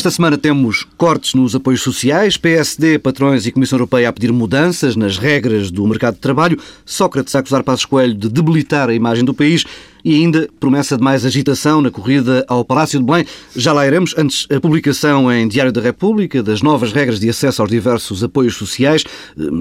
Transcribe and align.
Esta 0.00 0.10
semana 0.10 0.38
temos 0.38 0.86
cortes 0.96 1.34
nos 1.34 1.54
apoios 1.54 1.82
sociais, 1.82 2.38
PSD, 2.38 2.98
patrões 2.98 3.44
e 3.44 3.52
Comissão 3.52 3.76
Europeia 3.76 4.08
a 4.08 4.12
pedir 4.14 4.32
mudanças 4.32 4.96
nas 4.96 5.18
regras 5.18 5.70
do 5.70 5.86
mercado 5.86 6.14
de 6.14 6.20
trabalho, 6.20 6.58
Sócrates 6.86 7.34
a 7.34 7.40
acusar 7.40 7.62
Passos 7.62 7.84
Coelho 7.84 8.14
de 8.14 8.30
debilitar 8.30 8.88
a 8.88 8.94
imagem 8.94 9.26
do 9.26 9.34
país 9.34 9.66
e 10.04 10.14
ainda 10.14 10.48
promessa 10.58 10.96
de 10.96 11.02
mais 11.02 11.24
agitação 11.24 11.80
na 11.80 11.90
corrida 11.90 12.44
ao 12.48 12.64
Palácio 12.64 12.98
de 12.98 13.04
Belém. 13.04 13.24
Já 13.54 13.72
lá 13.72 13.86
iremos. 13.86 14.14
Antes, 14.16 14.46
a 14.50 14.60
publicação 14.60 15.32
em 15.32 15.46
Diário 15.48 15.72
da 15.72 15.80
República 15.80 16.42
das 16.42 16.62
novas 16.62 16.92
regras 16.92 17.20
de 17.20 17.28
acesso 17.28 17.62
aos 17.62 17.70
diversos 17.70 18.22
apoios 18.22 18.56
sociais. 18.56 19.04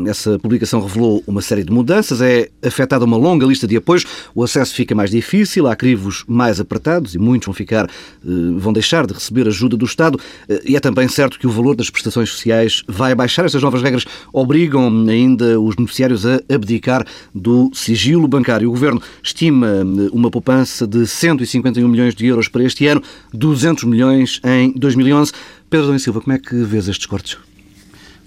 Essa 0.08 0.38
publicação 0.40 0.82
revelou 0.82 1.24
uma 1.28 1.42
série 1.42 1.64
de 1.64 1.72
mudanças. 1.72 2.22
É 2.22 2.50
afetada 2.64 3.06
uma 3.06 3.18
longa 3.18 3.46
lista 3.46 3.68
de 3.68 3.78
apoios. 3.78 4.06
O 4.34 4.44
acesso 4.44 4.74
fica 4.74 4.96
mais 4.96 5.12
difícil, 5.12 5.68
há 5.68 5.76
crivos 5.76 6.24
mais 6.28 6.60
apertados 6.60 7.16
e 7.16 7.20
muitos 7.20 7.46
vão 7.46 7.54
ficar, 7.54 7.86
eh, 7.86 8.30
vão 8.58 8.74
deixar 8.74 9.06
de 9.06 9.14
receber 9.14 9.48
ajuda 9.48 9.76
do 9.76 9.86
Estado. 9.86 10.20
Eh, 10.48 10.62
e 10.66 10.76
é 10.76 10.80
também 10.80 11.08
certo 11.08 11.40
que 11.40 11.48
o 11.48 11.50
valor 11.50 11.76
das 11.76 11.90
prestações 11.90 12.30
sociais 12.30 12.84
vai 12.88 13.16
baixar. 13.16 13.46
Estas 13.46 13.62
novas 13.62 13.82
regras 13.82 14.06
obrigam 14.34 14.88
ainda 15.08 15.60
os 15.60 15.76
beneficiários 15.76 16.26
a 16.26 16.40
abdicar 16.54 17.06
do 17.34 17.70
sigilo 17.74 18.28
bancário. 18.28 18.68
O 18.68 18.72
Governo 18.72 19.02
estima 19.24 19.68
eh, 19.68 20.10
uma 20.12 20.29
uma 20.30 20.32
poupança 20.32 20.86
de 20.88 21.08
151 21.08 21.88
milhões 21.88 22.14
de 22.14 22.28
euros 22.28 22.48
para 22.48 22.64
este 22.64 22.86
ano, 22.86 23.02
200 23.34 23.84
milhões 23.86 24.40
em 24.44 24.72
2011. 24.74 25.34
Pedro 25.70 25.88
Domingos 25.88 26.04
Silva, 26.04 26.22
como 26.22 26.34
é 26.34 26.40
que 26.40 26.56
vês 26.64 26.88
estes 26.88 27.08
cortes? 27.08 27.38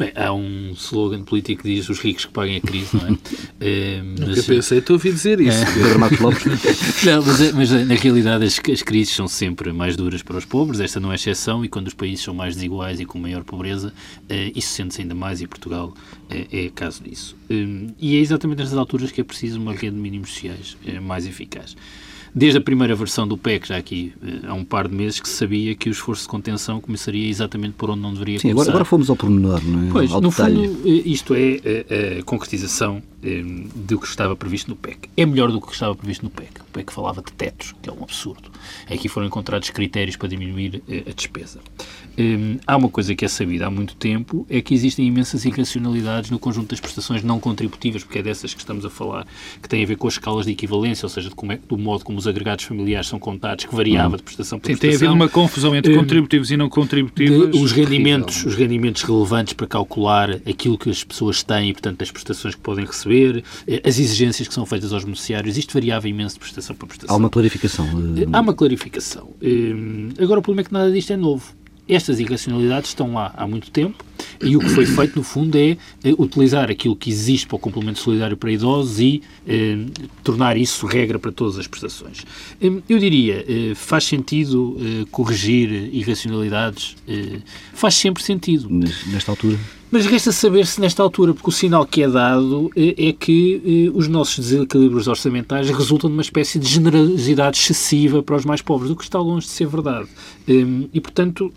Bem, 0.03 0.13
há 0.17 0.33
um 0.33 0.73
slogan 0.73 1.23
político 1.23 1.63
que 1.63 1.75
diz 1.75 1.89
os 1.89 2.01
ricos 2.01 2.25
que 2.25 2.33
paguem 2.33 2.57
a 2.57 2.61
crise, 2.61 2.97
não 2.97 3.07
é? 3.07 3.19
é 3.61 4.03
mas, 4.03 4.39
eu 4.39 4.45
pensei, 4.45 4.79
estou 4.79 4.95
a 4.95 4.97
ouvir 4.97 5.13
dizer 5.13 5.41
isso. 5.41 5.63
É. 5.63 5.75
Pedro 5.75 6.23
Lopes. 6.25 6.45
não, 7.05 7.23
mas, 7.25 7.41
é, 7.41 7.53
mas, 7.53 7.71
na 7.71 7.95
realidade 7.95 8.45
as, 8.45 8.61
as, 8.69 8.83
crises 8.83 9.15
são 9.15 9.29
sempre 9.29 9.73
mais 9.73 9.97
duras 9.97 10.21
para 10.21 10.37
os 10.37 10.45
pobres, 10.45 10.81
esta 10.81 10.99
não 10.99 11.13
é 11.13 11.15
exceção, 11.15 11.65
e 11.65 11.69
quando 11.69 11.87
os 11.87 11.95
países 11.95 12.25
são 12.25 12.35
mais 12.35 12.57
desiguais 12.57 12.99
e 12.99 13.05
com 13.05 13.19
maior 13.19 13.45
pobreza, 13.45 13.93
é, 14.29 14.51
isso 14.57 14.73
sente-se 14.75 15.03
ainda 15.03 15.15
mais, 15.15 15.41
e 15.41 15.47
Portugal 15.47 15.95
é, 16.29 16.67
é 16.67 16.71
caso 16.71 17.05
disso. 17.05 17.37
e 17.49 18.17
é 18.17 18.19
exatamente 18.19 18.59
nestas 18.59 18.79
alturas 18.79 19.13
que 19.13 19.21
é 19.21 19.25
preciso 19.25 19.61
uma 19.61 19.73
rede 19.73 19.95
de 19.95 20.03
mínimos 20.03 20.31
sociais 20.31 20.77
mais 21.01 21.27
eficaz 21.27 21.77
desde 22.35 22.59
a 22.59 22.61
primeira 22.61 22.95
versão 22.95 23.29
do 23.29 23.37
PEC, 23.37 23.69
já 23.69 23.77
aqui 23.77 24.13
eh, 24.23 24.47
há 24.47 24.55
um 24.55 24.65
par 24.65 24.89
de 24.89 24.95
meses, 24.95 25.21
que 25.21 25.29
se 25.29 25.35
sabia 25.35 25.75
que 25.75 25.89
o 25.89 25.93
esforço 25.93 26.23
de 26.23 26.29
contenção 26.29 26.81
começaria 26.81 27.29
exatamente 27.29 27.75
por 27.75 27.91
onde 27.91 28.01
não 28.01 28.13
deveria 28.13 28.39
Sim, 28.39 28.49
começar. 28.49 28.63
Agora, 28.63 28.71
agora 28.71 28.85
fomos 28.85 29.11
ao 29.11 29.17
pormenor, 29.17 29.63
não 29.65 29.89
é? 29.89 29.93
Pois, 29.93 30.11
ao 30.11 30.21
no 30.21 30.31
detalhe. 30.31 30.69
fundo, 30.69 30.89
eh, 30.89 31.03
isto 31.05 31.35
é 31.35 31.39
a, 31.39 31.95
eh, 31.95 32.19
a 32.21 32.23
concretização 32.25 33.03
do 33.77 34.01
que 34.01 34.07
estava 34.09 34.35
previsto 34.35 34.69
no 34.69 34.75
PEC. 34.75 35.09
É 35.17 35.25
melhor 35.25 35.53
do 35.53 35.61
que 35.61 35.73
estava 35.73 35.95
previsto 35.95 36.25
no 36.25 36.31
PEC. 36.31 36.61
O 36.61 36.73
PEC 36.73 36.93
falava 36.93 37.23
de 37.23 37.33
tetos, 37.33 37.73
que 37.81 37.89
é 37.89 37.93
um 37.93 38.03
absurdo. 38.03 38.51
Aqui 38.91 39.09
foram 39.09 39.29
encontrados 39.29 39.71
critérios 39.71 40.17
para 40.17 40.27
diminuir 40.27 40.83
a 41.09 41.13
despesa. 41.13 41.61
Há 42.67 42.77
uma 42.77 42.89
coisa 42.89 43.15
que 43.15 43.25
é 43.25 43.29
sabida 43.29 43.67
há 43.67 43.71
muito 43.71 43.95
tempo, 43.97 44.47
é 44.49 44.61
que 44.61 44.75
existem 44.75 45.07
imensas 45.07 45.45
irracionalidades 45.45 46.31
no 46.31 46.39
conjunto 46.39 46.71
das 46.71 46.81
prestações 46.81 47.23
não 47.23 47.41
contributivas, 47.41 48.05
porque 48.05 48.19
é 48.19 48.23
dessas 48.23 48.55
que 48.55 48.61
estamos 48.61 48.85
a 48.85 48.91
falar, 48.91 49.27
que 49.61 49.69
têm 49.69 49.83
a 49.83 49.87
ver 49.87 49.97
com 49.97 50.07
as 50.07 50.15
escalas 50.15 50.47
de 50.47 50.53
equivalência, 50.53 51.07
ou 51.07 51.11
seja, 51.11 51.31
é, 51.31 51.59
do 51.69 51.79
modo 51.79 52.05
como 52.05 52.19
os 52.19 52.27
agregados 52.27 52.65
familiares 52.65 53.09
são 53.09 53.19
contados, 53.19 53.65
que 53.65 53.75
variava 53.75 54.17
de 54.17 54.23
prestação 54.23 54.59
para 54.59 54.69
Sim, 54.69 54.79
prestação. 54.79 54.99
tem 55.01 55.09
havido 55.09 55.25
uma 55.25 55.29
confusão 55.29 55.75
entre 55.75 55.95
contributivos 55.95 56.51
e 56.51 56.57
não 56.57 56.69
contributivos. 56.69 57.51
De, 57.51 57.59
os, 57.59 57.73
rendimentos, 57.73 58.45
os 58.45 58.55
rendimentos 58.55 59.03
relevantes 59.03 59.53
para 59.53 59.67
calcular 59.67 60.31
aquilo 60.47 60.79
que 60.79 60.91
as 60.91 61.03
pessoas 61.03 61.43
têm 61.43 61.71
e, 61.71 61.73
portanto, 61.73 62.03
as 62.03 62.11
prestações 62.11 62.55
que 62.55 62.61
podem 62.61 62.85
receber, 62.85 63.43
eh, 63.67 63.83
as 63.85 63.99
exigências 63.99 64.47
que 64.49 64.55
são 64.55 64.67
feitas 64.67 64.93
aos 64.93 65.05
beneficiários, 65.05 65.57
isto 65.57 65.73
variava 65.75 66.09
imenso 66.09 66.35
de 66.35 66.41
prestação 66.41 66.75
para 66.77 66.87
prestação. 66.87 67.15
Há 67.15 67.19
uma 67.19 67.31
clarificação. 67.31 67.87
Eh, 68.17 68.27
há 68.33 68.41
uma 68.41 68.55
clarificação. 68.55 69.31
Eh, 69.41 70.23
agora, 70.23 70.41
o 70.41 70.43
problema 70.43 70.63
é 70.63 70.65
que 70.65 70.73
nada 70.73 70.91
disto 70.91 71.13
é 71.13 71.17
novo. 71.17 71.62
Estas 71.89 72.21
irracionalidades 72.21 72.91
estão 72.91 73.13
lá 73.13 73.35
há 73.37 73.47
muito 73.47 73.71
tempo 73.71 74.05
e 74.41 74.57
o 74.57 74.61
que 74.61 74.69
foi 74.69 74.87
feito, 74.87 75.17
no 75.17 75.23
fundo, 75.23 75.57
é, 75.57 75.77
é 76.05 76.11
utilizar 76.19 76.71
aquilo 76.71 76.97
que 76.97 77.11
existe 77.11 77.47
para 77.47 77.57
o 77.57 77.59
complemento 77.59 77.99
solidário 77.99 78.37
para 78.37 78.51
idosos 78.51 79.01
e 79.01 79.23
eh, 79.47 79.79
tornar 80.23 80.57
isso 80.57 80.87
regra 80.87 81.19
para 81.19 81.33
todas 81.33 81.59
as 81.59 81.67
prestações. 81.67 82.25
Eh, 82.61 82.71
eu 82.89 82.99
diria, 82.99 83.45
eh, 83.49 83.75
faz 83.75 84.05
sentido 84.05 84.77
eh, 84.81 85.05
corrigir 85.11 85.91
irracionalidades? 85.93 86.97
Eh, 87.07 87.41
faz 87.73 87.95
sempre 87.95 88.23
sentido. 88.23 88.69
Nesta 88.71 89.33
altura? 89.33 89.59
Mas 89.93 90.07
resta 90.07 90.33
saber 90.33 90.67
se 90.67 90.81
nesta 90.81 91.03
altura, 91.03 91.35
porque 91.35 91.51
o 91.51 91.53
sinal 91.53 91.85
que 91.85 92.03
é 92.03 92.09
dado 92.09 92.71
é, 92.75 93.09
é 93.09 93.13
que 93.13 93.93
os 93.95 94.09
nossos 94.09 94.39
desequilíbrios 94.39 95.07
orçamentais 95.07 95.69
resultam 95.69 96.09
de 96.09 96.17
uma 96.17 96.23
espécie 96.23 96.59
de 96.59 96.67
generosidade 96.67 97.59
excessiva 97.59 98.23
para 98.23 98.37
os 98.37 98.47
mais 98.47 98.63
pobres, 98.63 98.91
o 98.91 98.97
que 98.97 99.05
está 99.05 99.19
longe 99.19 99.47
de 99.47 99.53
ser 99.53 99.67
verdade. 99.67 100.09
E, 100.49 100.99
portanto, 100.99 101.53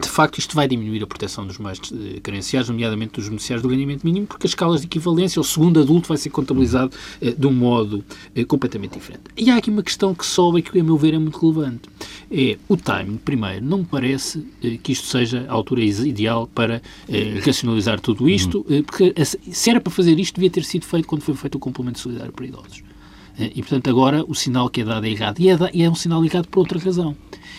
de 0.00 0.08
facto, 0.08 0.38
isto 0.38 0.54
vai 0.54 0.68
diminuir 0.68 1.02
a 1.02 1.06
proteção 1.06 1.46
dos 1.46 1.58
mais 1.58 1.80
eh, 1.92 2.20
carenciados, 2.22 2.68
nomeadamente 2.68 3.14
dos 3.14 3.24
beneficiários 3.24 3.62
do 3.62 3.68
ganhamento 3.68 4.06
mínimo, 4.06 4.26
porque 4.26 4.46
as 4.46 4.52
escalas 4.52 4.80
de 4.80 4.86
equivalência, 4.86 5.40
o 5.40 5.44
segundo 5.44 5.80
adulto 5.80 6.08
vai 6.08 6.16
ser 6.16 6.30
contabilizado 6.30 6.92
eh, 7.20 7.34
de 7.36 7.46
um 7.46 7.52
modo 7.52 8.04
eh, 8.34 8.44
completamente 8.44 8.92
diferente. 8.92 9.22
E 9.36 9.50
há 9.50 9.56
aqui 9.56 9.70
uma 9.70 9.82
questão 9.82 10.14
que 10.14 10.24
sobe 10.24 10.60
e 10.60 10.62
que, 10.62 10.78
a 10.78 10.84
meu 10.84 10.96
ver, 10.96 11.14
é 11.14 11.18
muito 11.18 11.38
relevante. 11.38 11.88
É 12.30 12.56
o 12.68 12.76
timing, 12.76 13.16
primeiro, 13.16 13.64
não 13.64 13.78
me 13.78 13.84
parece 13.84 14.44
que 14.82 14.92
isto 14.92 15.06
seja 15.06 15.46
a 15.48 15.52
altura 15.52 15.82
ideal 15.82 16.46
para 16.46 16.80
racionalizar 17.44 18.00
tudo 18.00 18.28
isto, 18.28 18.64
eh, 18.70 18.82
porque 18.82 19.12
se 19.24 19.70
era 19.70 19.80
para 19.80 19.92
fazer 19.92 20.18
isto, 20.18 20.36
devia 20.36 20.50
ter 20.50 20.64
sido 20.64 20.84
feito 20.84 21.08
quando 21.08 21.22
foi 21.22 21.34
feito 21.34 21.56
o 21.56 21.58
complemento 21.58 21.98
solidário 21.98 22.32
para 22.32 22.46
idosos. 22.46 22.82
E, 23.38 23.62
portanto, 23.62 23.88
agora 23.88 24.24
o 24.26 24.34
sinal 24.34 24.68
que 24.68 24.80
é 24.80 24.84
dado 24.84 25.06
é 25.06 25.10
errado. 25.10 25.38
E 25.38 25.48
é, 25.48 25.56
e 25.72 25.82
é 25.82 25.90
um 25.90 25.94
sinal 25.94 26.24
errado 26.24 26.48
por 26.48 26.60
outra 26.60 26.78
razão. 26.78 27.16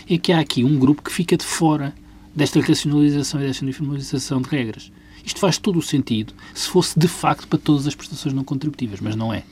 É 0.09 0.17
que 0.17 0.31
há 0.33 0.39
aqui 0.39 0.63
um 0.63 0.77
grupo 0.77 1.01
que 1.01 1.11
fica 1.11 1.37
de 1.37 1.45
fora 1.45 1.93
desta 2.35 2.59
racionalização 2.61 3.41
e 3.41 3.45
desta 3.45 3.63
uniformização 3.63 4.41
de 4.41 4.49
regras. 4.49 4.91
Isto 5.25 5.39
faz 5.39 5.57
todo 5.57 5.77
o 5.77 5.81
sentido 5.81 6.33
se 6.53 6.67
fosse 6.67 6.97
de 6.97 7.07
facto 7.07 7.47
para 7.47 7.59
todas 7.59 7.87
as 7.87 7.95
prestações 7.95 8.33
não 8.33 8.43
contributivas, 8.43 8.99
mas 8.99 9.15
não 9.15 9.33
é. 9.33 9.43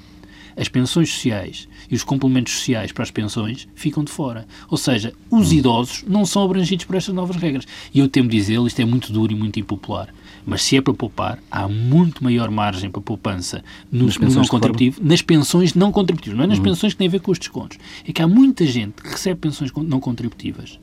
As 0.56 0.68
pensões 0.68 1.14
sociais 1.14 1.68
e 1.90 1.94
os 1.94 2.04
complementos 2.04 2.54
sociais 2.54 2.92
para 2.92 3.04
as 3.04 3.12
pensões 3.12 3.68
ficam 3.76 4.04
de 4.04 4.12
fora. 4.12 4.48
Ou 4.72 4.78
seja, 4.78 5.14
os 5.30 5.54
idosos 5.54 6.04
não 6.08 6.26
são 6.26 6.44
abrangidos 6.44 6.84
por 6.84 6.96
estas 6.96 7.14
novas 7.14 7.36
regras. 7.36 7.66
E 7.94 8.00
eu 8.00 8.08
temo 8.08 8.28
dizer, 8.28 8.60
isto 8.66 8.80
é 8.80 8.86
muito 8.86 9.14
duro 9.14 9.32
e 9.32 9.36
muito 9.36 9.60
impopular, 9.60 10.12
mas 10.44 10.64
se 10.64 10.76
é 10.76 10.82
para 10.82 10.96
poupar, 10.96 11.38
há 11.52 11.68
muito 11.68 12.24
maior 12.24 12.50
margem 12.50 12.90
para 12.90 13.02
poupança 13.02 13.64
no 13.92 14.08
não 14.08 14.46
contributivo, 14.46 15.00
nas 15.04 15.22
pensões 15.22 15.76
não 15.76 15.92
contributivas, 15.92 16.36
não 16.36 16.46
é 16.46 16.48
nas 16.48 16.58
uhum. 16.58 16.64
pensões 16.64 16.94
que 16.94 16.98
têm 16.98 17.08
a 17.08 17.12
ver 17.12 17.20
com 17.20 17.32
os 17.32 17.38
descontos. 17.38 17.78
É 18.04 18.12
que 18.12 18.24
há 18.24 18.28
muita 18.28 18.66
gente 18.66 19.04
que 19.04 19.10
recebe 19.10 19.40
pensões 19.40 19.72
não 19.72 20.00
contributivas 20.00 20.80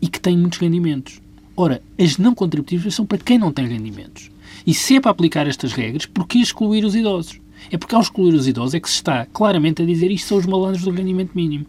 e 0.00 0.08
que 0.08 0.20
têm 0.20 0.36
muitos 0.36 0.58
rendimentos. 0.58 1.20
Ora, 1.56 1.82
as 1.98 2.18
não 2.18 2.34
contributivas 2.34 2.94
são 2.94 3.06
para 3.06 3.18
quem 3.18 3.38
não 3.38 3.52
tem 3.52 3.66
rendimentos. 3.66 4.30
E 4.66 4.74
se 4.74 4.96
é 4.96 5.00
para 5.00 5.10
aplicar 5.10 5.46
estas 5.46 5.72
regras, 5.72 6.06
por 6.06 6.26
que 6.26 6.38
excluir 6.38 6.84
os 6.84 6.94
idosos? 6.94 7.40
É 7.70 7.78
porque 7.78 7.94
ao 7.94 8.00
excluir 8.00 8.34
os 8.34 8.46
idosos 8.46 8.74
é 8.74 8.80
que 8.80 8.88
se 8.88 8.96
está 8.96 9.26
claramente 9.32 9.82
a 9.82 9.86
dizer 9.86 10.10
isto 10.10 10.28
são 10.28 10.38
os 10.38 10.46
malandros 10.46 10.84
do 10.84 10.90
rendimento 10.90 11.30
mínimo. 11.34 11.66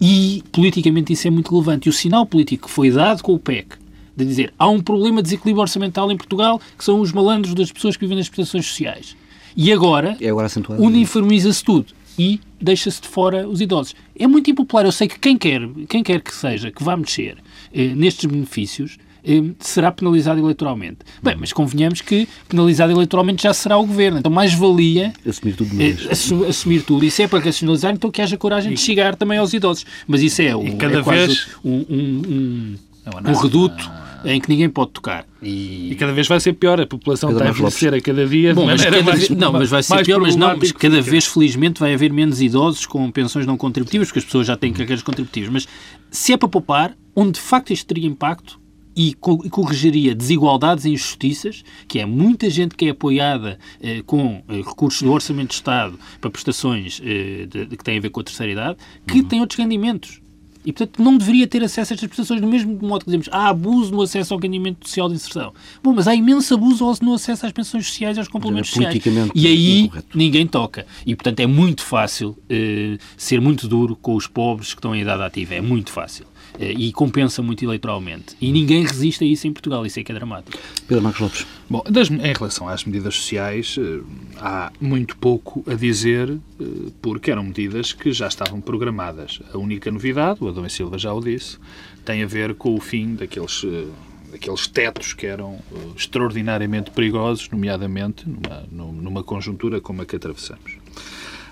E 0.00 0.42
politicamente 0.52 1.12
isso 1.12 1.26
é 1.26 1.30
muito 1.30 1.50
relevante. 1.50 1.88
E 1.88 1.90
o 1.90 1.92
sinal 1.92 2.24
político 2.24 2.68
que 2.68 2.72
foi 2.72 2.90
dado 2.90 3.22
com 3.22 3.34
o 3.34 3.38
PEC, 3.38 3.76
de 4.16 4.24
dizer 4.24 4.52
há 4.58 4.68
um 4.68 4.80
problema 4.80 5.16
de 5.16 5.24
desequilíbrio 5.24 5.62
orçamental 5.62 6.10
em 6.12 6.16
Portugal, 6.16 6.60
que 6.78 6.84
são 6.84 7.00
os 7.00 7.12
malandros 7.12 7.54
das 7.54 7.72
pessoas 7.72 7.96
que 7.96 8.04
vivem 8.04 8.18
nas 8.18 8.28
prestações 8.28 8.66
sociais. 8.66 9.16
E 9.56 9.72
agora, 9.72 10.16
é 10.20 10.28
agora 10.28 10.48
uniformiza-se 10.78 11.62
tudo 11.62 11.86
e 12.18 12.40
deixa-se 12.60 13.00
de 13.00 13.08
fora 13.08 13.48
os 13.48 13.60
idosos. 13.60 13.94
É 14.18 14.26
muito 14.26 14.50
impopular. 14.50 14.84
Eu 14.84 14.92
sei 14.92 15.08
que 15.08 15.18
quem 15.18 15.36
quer, 15.36 15.60
quem 15.88 16.02
quer 16.02 16.20
que 16.20 16.34
seja, 16.34 16.70
que 16.70 16.82
vá 16.82 16.96
mexer 16.96 17.36
eh, 17.72 17.88
nestes 17.94 18.24
benefícios, 18.24 18.96
eh, 19.24 19.42
será 19.58 19.90
penalizado 19.90 20.40
eleitoralmente. 20.40 20.98
Bem, 21.22 21.36
mas 21.38 21.52
convenhamos 21.52 22.00
que 22.00 22.28
penalizado 22.48 22.92
eleitoralmente 22.92 23.42
já 23.42 23.54
será 23.54 23.78
o 23.78 23.86
governo. 23.86 24.18
Então, 24.18 24.30
mais 24.30 24.54
valia 24.54 25.12
assumir 25.26 25.56
tudo. 25.56 25.82
Eh, 25.82 25.96
assu 26.10 26.44
assumir 26.44 26.82
tudo. 26.82 27.04
Isso 27.04 27.22
é 27.22 27.28
para 27.28 27.42
racionalizar, 27.42 27.92
então 27.94 28.10
que 28.10 28.22
haja 28.22 28.36
coragem 28.36 28.74
de 28.74 28.80
chegar 28.80 29.16
também 29.16 29.38
aos 29.38 29.52
idosos. 29.52 29.84
Mas 30.06 30.22
isso 30.22 30.42
é, 30.42 30.54
um, 30.54 30.76
cada 30.76 30.98
é 30.98 31.02
vez... 31.02 31.48
um, 31.64 31.72
um, 31.72 32.22
um, 32.28 33.30
um 33.30 33.34
reduto 33.34 34.03
em 34.24 34.40
que 34.40 34.48
ninguém 34.48 34.68
pode 34.68 34.92
tocar. 34.92 35.26
E... 35.42 35.92
e, 35.92 35.94
cada 35.96 36.12
vez 36.12 36.26
vai 36.26 36.40
ser 36.40 36.54
pior, 36.54 36.80
a 36.80 36.86
população 36.86 37.30
está 37.30 37.44
a 37.44 37.48
envelhecer 37.48 37.92
a 37.92 38.00
cada 38.00 38.26
dia 38.26 38.54
Bom, 38.54 38.66
mas 38.66 38.84
cada 38.84 39.02
mais, 39.02 39.28
Não, 39.30 39.52
mas 39.52 39.70
vai 39.70 39.82
ser 39.82 40.04
pior, 40.04 40.20
mas 40.20 40.36
não, 40.36 40.56
mas 40.56 40.72
cada 40.72 41.00
vez, 41.00 41.26
felizmente, 41.26 41.80
vai 41.80 41.94
haver 41.94 42.12
menos 42.12 42.40
idosos 42.40 42.86
com 42.86 43.10
pensões 43.10 43.46
não 43.46 43.56
contributivas, 43.56 44.08
porque 44.08 44.20
as 44.20 44.24
pessoas 44.24 44.46
já 44.46 44.56
têm 44.56 44.72
carreiras 44.72 45.02
contributivas. 45.02 45.50
Mas 45.50 45.68
se 46.10 46.32
é 46.32 46.36
para 46.36 46.48
poupar, 46.48 46.96
onde 47.14 47.32
de 47.32 47.40
facto 47.40 47.72
isto 47.72 47.86
teria 47.86 48.08
impacto, 48.08 48.58
e 48.96 49.12
corrigiria 49.14 50.14
desigualdades 50.14 50.84
e 50.84 50.90
injustiças, 50.90 51.64
que 51.88 51.98
é 51.98 52.06
muita 52.06 52.48
gente 52.48 52.76
que 52.76 52.86
é 52.86 52.90
apoiada 52.90 53.58
eh, 53.82 54.02
com 54.06 54.42
eh, 54.48 54.58
recursos 54.58 55.02
do 55.02 55.10
Orçamento 55.10 55.48
de 55.48 55.54
Estado 55.54 55.98
para 56.20 56.30
prestações 56.30 57.02
eh, 57.04 57.46
de, 57.46 57.66
de, 57.66 57.76
que 57.76 57.82
têm 57.82 57.98
a 57.98 58.00
ver 58.00 58.10
com 58.10 58.20
a 58.20 58.24
terceira 58.24 58.52
idade, 58.52 58.78
que 59.06 59.18
uhum. 59.18 59.24
tem 59.24 59.40
outros 59.40 59.58
rendimentos 59.58 60.20
E, 60.64 60.72
portanto, 60.72 61.02
não 61.02 61.16
deveria 61.16 61.46
ter 61.46 61.62
acesso 61.62 61.92
a 61.92 61.94
estas 61.94 62.08
prestações 62.08 62.40
do 62.40 62.46
mesmo 62.46 62.78
modo 62.80 63.04
que 63.04 63.06
dizemos 63.06 63.28
há 63.30 63.48
abuso 63.48 63.92
no 63.92 64.02
acesso 64.02 64.32
ao 64.32 64.40
rendimento 64.40 64.88
social 64.88 65.08
de 65.08 65.14
inserção. 65.14 65.52
Bom, 65.82 65.92
mas 65.92 66.08
há 66.08 66.14
imenso 66.14 66.54
abuso 66.54 66.84
no 67.02 67.14
acesso 67.14 67.44
às 67.46 67.52
pensões 67.52 67.86
sociais 67.86 68.16
e 68.16 68.20
aos 68.20 68.28
complementos 68.28 68.70
sociais. 68.70 69.02
E 69.34 69.46
aí 69.46 69.80
incorreto. 69.82 70.18
ninguém 70.18 70.46
toca. 70.46 70.86
E, 71.04 71.14
portanto, 71.14 71.40
é 71.40 71.46
muito 71.46 71.82
fácil 71.82 72.36
eh, 72.48 72.98
ser 73.16 73.40
muito 73.40 73.68
duro 73.68 73.94
com 73.96 74.14
os 74.14 74.26
pobres 74.26 74.72
que 74.72 74.78
estão 74.78 74.94
em 74.94 75.02
idade 75.02 75.22
ativa. 75.22 75.54
É 75.54 75.60
muito 75.60 75.90
fácil. 75.90 76.26
Eh, 76.58 76.72
e 76.72 76.92
compensa 76.92 77.42
muito 77.42 77.64
eleitoralmente. 77.64 78.36
E 78.40 78.52
ninguém 78.52 78.84
resiste 78.84 79.24
a 79.24 79.26
isso 79.26 79.46
em 79.46 79.52
Portugal, 79.52 79.84
isso 79.84 79.98
é 79.98 80.04
que 80.04 80.12
é 80.12 80.14
dramático. 80.14 80.56
Pedro 80.86 81.02
Marcos 81.02 81.20
Lopes. 81.20 81.46
Bom, 81.68 81.82
das, 81.88 82.10
em 82.10 82.32
relação 82.32 82.68
às 82.68 82.84
medidas 82.84 83.16
sociais, 83.16 83.76
eh, 83.78 84.00
há 84.38 84.72
muito 84.80 85.16
pouco 85.16 85.64
a 85.66 85.74
dizer, 85.74 86.30
eh, 86.30 86.64
porque 87.02 87.30
eram 87.30 87.44
medidas 87.44 87.92
que 87.92 88.12
já 88.12 88.28
estavam 88.28 88.60
programadas. 88.60 89.40
A 89.52 89.58
única 89.58 89.90
novidade, 89.90 90.42
o 90.42 90.48
Adão 90.48 90.64
e 90.64 90.70
Silva 90.70 90.96
já 90.96 91.12
o 91.12 91.20
disse, 91.20 91.58
tem 92.04 92.22
a 92.22 92.26
ver 92.26 92.54
com 92.54 92.74
o 92.74 92.80
fim 92.80 93.14
daqueles 93.14 93.64
daqueles 94.30 94.66
tetos 94.66 95.12
que 95.12 95.26
eram 95.26 95.60
extraordinariamente 95.96 96.90
perigosos, 96.90 97.48
nomeadamente 97.50 98.28
numa, 98.28 98.92
numa 98.92 99.22
conjuntura 99.22 99.80
como 99.80 100.02
a 100.02 100.04
que 100.04 100.16
atravessamos. 100.16 100.83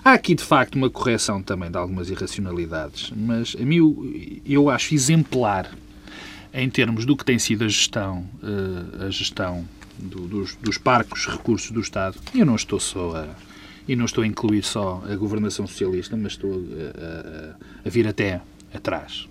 Há 0.05 0.11
aqui, 0.11 0.35
de 0.35 0.43
facto, 0.43 0.75
uma 0.75 0.89
correção 0.89 1.41
também 1.41 1.71
de 1.71 1.77
algumas 1.77 2.09
irracionalidades, 2.09 3.13
mas 3.15 3.55
a 3.57 3.63
mim 3.63 4.41
eu 4.45 4.69
acho 4.69 4.93
exemplar 4.93 5.71
em 6.53 6.69
termos 6.69 7.05
do 7.05 7.15
que 7.15 7.23
tem 7.23 7.39
sido 7.39 7.63
a 7.63 7.67
gestão, 7.69 8.27
eh, 8.43 9.05
a 9.05 9.09
gestão 9.09 9.65
do, 9.97 10.27
dos, 10.27 10.55
dos 10.57 10.77
parcos 10.77 11.25
recursos 11.25 11.71
do 11.71 11.79
Estado. 11.79 12.17
Eu 12.35 12.45
não 12.45 12.55
estou 12.55 12.81
só 12.81 13.15
a, 13.15 13.27
e 13.87 13.95
não 13.95 14.03
estou 14.03 14.25
a 14.25 14.27
incluir 14.27 14.63
só 14.63 15.01
a 15.09 15.15
governação 15.15 15.65
socialista, 15.65 16.17
mas 16.17 16.33
estou 16.33 16.51
a, 16.51 17.85
a, 17.85 17.87
a 17.87 17.89
vir 17.89 18.05
até 18.05 18.41
atrás. 18.73 19.29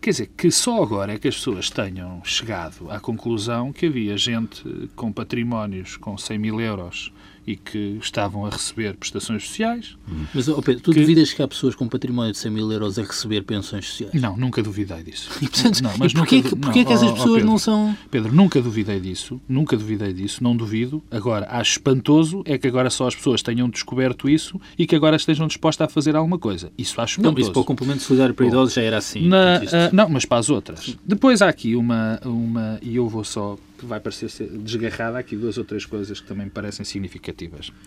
Quer 0.00 0.10
dizer, 0.10 0.30
que 0.36 0.50
só 0.50 0.82
agora 0.82 1.12
é 1.12 1.18
que 1.18 1.28
as 1.28 1.36
pessoas 1.36 1.68
tenham 1.68 2.22
chegado 2.24 2.90
à 2.90 2.98
conclusão 2.98 3.72
que 3.72 3.86
havia 3.86 4.16
gente 4.16 4.90
com 4.96 5.12
patrimónios 5.12 5.98
com 5.98 6.16
100 6.16 6.38
mil 6.38 6.60
euros 6.60 7.12
e 7.46 7.56
que 7.56 7.98
estavam 8.00 8.46
a 8.46 8.50
receber 8.50 8.94
prestações 8.94 9.46
sociais. 9.46 9.96
Mas, 10.34 10.48
oh 10.48 10.62
Pedro, 10.62 10.82
tu 10.82 10.92
que... 10.92 11.00
duvidas 11.00 11.32
que 11.32 11.42
há 11.42 11.48
pessoas 11.48 11.74
com 11.74 11.88
património 11.88 12.32
de 12.32 12.38
100 12.38 12.50
mil 12.50 12.70
euros 12.70 12.98
a 12.98 13.02
receber 13.02 13.42
pensões 13.42 13.86
sociais? 13.86 14.14
Não, 14.20 14.36
nunca 14.36 14.62
duvidei 14.62 15.02
disso. 15.02 15.30
E, 15.42 15.48
portanto, 15.48 15.82
não, 15.82 15.92
mas 15.98 16.12
e 16.12 16.14
porquê, 16.14 16.36
nunca, 16.36 16.56
porquê 16.56 16.78
não, 16.80 16.86
que 16.86 16.92
essas 16.92 17.10
pessoas 17.12 17.30
oh, 17.30 17.34
Pedro, 17.34 17.50
não 17.50 17.58
são... 17.58 17.98
Pedro, 18.10 18.34
nunca 18.34 18.62
duvidei 18.62 19.00
disso, 19.00 19.40
nunca 19.48 19.76
duvidei 19.76 20.12
disso, 20.12 20.42
não 20.42 20.56
duvido. 20.56 21.02
Agora, 21.10 21.46
acho 21.50 21.72
espantoso 21.72 22.42
é 22.44 22.56
que 22.56 22.66
agora 22.66 22.90
só 22.90 23.08
as 23.08 23.14
pessoas 23.14 23.42
tenham 23.42 23.68
descoberto 23.68 24.28
isso 24.28 24.60
e 24.78 24.86
que 24.86 24.94
agora 24.94 25.16
estejam 25.16 25.46
dispostas 25.46 25.86
a 25.86 25.88
fazer 25.88 26.14
alguma 26.14 26.38
coisa. 26.38 26.70
Isso 26.78 27.00
acho 27.00 27.14
espantoso. 27.14 27.34
Não, 27.34 27.42
isso 27.42 27.52
para 27.52 27.60
o 27.60 27.64
complemento 27.64 28.02
solidário 28.02 28.34
para 28.34 28.46
idosos 28.46 28.74
já 28.74 28.82
era 28.82 28.98
assim. 28.98 29.28
Na, 29.28 29.58
uh, 29.58 29.94
não, 29.94 30.08
mas 30.08 30.24
para 30.24 30.38
as 30.38 30.48
outras. 30.48 30.96
Depois 31.04 31.42
há 31.42 31.48
aqui 31.48 31.74
uma, 31.74 32.20
uma, 32.24 32.78
e 32.82 32.96
eu 32.96 33.08
vou 33.08 33.24
só 33.24 33.58
vai 33.86 34.00
parecer 34.00 34.28
desgarrada 34.48 35.18
aqui 35.18 35.36
duas 35.36 35.58
ou 35.58 35.64
três 35.64 35.84
coisas 35.84 36.20
que 36.20 36.26
também 36.26 36.46
me 36.46 36.50
parecem 36.50 36.84
significativas. 36.84 37.31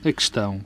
A 0.03 0.11
questão, 0.11 0.61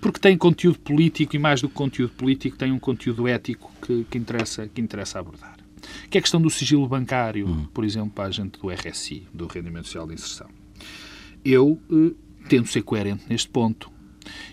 porque 0.00 0.18
tem 0.18 0.36
conteúdo 0.36 0.78
político 0.78 1.36
e 1.36 1.38
mais 1.38 1.60
do 1.60 1.68
que 1.68 1.74
conteúdo 1.74 2.12
político, 2.14 2.56
tem 2.56 2.72
um 2.72 2.78
conteúdo 2.78 3.28
ético 3.28 3.70
que, 3.80 4.04
que, 4.10 4.18
interessa, 4.18 4.66
que 4.68 4.80
interessa 4.80 5.20
abordar. 5.20 5.56
Que 6.10 6.18
é 6.18 6.20
a 6.20 6.22
questão 6.22 6.40
do 6.40 6.50
sigilo 6.50 6.88
bancário, 6.88 7.46
hum. 7.46 7.66
por 7.72 7.84
exemplo, 7.84 8.10
para 8.10 8.24
a 8.26 8.30
gente 8.30 8.58
do 8.58 8.68
RSI, 8.68 9.26
do 9.32 9.46
Rendimento 9.46 9.86
Social 9.86 10.06
de 10.06 10.14
Inserção. 10.14 10.48
Eu 11.44 11.80
eh, 11.92 12.14
tento 12.48 12.68
ser 12.68 12.82
coerente 12.82 13.24
neste 13.28 13.48
ponto. 13.48 13.90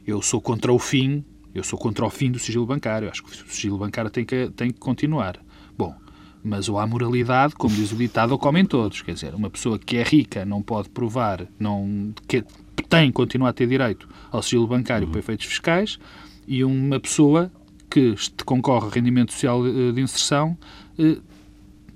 Eu 0.06 0.22
sou 0.22 0.40
contra 0.40 0.72
o 0.72 0.78
fim, 0.78 1.26
eu 1.56 1.64
sou 1.64 1.80
contra 1.80 2.06
o 2.06 2.10
fim 2.10 2.32
do 2.32 2.38
sigilo 2.38 2.68
bancário. 2.68 3.10
Acho 3.10 3.24
que 3.24 3.32
o 3.32 3.50
sigilo 3.50 3.80
bancário 3.80 4.12
tem 4.12 4.24
que, 4.24 4.52
tem 4.56 4.70
que 4.72 4.80
continuar. 4.80 5.40
Bom, 5.76 5.96
mas 6.44 6.70
ou 6.70 6.78
há 6.78 6.86
moralidade, 6.86 7.56
como 7.56 7.74
diz 7.74 7.92
o 7.92 7.96
ditado, 7.96 8.32
ou 8.32 8.38
comem 8.38 8.66
todos. 8.66 9.02
Quer 9.02 9.14
dizer, 9.14 9.34
uma 9.34 9.50
pessoa 9.50 9.80
que 9.80 9.98
é 9.98 10.04
rica 10.04 10.46
não 10.46 10.62
pode 10.62 10.90
provar, 10.90 11.48
não 11.58 12.14
que 12.28 12.44
tem, 12.94 13.12
continua 13.12 13.50
a 13.50 13.54
ter 13.54 13.68
direito 13.68 14.08
ao 14.32 14.42
sigilo 14.42 14.68
bancário 14.68 15.06
uhum. 15.06 15.12
para 15.12 15.20
efeitos 15.20 15.46
fiscais, 15.46 16.00
e 16.48 16.64
uma 16.64 17.00
pessoa 17.00 17.52
que 17.90 18.16
concorre 18.46 18.88
a 18.88 18.90
rendimento 18.90 19.32
social 19.32 19.66
eh, 19.66 19.92
de 19.92 20.02
inserção 20.02 20.58
eh, 20.98 21.18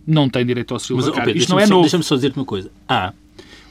não 0.05 0.29
tem 0.29 0.45
direito 0.45 0.73
ao 0.73 0.79
sigilo 0.79 0.97
mas, 0.97 1.07
bancário. 1.07 1.25
Pedro, 1.25 1.39
Isto 1.39 1.49
não 1.49 1.59
é 1.59 1.67
novo. 1.67 1.81
Deixa-me 1.81 2.03
só 2.03 2.15
dizer-te 2.15 2.37
uma 2.37 2.45
coisa. 2.45 2.71
Há 2.87 3.13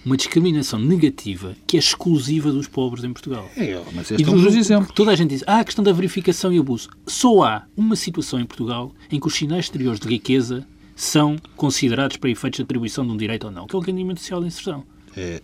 uma 0.05 0.17
discriminação 0.17 0.79
negativa 0.79 1.57
que 1.67 1.77
é 1.77 1.81
exclusiva 1.81 2.53
dos 2.53 2.69
pobres 2.69 3.05
em 3.05 3.13
Portugal. 3.13 3.49
É, 3.57 3.81
mas 3.93 4.11
este 4.11 4.23
e 4.23 4.25
é 4.25 4.31
um 4.31 4.41
dos 4.41 4.55
exemplos. 4.55 4.93
Toda 4.95 5.11
a 5.11 5.17
gente 5.17 5.31
diz, 5.31 5.43
ah, 5.47 5.61
a 5.61 5.65
questão 5.65 5.85
da 5.85 5.93
verificação 5.93 6.53
e 6.53 6.59
abuso. 6.59 6.91
Só 7.07 7.43
há 7.43 7.63
uma 7.77 7.97
situação 7.97 8.39
em 8.39 8.45
Portugal 8.45 8.93
em 9.11 9.19
que 9.19 9.27
os 9.27 9.35
sinais 9.35 9.65
exteriores 9.65 9.99
de 9.99 10.09
riqueza 10.09 10.67
são 10.95 11.37
considerados 11.57 12.17
para 12.17 12.31
efeitos 12.31 12.59
de 12.59 12.63
atribuição 12.63 13.05
de 13.05 13.13
um 13.13 13.17
direito 13.17 13.45
ou 13.45 13.51
não, 13.51 13.67
que 13.67 13.75
é 13.75 13.79
o 13.79 13.83
rendimento 13.83 14.21
social 14.21 14.41
de 14.41 14.47
inserção. 14.47 14.85
É, 15.17 15.43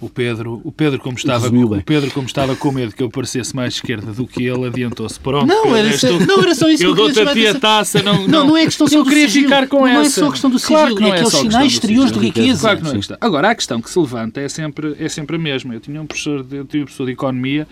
o 0.00 0.10
Pedro, 0.10 0.60
o 0.62 0.70
Pedro 0.70 1.00
como 1.00 1.16
estava, 1.16 1.48
o 1.48 1.82
Pedro 1.82 2.10
como 2.10 2.26
estava 2.26 2.54
com 2.54 2.70
medo 2.70 2.94
que 2.94 3.02
eu 3.02 3.08
parecesse 3.08 3.56
mais 3.56 3.74
esquerda 3.74 4.12
do 4.12 4.26
que 4.26 4.44
ele, 4.44 4.66
adiantou-se. 4.66 5.18
Pronto, 5.18 5.46
não, 5.46 5.74
era, 5.74 5.88
estou, 5.88 6.20
não 6.20 6.42
era 6.42 6.54
só 6.54 6.68
isso 6.68 6.84
eu 6.84 6.94
que 6.94 7.00
eu 7.00 7.04
dou-te 7.06 7.20
a 7.20 7.32
tia 7.32 7.54
taça, 7.54 8.02
não, 8.02 8.26
não, 8.28 8.46
não, 8.48 8.56
é 8.56 8.64
questão 8.64 8.86
só 8.86 8.98
eu 8.98 9.04
queria 9.04 9.26
sigilo, 9.26 9.44
ficar 9.46 9.66
com 9.68 9.80
não 9.80 9.88
essa. 9.88 9.98
Não 9.98 10.06
é 10.06 10.10
só 10.10 10.26
a 10.26 10.30
questão 10.30 10.50
do 10.50 10.58
sigilo, 10.58 10.96
claro 10.96 11.04
é, 11.04 11.08
é 11.08 11.12
aqueles 11.12 11.32
sinais 11.32 11.72
exteriores 11.72 12.12
de 12.12 12.18
riqueza. 12.18 12.60
Claro 12.60 12.76
que 12.78 12.84
não 12.84 12.90
é 12.90 12.94
questão. 12.96 13.16
Agora, 13.20 13.50
a 13.50 13.54
questão 13.54 13.80
que 13.80 13.90
se 13.90 13.98
levanta 13.98 14.40
é 14.40 14.48
sempre, 14.48 14.96
é 14.98 15.08
sempre 15.08 15.36
a 15.36 15.38
mesma. 15.38 15.74
Eu 15.74 15.80
tinha 15.80 16.00
um 16.00 16.06
professor 16.06 16.42
de, 16.42 16.56
eu 16.56 16.64
tinha 16.66 16.82
um 16.82 16.86
professor 16.86 17.06
de 17.06 17.12
Economia 17.12 17.66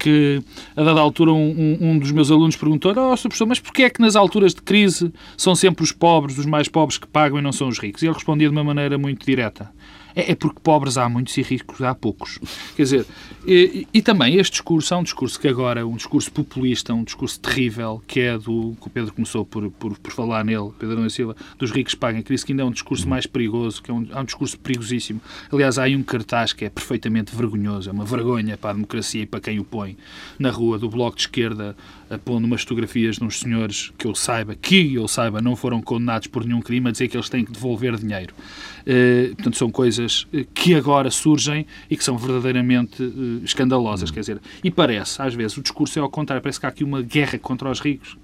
que, 0.00 0.42
a 0.74 0.82
dada 0.82 0.98
altura, 0.98 1.32
um, 1.32 1.78
um, 1.80 1.98
dos 1.98 2.10
meus 2.10 2.30
alunos 2.30 2.56
perguntou: 2.56 2.90
Oh, 2.92 3.16
professor, 3.16 3.46
mas 3.46 3.60
porquê 3.60 3.84
é 3.84 3.90
que 3.90 4.00
nas 4.00 4.16
alturas 4.16 4.54
de 4.54 4.62
crise 4.62 5.12
são 5.36 5.54
sempre 5.54 5.84
os 5.84 5.92
pobres, 5.92 6.38
os 6.38 6.46
mais 6.46 6.68
pobres, 6.68 6.98
que 6.98 7.06
pagam 7.06 7.38
e 7.38 7.42
não 7.42 7.52
são 7.52 7.68
os 7.68 7.78
ricos? 7.78 8.02
E 8.02 8.06
ele 8.06 8.14
respondia 8.14 8.48
de 8.48 8.52
uma 8.52 8.64
maneira 8.64 8.96
muito 8.96 9.24
direta: 9.24 9.70
é, 10.14 10.32
é, 10.32 10.34
porque 10.34 10.60
pobres 10.60 10.96
há 10.96 11.08
muitos 11.08 11.36
e 11.36 11.42
ricos 11.42 11.80
há 11.82 11.94
poucos. 11.94 12.38
Quer 12.76 12.82
dizer, 12.82 13.06
e, 13.46 13.86
e, 13.92 14.02
também 14.02 14.36
este 14.36 14.52
discurso 14.52 14.92
é 14.94 14.96
um 14.96 15.02
discurso 15.02 15.38
que 15.38 15.48
agora, 15.48 15.86
um 15.86 15.96
discurso 15.96 16.30
populista, 16.32 16.92
um 16.92 17.04
discurso 17.04 17.40
terrível, 17.40 18.02
que 18.06 18.20
é 18.20 18.38
do 18.38 18.76
que 18.80 18.86
o 18.86 18.90
Pedro 18.90 19.12
começou 19.12 19.44
por, 19.44 19.70
por, 19.70 19.98
por 19.98 20.12
falar 20.12 20.44
nele, 20.44 20.70
Pedro 20.78 21.02
da 21.02 21.10
Silva, 21.10 21.36
dos 21.58 21.70
ricos 21.70 21.94
pagam 21.94 22.20
a 22.20 22.22
crise, 22.22 22.44
que 22.44 22.52
ainda 22.52 22.62
é 22.62 22.66
um 22.66 22.70
discurso 22.70 23.08
mais 23.08 23.26
perigoso, 23.26 23.82
que 23.82 23.90
é 23.90 23.94
um, 23.94 24.06
é 24.10 24.20
um 24.20 24.24
discurso 24.24 24.58
perigosíssimo. 24.58 25.20
Aliás, 25.52 25.78
há 25.78 25.84
aí 25.84 25.96
um 25.96 26.02
cartaz 26.02 26.52
que 26.52 26.64
é 26.64 26.70
perfeitamente 26.70 27.34
vergonhoso, 27.34 27.88
é 27.88 27.92
uma 27.92 28.04
vergonha 28.04 28.56
para 28.56 28.70
a 28.70 28.72
democracia 28.74 29.22
e 29.22 29.26
para 29.26 29.40
quem 29.40 29.58
o 29.58 29.64
põe 29.64 29.96
na 30.38 30.50
rua 30.50 30.78
do 30.78 30.88
Bloco 30.88 31.16
de 31.16 31.22
Esquerda, 31.22 31.76
pondo 32.18 32.44
umas 32.44 32.62
fotografias 32.62 33.16
de 33.16 33.24
uns 33.24 33.38
senhores 33.38 33.92
que 33.96 34.06
eu 34.06 34.14
saiba, 34.14 34.54
que 34.54 34.94
eu 34.94 35.06
saiba, 35.06 35.40
não 35.40 35.54
foram 35.54 35.80
condenados 35.80 36.26
por 36.26 36.44
nenhum 36.44 36.60
crime, 36.60 36.88
a 36.88 36.92
dizer 36.92 37.08
que 37.08 37.16
eles 37.16 37.28
têm 37.28 37.44
que 37.44 37.52
devolver 37.52 37.96
dinheiro. 37.96 38.34
Uh, 38.80 39.34
portanto, 39.34 39.56
são 39.56 39.70
coisas 39.70 39.99
eh, 40.32 40.46
que 40.54 40.74
agora 40.74 41.10
surgem 41.10 41.66
e 41.88 41.96
que 41.96 42.04
são 42.04 42.16
verdadeiramente 42.16 43.02
uh, 43.02 43.44
escandalosas. 43.44 44.10
Quer 44.10 44.20
dizer, 44.20 44.40
e 44.62 44.70
parece, 44.70 45.20
às 45.20 45.34
vezes, 45.34 45.56
o 45.56 45.62
discurso 45.62 45.98
é 45.98 46.02
ao 46.02 46.10
contrário, 46.10 46.42
parece 46.42 46.60
que 46.60 46.66
há 46.66 46.68
aqui 46.68 46.84
uma 46.84 47.02
guerra 47.02 47.38
contra 47.38 47.70
os 47.70 47.80
ricos. 47.80 48.16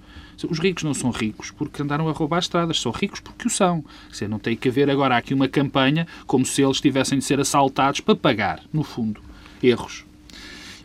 Os 0.49 0.59
ricos 0.59 0.83
não 0.83 0.92
são 0.92 1.11
ricos 1.11 1.50
porque 1.50 1.83
andaram 1.83 2.09
a 2.09 2.12
roubar 2.12 2.40
estradas, 2.40 2.80
são 2.80 2.92
ricos 2.92 3.21
porque 3.21 3.47
o 3.47 3.50
são. 3.50 3.85
Dizer, 4.11 4.28
não 4.28 4.38
tem 4.38 4.54
que 4.54 4.68
haver 4.68 4.90
agora 4.90 5.16
aqui 5.16 5.33
uma 5.33 5.49
campanha 5.49 6.06
como 6.26 6.45
se 6.45 6.62
eles 6.62 6.80
tivessem 6.80 7.18
de 7.18 7.25
ser 7.25 7.40
assaltados 7.40 8.00
para 8.00 8.14
pagar, 8.14 8.62
no 8.73 8.83
fundo, 8.83 9.23
erros. 9.62 10.04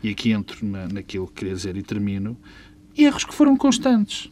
E 0.01 0.09
aqui 0.09 0.31
entro 0.31 0.65
na, 0.65 0.87
naquilo 0.87 1.27
que 1.27 1.33
queria 1.33 1.53
dizer 1.53 1.75
e 1.75 1.83
termino, 1.83 2.37
erros 2.97 3.25
que 3.25 3.33
foram 3.33 3.57
constantes. 3.57 4.31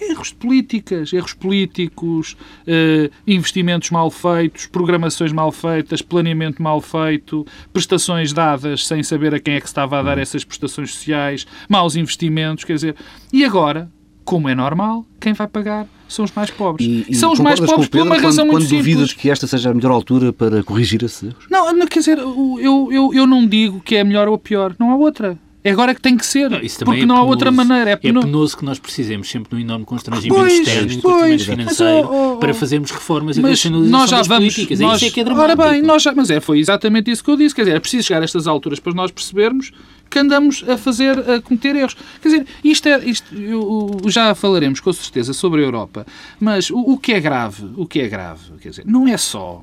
Erros 0.00 0.28
de 0.28 0.34
políticas, 0.34 1.12
erros 1.12 1.32
políticos, 1.34 2.36
eh, 2.66 3.10
investimentos 3.26 3.90
mal 3.90 4.10
feitos, 4.10 4.66
programações 4.66 5.32
mal 5.32 5.50
feitas, 5.50 6.00
planeamento 6.02 6.62
mal 6.62 6.80
feito, 6.80 7.44
prestações 7.72 8.32
dadas 8.32 8.86
sem 8.86 9.02
saber 9.02 9.34
a 9.34 9.40
quem 9.40 9.54
é 9.54 9.60
que 9.60 9.66
estava 9.66 9.98
a 9.98 10.02
dar 10.02 10.18
essas 10.18 10.44
prestações 10.44 10.94
sociais, 10.94 11.46
maus 11.68 11.96
investimentos, 11.96 12.64
quer 12.64 12.74
dizer. 12.74 12.96
E 13.32 13.44
agora, 13.44 13.90
como 14.24 14.48
é 14.48 14.54
normal, 14.54 15.06
quem 15.18 15.32
vai 15.32 15.48
pagar 15.48 15.86
são 16.08 16.24
os 16.24 16.32
mais 16.32 16.50
pobres. 16.50 16.86
E, 16.86 17.06
e 17.08 17.14
são 17.14 17.32
os 17.32 17.40
mais 17.40 17.58
pobres 17.60 17.88
por 17.88 18.00
uma 18.00 18.16
quando, 18.16 18.24
razão 18.24 18.46
quando 18.46 18.52
muito 18.52 18.68
simples. 18.68 18.86
duvidas 18.86 19.12
que 19.12 19.30
esta 19.30 19.46
seja 19.46 19.70
a 19.70 19.74
melhor 19.74 19.92
altura 19.92 20.32
para 20.32 20.62
corrigir 20.62 21.02
esses 21.02 21.22
erros? 21.22 21.46
Não, 21.50 21.86
quer 21.86 21.98
dizer, 21.98 22.18
eu, 22.18 22.88
eu, 22.90 23.14
eu 23.14 23.26
não 23.26 23.46
digo 23.46 23.80
que 23.80 23.96
é 23.96 24.04
melhor 24.04 24.28
ou 24.28 24.38
pior. 24.38 24.74
Não 24.78 24.90
há 24.90 24.96
outra. 24.96 25.38
É 25.64 25.70
agora 25.72 25.92
que 25.92 26.00
tem 26.00 26.16
que 26.16 26.24
ser, 26.24 26.48
não, 26.48 26.60
porque 26.84 27.02
é 27.02 27.06
não 27.06 27.16
há 27.16 27.22
outra 27.22 27.50
maneira. 27.50 27.90
É, 27.90 27.96
peno... 27.96 28.20
é 28.20 28.22
penoso 28.22 28.56
que 28.56 28.64
nós 28.64 28.78
precisemos 28.78 29.28
sempre 29.28 29.50
de 29.50 29.56
um 29.56 29.58
enorme 29.58 29.84
constrangimento 29.84 30.40
pois, 30.40 30.52
externo, 30.52 31.02
pois, 31.02 31.44
financeiro, 31.44 32.08
mas, 32.08 32.10
oh, 32.10 32.34
oh, 32.34 32.36
para 32.38 32.54
fazermos 32.54 32.90
reformas 32.90 33.36
e 33.36 33.40
nós 33.40 34.08
já 34.08 34.22
vamos, 34.22 34.54
políticas. 34.54 34.78
Nós, 34.78 34.92
é 34.92 34.96
isso 34.96 35.04
é 35.06 35.10
que 35.10 35.20
é 35.20 35.24
dramático. 35.24 35.60
Ora 35.60 35.72
bem, 35.72 35.82
nós 35.82 36.02
já, 36.02 36.14
mas 36.14 36.30
é, 36.30 36.38
foi 36.40 36.60
exatamente 36.60 37.10
isso 37.10 37.24
que 37.24 37.30
eu 37.30 37.36
disse. 37.36 37.54
Quer 37.54 37.62
dizer, 37.62 37.76
é 37.76 37.80
preciso 37.80 38.06
chegar 38.06 38.20
a 38.20 38.24
estas 38.24 38.46
alturas 38.46 38.78
para 38.78 38.94
nós 38.94 39.10
percebermos 39.10 39.72
que 40.08 40.18
andamos 40.18 40.64
a 40.66 40.78
fazer, 40.78 41.18
a 41.18 41.42
cometer 41.42 41.74
erros. 41.74 41.96
Quer 42.22 42.28
dizer, 42.28 42.46
isto 42.62 42.88
é, 42.88 43.04
isto, 43.04 43.34
eu, 43.34 43.98
já 44.06 44.34
falaremos 44.34 44.78
com 44.78 44.92
certeza 44.92 45.32
sobre 45.32 45.60
a 45.60 45.64
Europa, 45.64 46.06
mas 46.40 46.70
o, 46.70 46.78
o 46.78 46.98
que 46.98 47.12
é 47.12 47.20
grave, 47.20 47.68
o 47.76 47.84
que 47.84 48.00
é 48.00 48.08
grave, 48.08 48.52
quer 48.60 48.70
dizer, 48.70 48.84
não 48.86 49.06
é 49.06 49.16
só 49.16 49.62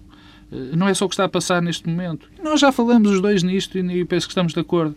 eh, 0.52 0.76
não 0.76 0.88
é 0.88 0.94
só 0.94 1.06
o 1.06 1.10
que 1.10 1.16
está 1.16 1.24
a 1.24 1.30
passar 1.30 1.62
neste 1.62 1.88
momento. 1.88 2.30
Nós 2.44 2.60
já 2.60 2.72
falamos 2.72 3.10
os 3.12 3.22
dois 3.22 3.44
nisto 3.44 3.78
e 3.78 4.06
penso 4.06 4.28
que 4.28 4.32
estamos 4.32 4.54
de 4.54 4.60
acordo 4.60 4.96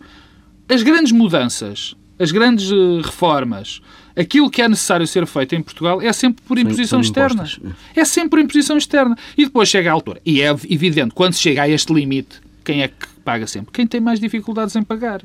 as 0.69 0.83
grandes 0.83 1.13
mudanças 1.13 1.97
as 2.19 2.33
grandes 2.33 2.71
uh, 2.71 3.01
reformas, 3.01 3.81
aquilo 4.17 4.51
que 4.51 4.61
é 4.61 4.69
necessário 4.69 5.07
ser 5.07 5.25
feito 5.27 5.55
em 5.55 5.63
Portugal 5.63 6.03
é 6.03 6.13
sempre 6.13 6.43
por 6.43 6.59
imposição 6.59 7.01
externa. 7.01 7.49
É 7.95 8.05
sempre 8.05 8.31
por 8.31 8.39
imposição 8.41 8.77
externa. 8.77 9.17
E 9.37 9.45
depois 9.45 9.69
chega 9.69 9.91
a 9.91 9.93
altura. 9.93 10.21
E 10.27 10.43
é 10.43 10.51
evidente, 10.69 11.15
quando 11.15 11.35
se 11.35 11.41
chega 11.41 11.63
a 11.63 11.69
este 11.69 11.93
limite, 11.93 12.41
quem 12.65 12.83
é 12.83 12.89
que 12.89 13.07
paga 13.25 13.47
sempre? 13.47 13.73
Quem 13.73 13.87
tem 13.87 14.01
mais 14.01 14.19
dificuldades 14.19 14.75
em 14.75 14.83
pagar. 14.83 15.23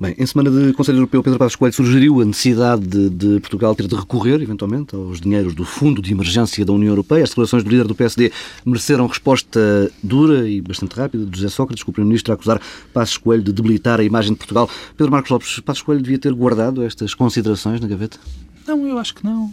Bem, 0.00 0.14
em 0.18 0.26
semana 0.26 0.50
de 0.50 0.72
Conselho 0.72 0.98
Europeu, 0.98 1.22
Pedro 1.22 1.38
Passos 1.38 1.56
Coelho 1.56 1.74
sugeriu 1.74 2.20
a 2.20 2.24
necessidade 2.24 2.86
de, 2.86 3.10
de, 3.10 3.40
Portugal 3.40 3.74
ter 3.74 3.86
de 3.86 3.94
recorrer, 3.94 4.40
eventualmente, 4.40 4.94
aos 4.94 5.20
dinheiros 5.20 5.54
do 5.54 5.64
Fundo 5.64 6.00
de 6.00 6.12
Emergência 6.12 6.64
da 6.64 6.72
União 6.72 6.90
Europeia. 6.90 7.24
As 7.24 7.30
declarações 7.30 7.62
do 7.62 7.70
líder 7.70 7.86
do 7.86 7.94
PSD 7.94 8.32
mereceram 8.64 9.06
resposta 9.06 9.90
dura 10.02 10.48
e 10.48 10.60
bastante 10.60 10.94
rápida 10.96 11.24
de 11.24 11.36
José 11.36 11.48
Sócrates, 11.48 11.82
com 11.82 11.90
o 11.90 11.94
Primeiro-Ministro 11.94 12.32
a 12.32 12.34
acusar 12.34 12.60
Passos 12.92 13.16
Coelho 13.16 13.42
de 13.42 13.52
debilitar 13.52 14.00
a 14.00 14.04
imagem 14.04 14.32
de 14.32 14.38
Portugal. 14.38 14.68
Pedro 14.96 15.12
Marcos 15.12 15.30
Lopes, 15.30 15.60
Passos 15.60 15.82
Coelho 15.82 16.02
devia 16.02 16.18
ter 16.18 16.32
guardado 16.32 16.82
estas 16.82 17.14
considerações 17.14 17.80
na 17.80 17.88
gaveta? 17.88 18.18
Não, 18.66 18.86
eu 18.86 18.98
acho 18.98 19.14
que 19.14 19.24
não. 19.24 19.52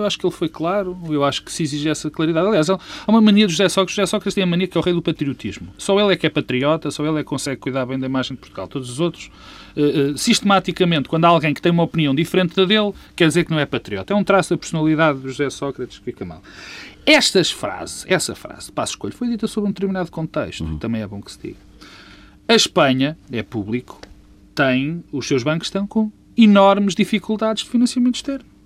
Eu 0.00 0.06
acho 0.06 0.18
que 0.18 0.26
ele 0.26 0.34
foi 0.34 0.48
claro, 0.48 0.96
eu 1.08 1.24
acho 1.24 1.42
que 1.42 1.52
se 1.52 1.62
exige 1.62 1.88
essa 1.88 2.10
claridade. 2.10 2.46
Aliás, 2.46 2.70
há 2.70 2.78
uma 3.06 3.20
mania 3.20 3.46
do 3.46 3.50
José 3.50 3.68
Sócrates. 3.68 3.94
José 3.94 4.06
Sócrates 4.06 4.34
tem 4.34 4.44
a 4.44 4.46
mania 4.46 4.66
que 4.66 4.76
é 4.76 4.80
o 4.80 4.84
rei 4.84 4.94
do 4.94 5.02
patriotismo. 5.02 5.68
Só 5.76 5.98
ele 6.00 6.12
é 6.12 6.16
que 6.16 6.26
é 6.26 6.30
patriota, 6.30 6.90
só 6.90 7.04
ele 7.04 7.18
é 7.18 7.22
que 7.22 7.28
consegue 7.28 7.60
cuidar 7.60 7.86
bem 7.86 7.98
da 7.98 8.06
imagem 8.06 8.34
de 8.34 8.40
Portugal. 8.40 8.68
Todos 8.68 8.90
os 8.90 9.00
outros, 9.00 9.30
uh, 9.76 10.12
uh, 10.12 10.18
sistematicamente, 10.18 11.08
quando 11.08 11.24
há 11.24 11.28
alguém 11.28 11.52
que 11.52 11.60
tem 11.60 11.72
uma 11.72 11.82
opinião 11.82 12.14
diferente 12.14 12.54
da 12.54 12.64
dele, 12.64 12.92
quer 13.16 13.28
dizer 13.28 13.44
que 13.44 13.50
não 13.50 13.58
é 13.58 13.66
patriota. 13.66 14.12
É 14.12 14.16
um 14.16 14.24
traço 14.24 14.50
da 14.50 14.58
personalidade 14.58 15.18
do 15.18 15.28
José 15.28 15.50
Sócrates 15.50 15.98
que 15.98 16.04
fica 16.04 16.24
mal. 16.24 16.42
Estas 17.04 17.50
frases, 17.50 18.04
essa 18.06 18.34
frase 18.34 18.66
de 18.66 18.72
Passo 18.72 18.92
Escolho, 18.92 19.14
foi 19.14 19.28
dita 19.28 19.46
sobre 19.46 19.70
um 19.70 19.72
determinado 19.72 20.10
contexto, 20.10 20.62
uhum. 20.62 20.78
também 20.78 21.00
é 21.00 21.06
bom 21.06 21.22
que 21.22 21.32
se 21.32 21.38
diga. 21.42 21.56
A 22.46 22.54
Espanha, 22.54 23.16
é 23.32 23.42
público, 23.42 23.98
tem, 24.54 25.02
os 25.10 25.26
seus 25.26 25.42
bancos 25.42 25.68
estão 25.68 25.86
com 25.86 26.12
enormes 26.36 26.94
dificuldades 26.94 27.64
de 27.64 27.70
financiamento 27.70 28.16
externo 28.16 28.57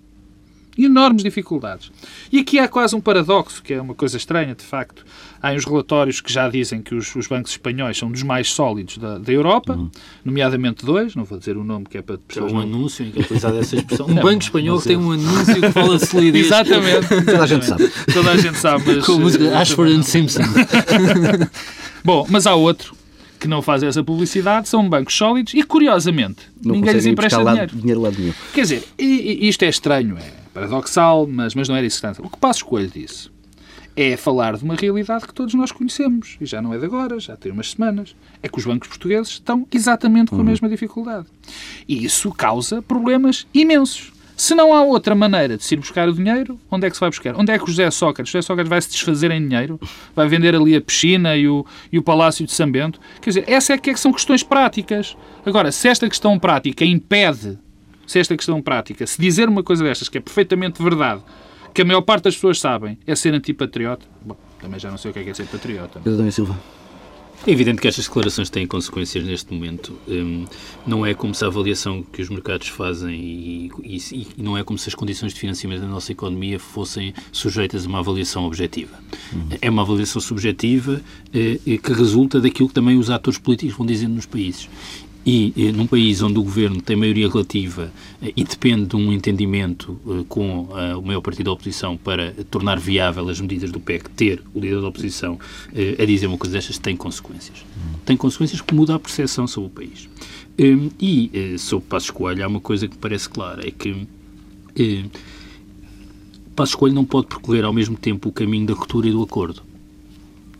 enormes 0.79 1.23
dificuldades. 1.23 1.91
E 2.31 2.39
aqui 2.39 2.59
há 2.59 2.67
quase 2.67 2.97
um 2.97 3.01
paradoxo, 3.01 3.63
que 3.63 3.75
é 3.75 3.81
uma 3.81 3.95
coisa 3.95 4.17
estranha, 4.17 4.55
de 4.55 4.65
facto. 4.65 5.05
Há 5.43 5.53
uns 5.53 5.65
relatórios 5.65 6.21
que 6.21 6.33
já 6.33 6.49
dizem 6.49 6.81
que 6.81 6.95
os, 6.95 7.15
os 7.15 7.27
bancos 7.27 7.53
espanhóis 7.53 7.99
são 7.99 8.11
dos 8.11 8.23
mais 8.23 8.49
sólidos 8.51 8.97
da, 8.97 9.19
da 9.19 9.33
Europa, 9.33 9.75
uhum. 9.75 9.91
nomeadamente 10.25 10.85
dois, 10.85 11.15
não 11.15 11.25
vou 11.25 11.39
dizer 11.39 11.57
o 11.57 11.65
nome 11.65 11.87
que 11.87 11.99
é 11.99 12.03
para 12.03 12.17
pessoas... 12.17 12.53
É 12.53 12.55
um 12.55 12.59
não... 12.59 12.63
anúncio 12.63 13.05
em 13.05 13.11
que 13.11 13.19
é 13.19 13.23
utilizada 13.23 13.59
essa 13.59 13.77
expressão. 13.77 14.07
Um 14.13 14.15
banco 14.15 14.43
espanhol 14.43 14.81
que 14.81 14.89
tem 14.89 14.97
um 14.97 15.13
anúncio 15.13 15.61
que 15.61 15.71
fala 15.71 15.97
de 15.97 16.07
solidez. 16.07 16.47
Exatamente. 16.47 17.09
Toda 17.25 17.43
a 17.43 17.47
gente 17.47 17.65
sabe. 17.65 17.93
Toda 18.13 18.31
a 18.31 18.37
gente 18.37 18.59
sabe. 18.59 18.85
Mas, 18.87 19.07
Com 19.07 19.13
a 19.13 19.19
música 19.19 19.45
eh, 19.45 19.55
Ashford 19.55 19.95
and 19.95 20.03
Simpson. 20.03 20.43
Bom, 22.05 22.27
mas 22.29 22.47
há 22.47 22.55
outro 22.55 22.95
que 23.39 23.49
não 23.49 23.61
faz 23.61 23.83
essa 23.83 24.05
publicidade, 24.05 24.69
são 24.69 24.89
bancos 24.89 25.15
sólidos 25.17 25.55
e, 25.55 25.63
curiosamente, 25.65 26.43
não 26.65 26.77
ninguém 26.77 26.93
lhes 26.93 27.07
empresta 27.07 27.45
dinheiro. 27.45 27.75
dinheiro. 27.75 28.35
Quer 28.53 28.61
dizer, 28.61 28.85
isto 28.99 29.65
é 29.65 29.69
estranho, 29.69 30.17
é 30.17 30.42
paradoxal, 30.53 31.27
mas, 31.27 31.55
mas 31.55 31.69
não 31.69 31.77
era 31.77 31.87
isso 31.87 32.01
que 32.01 32.23
O 32.23 32.29
que 32.31 32.39
Passos 32.39 32.63
Coelho 32.63 32.91
disse 32.91 33.31
é 33.95 34.17
falar 34.17 34.57
de 34.57 34.65
uma 34.65 34.75
realidade 34.75 35.27
que 35.27 35.35
todos 35.35 35.55
nós 35.55 35.71
conhecemos, 35.71 36.37
e 36.41 36.47
já 36.47 36.63
não 36.63 36.73
é 36.73 36.79
de 36.79 36.85
agora, 36.87 37.21
já 37.21 37.37
tem 37.37 37.53
umas 37.53 37.73
semanas, 37.73 38.17
é 38.43 38.49
que 38.49 38.59
os 38.59 38.65
bancos 38.65 38.89
portugueses 38.89 39.33
estão 39.33 39.67
exatamente 39.71 40.31
com 40.31 40.37
a 40.37 40.39
uhum. 40.39 40.45
mesma 40.45 40.69
dificuldade. 40.69 41.27
E 41.87 42.05
isso 42.05 42.33
causa 42.33 42.81
problemas 42.81 43.47
imensos. 43.53 44.13
Se 44.35 44.55
não 44.55 44.73
há 44.73 44.83
outra 44.83 45.15
maneira 45.15 45.57
de 45.57 45.63
se 45.63 45.75
ir 45.75 45.79
buscar 45.79 46.09
o 46.09 46.13
dinheiro, 46.13 46.59
onde 46.71 46.87
é 46.87 46.91
que 46.91 46.97
se 46.97 47.01
vai 47.01 47.11
buscar? 47.11 47.39
Onde 47.39 47.53
é 47.53 47.59
que 47.59 47.65
o 47.65 47.67
José 47.67 47.91
Sócrates, 47.91 48.31
o 48.31 48.33
José 48.33 48.43
Sócrates 48.43 48.69
vai 48.69 48.81
se 48.81 48.91
desfazer 48.91 49.31
em 49.31 49.47
dinheiro? 49.47 49.79
Vai 50.17 50.27
vender 50.27 50.55
ali 50.55 50.75
a 50.75 50.81
piscina 50.81 51.37
e 51.37 51.47
o, 51.47 51.65
e 51.93 51.99
o 51.99 52.03
Palácio 52.03 52.45
de 52.45 52.53
São 52.53 52.71
Bento? 52.71 52.99
Quer 53.21 53.31
dizer, 53.31 53.45
essa 53.47 53.75
é 53.75 53.79
que, 53.79 53.91
é 53.91 53.93
que 53.93 54.01
são 54.01 54.13
questões 54.13 54.43
práticas. 54.43 55.17
Agora, 55.45 55.71
se 55.71 55.87
esta 55.87 56.09
questão 56.09 56.39
prática 56.39 56.85
impede 56.85 57.59
se 58.07 58.19
esta 58.19 58.37
questão 58.37 58.61
prática, 58.61 59.07
se 59.07 59.21
dizer 59.21 59.49
uma 59.49 59.63
coisa 59.63 59.85
destas, 59.85 60.09
que 60.09 60.19
é 60.19 60.21
perfeitamente 60.21 60.83
verdade, 60.83 61.23
que 61.75 61.83
a 61.83 61.85
maior 61.85 62.03
parte 62.03 62.25
das 62.25 62.35
pessoas 62.35 62.61
sabem, 62.61 62.99
é 63.07 63.15
ser 63.15 63.35
antipatriota, 63.35 64.07
bom, 64.25 64.37
também 64.61 64.79
já 64.79 64.91
não 64.91 64.99
sei 64.99 65.11
o 65.11 65.15
que 65.15 65.21
é, 65.21 65.25
que 65.25 65.31
é 65.31 65.35
ser 65.35 65.47
patriota. 65.47 66.01
Pedro 66.01 66.31
Silva. 66.31 66.59
É 67.45 67.51
evidente 67.51 67.81
que 67.81 67.89
estas 67.89 68.05
declarações 68.05 68.49
têm 68.49 68.69
consequências 68.69 69.25
neste 69.25 69.53
momento. 69.53 69.99
Um, 70.07 70.45
não 70.87 71.05
é 71.05 71.13
como 71.13 71.35
se 71.35 71.45
a 71.45 71.49
avaliação 71.49 72.01
que 72.01 72.23
os 72.23 72.29
mercados 72.29 72.69
fazem 72.69 73.17
e, 73.19 73.71
e, 73.83 73.97
e, 74.13 74.29
não 74.43 74.57
é 74.57 74.63
como 74.63 74.79
se 74.79 74.89
as 74.89 74.95
condições 74.95 75.35
de 75.35 75.41
financiamento 75.41 75.81
da 75.81 75.89
nossa 75.89 76.13
economia 76.13 76.61
fossem 76.61 77.13
sujeitas 77.33 77.85
a 77.85 77.89
uma 77.89 77.99
avaliação 77.99 78.45
objetiva. 78.45 78.97
Uhum. 79.33 79.49
É 79.61 79.69
uma 79.69 79.83
avaliação 79.83 80.23
subjetiva 80.23 81.01
eh, 81.35 81.59
que 81.79 81.93
resulta 81.93 82.41
daquilo 82.41 82.69
que 82.69 82.75
também 82.75 82.97
os 82.97 83.11
atores 83.11 83.41
políticos 83.41 83.77
vão 83.77 83.85
dizendo 83.85 84.15
nos 84.15 84.27
países. 84.27 84.69
E, 85.25 85.53
e 85.55 85.71
num 85.71 85.87
país 85.87 86.21
onde 86.21 86.39
o 86.39 86.43
governo 86.43 86.83
tem 86.83 86.97
maioria 86.97 87.29
relativa 87.29 87.93
eh, 88.21 88.33
e 88.37 88.43
depende 88.43 88.87
de 88.87 88.97
um 88.97 89.13
entendimento 89.13 89.97
eh, 90.09 90.25
com 90.29 90.65
o 90.65 91.03
maior 91.03 91.21
partido 91.21 91.45
da 91.45 91.53
oposição 91.53 91.97
para 91.97 92.33
tornar 92.51 92.81
viável 92.81 93.29
as 93.29 93.41
medidas 93.41 93.71
do 93.71 93.79
PEC, 93.79 94.11
ter 94.11 94.43
o 94.53 94.59
líder 94.59 94.81
da 94.81 94.89
oposição 94.89 95.39
a 95.99 96.05
dizer 96.05 96.27
uma 96.27 96.37
coisa 96.37 96.55
destas 96.55 96.77
tem 96.77 96.97
consequências. 96.97 97.65
Hum. 97.77 97.99
Tem 98.05 98.17
consequências 98.17 98.61
que 98.61 98.75
muda 98.75 98.97
a 98.97 98.99
percepção 98.99 99.47
sobre 99.47 99.69
o 99.69 99.71
país. 99.71 100.09
Um, 100.59 100.91
e 101.01 101.57
sobre 101.59 101.87
Passos 101.87 102.11
Coelho 102.11 102.45
há 102.45 102.49
uma 102.49 102.61
coisa 102.61 102.89
que 102.89 102.97
parece 102.97 103.29
clara, 103.29 103.67
é 103.67 103.71
que 103.71 103.91
uh, 103.93 105.11
Passos 106.55 106.75
Coelho 106.75 106.95
não 106.95 107.05
pode 107.05 107.29
percorrer 107.29 107.65
ao 107.65 107.73
mesmo 107.73 107.97
tempo 107.97 108.29
o 108.29 108.33
caminho 108.33 108.67
da 108.67 108.75
ruptura 108.75 109.09
e 109.09 109.13
do 109.13 109.23
acordo, 109.23 109.63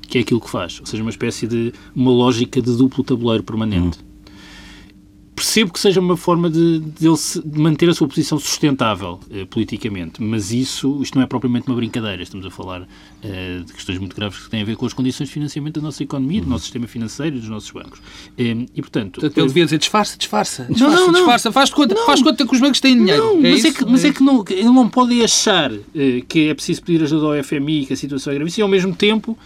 que 0.03 0.19
é 0.19 0.21
aquilo 0.21 0.41
que 0.41 0.49
faz, 0.49 0.81
ou 0.81 0.87
seja, 0.87 1.03
uma 1.03 1.11
espécie 1.11 1.47
de 1.47 1.73
uma 1.95 2.11
lógica 2.11 2.63
de 2.63 2.77
duplo 2.77 3.03
tabuleiro 3.03 3.43
permanente. 3.43 3.99
Hum 3.99 4.12
percebo 5.43 5.73
que 5.73 5.81
seja 5.81 5.99
uma 5.99 6.17
forma 6.17 6.49
de, 6.49 6.79
de 6.79 7.09
ele 7.09 7.17
manter 7.59 7.89
a 7.89 7.95
sua 7.95 8.07
posição 8.07 8.39
sustentável 8.39 9.19
eh, 9.29 9.45
politicamente, 9.45 10.23
mas 10.23 10.53
isso, 10.53 11.01
isto 11.03 11.17
não 11.17 11.25
é 11.25 11.27
propriamente 11.27 11.67
uma 11.67 11.75
brincadeira. 11.75 12.23
Estamos 12.23 12.47
a 12.47 12.51
falar 12.51 12.87
eh, 13.25 13.61
de 13.67 13.73
questões 13.73 13.99
muito 13.99 14.15
graves 14.15 14.39
que 14.39 14.49
têm 14.49 14.63
a 14.63 14.65
ver 14.65 14.77
com 14.77 14.87
as 14.87 14.93
condições 14.93 15.27
de 15.27 15.33
financiamento 15.33 15.81
da 15.81 15.81
nossa 15.81 16.01
economia, 16.01 16.41
do 16.41 16.49
nosso 16.49 16.63
sistema 16.63 16.87
financeiro 16.87 17.37
e 17.37 17.41
dos 17.41 17.49
nossos 17.49 17.73
bancos. 17.73 18.01
Eh, 18.39 18.67
e, 18.73 18.81
portanto... 18.81 19.21
portanto 19.21 19.37
ele 19.37 19.49
devia 19.49 19.65
dizer 19.65 19.79
disfarça, 19.79 20.17
disfarça, 20.17 20.67
disfarça, 20.71 20.97
não, 20.97 21.07
não, 21.07 21.13
disfarça, 21.13 21.49
não. 21.49 21.53
faz 21.53 21.71
conta, 21.71 21.95
não. 21.97 22.07
faz 22.07 22.23
conta 22.23 22.47
que 22.47 22.55
os 22.55 22.61
bancos 22.61 22.79
têm 22.79 22.97
dinheiro. 22.97 23.23
Não, 23.23 23.39
é 23.45 23.51
mas, 23.51 23.65
é 23.65 23.71
que, 23.73 23.85
mas 23.85 24.05
é, 24.05 24.09
é 24.09 24.13
que 24.13 24.23
não, 24.23 24.45
ele 24.49 24.63
não 24.63 24.89
pode 24.89 25.21
achar 25.25 25.73
eh, 25.73 26.23
que 26.29 26.51
é 26.51 26.55
preciso 26.55 26.85
pedir 26.85 27.03
ajuda 27.03 27.27
ao 27.37 27.43
FMI, 27.43 27.87
que 27.87 27.95
a 27.95 27.97
situação 27.97 28.33
é 28.33 28.37
grave, 28.37 28.53
e 28.57 28.63
ao 28.63 28.69
mesmo 28.69 28.95
tempo 28.95 29.37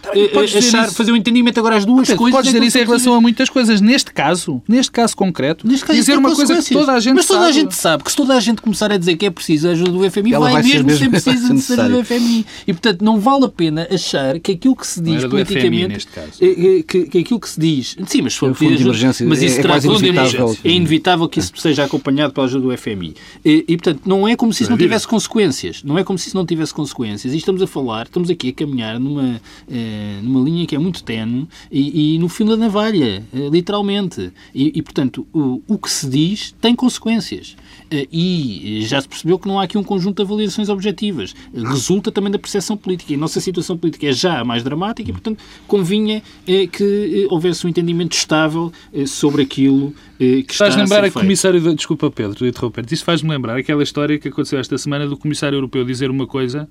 achar, 0.43 0.91
fazer 0.91 1.11
um 1.11 1.15
entendimento 1.15 1.59
agora 1.59 1.75
as 1.75 1.85
duas 1.85 2.07
coisas... 2.13 2.35
Podes 2.37 2.51
dizer 2.51 2.63
isso 2.63 2.77
em 2.77 2.85
relação 2.85 3.15
a 3.15 3.21
muitas 3.21 3.49
coisas. 3.49 3.81
Neste 3.81 4.13
caso, 4.13 4.61
neste 4.67 4.91
caso 4.91 5.17
concreto, 5.17 5.65
neste 5.67 5.86
dizer 5.93 6.17
uma 6.17 6.33
coisa 6.33 6.61
que 6.61 6.73
toda 6.73 6.93
a 6.93 6.99
gente 6.99 7.15
Mas 7.15 7.25
toda 7.25 7.39
sabe. 7.39 7.49
a 7.49 7.53
gente 7.53 7.75
sabe 7.75 8.03
que 8.03 8.11
se 8.11 8.17
toda 8.17 8.35
a 8.35 8.39
gente 8.39 8.61
começar 8.61 8.91
a 8.91 8.97
dizer 8.97 9.15
que 9.15 9.25
é 9.25 9.29
preciso 9.29 9.67
a 9.67 9.71
ajuda 9.71 9.91
do 9.91 10.11
FMI, 10.11 10.31
vai, 10.31 10.53
vai 10.53 10.63
mesmo 10.63 10.89
ser 10.91 11.09
preciso 11.09 11.53
de 11.53 11.73
ajuda 11.73 11.89
do 11.89 12.05
FMI. 12.05 12.45
E, 12.67 12.73
portanto, 12.73 13.03
não 13.03 13.19
vale 13.19 13.45
a 13.45 13.49
pena 13.49 13.87
achar 13.91 14.39
que 14.39 14.53
aquilo 14.53 14.75
que 14.75 14.87
se 14.87 15.01
diz 15.01 15.25
politicamente... 15.25 16.07
É, 16.39 16.45
é, 16.45 16.83
que, 16.83 17.05
que, 17.05 17.17
aquilo 17.19 17.39
que 17.39 17.49
se 17.49 17.59
diz... 17.59 17.95
Sim, 18.05 18.21
mas 18.21 18.33
se 18.33 18.39
for 18.39 18.53
de 18.53 18.65
emergência, 18.65 19.25
mas 19.25 19.41
isso 19.41 19.59
é, 19.59 19.63
é 19.63 19.77
inevitável. 19.85 20.57
É 20.63 20.71
inevitável 20.71 21.29
que 21.29 21.39
isso 21.39 21.51
seja 21.55 21.83
acompanhado 21.83 22.33
pela 22.33 22.45
ajuda 22.45 22.67
do 22.67 22.77
FMI. 22.77 23.15
E, 23.43 23.65
e, 23.67 23.77
portanto, 23.77 24.01
não 24.05 24.27
é 24.27 24.35
como 24.35 24.53
se 24.53 24.63
isso 24.63 24.71
não 24.71 24.77
tivesse 24.77 25.07
consequências. 25.07 25.83
Não 25.83 25.97
é 25.97 26.03
como 26.03 26.17
se 26.17 26.27
isso 26.27 26.37
não 26.37 26.45
tivesse 26.45 26.73
consequências. 26.73 27.33
E 27.33 27.37
estamos 27.37 27.61
a 27.61 27.67
falar, 27.67 28.05
estamos 28.05 28.29
aqui 28.29 28.49
a 28.49 28.53
caminhar 28.53 28.99
numa, 28.99 29.41
eh, 29.69 30.19
numa 30.21 30.43
linha 30.43 30.65
que 30.65 30.75
é 30.75 30.79
muito 30.79 31.03
tenue 31.03 31.47
e, 31.71 32.15
e 32.15 32.19
no 32.19 32.29
fim 32.29 32.45
da 32.45 32.57
navalha, 32.57 33.23
eh, 33.33 33.49
literalmente. 33.49 34.31
E, 34.53 34.71
e 34.75 34.81
portanto, 34.81 35.27
o, 35.33 35.61
o 35.67 35.77
que 35.77 35.89
se 35.89 36.07
diz 36.07 36.55
tem 36.61 36.75
consequências. 36.75 37.55
Eh, 37.89 38.07
e 38.11 38.81
já 38.85 38.99
se 38.99 39.07
percebeu 39.07 39.39
que 39.39 39.47
não 39.47 39.59
há 39.59 39.63
aqui 39.63 39.77
um 39.77 39.83
conjunto 39.83 40.17
de 40.17 40.21
avaliações 40.23 40.69
objetivas. 40.69 41.33
Resulta 41.53 42.11
também 42.11 42.31
da 42.31 42.39
percepção 42.39 42.75
política. 42.75 43.13
E 43.13 43.15
a 43.15 43.19
nossa 43.19 43.39
situação 43.39 43.77
política 43.77 44.07
é 44.07 44.11
já 44.11 44.43
mais 44.43 44.63
dramática 44.63 45.09
e, 45.09 45.13
portanto, 45.13 45.39
convinha 45.67 46.21
eh, 46.47 46.67
que 46.67 47.23
eh, 47.23 47.33
houvesse 47.33 47.65
um 47.65 47.69
entendimento 47.69 48.13
estável 48.13 48.71
sobre 49.05 49.41
aquilo 49.41 49.93
que 50.17 50.55
Faz 50.55 50.71
está 50.71 50.81
lembrar 50.81 51.03
a, 51.03 51.07
a 51.07 51.11
comissário... 51.11 51.61
De... 51.61 51.75
Desculpa, 51.75 52.09
Pedro, 52.09 52.47
interromper. 52.47 52.85
Isso 52.91 53.03
faz-me 53.03 53.29
lembrar 53.29 53.55
aquela 53.57 53.83
história 53.83 54.17
que 54.17 54.27
aconteceu 54.27 54.59
esta 54.59 54.77
semana 54.77 55.05
do 55.05 55.15
comissário 55.15 55.57
europeu 55.57 55.85
dizer 55.85 56.09
uma 56.09 56.25
coisa 56.25 56.67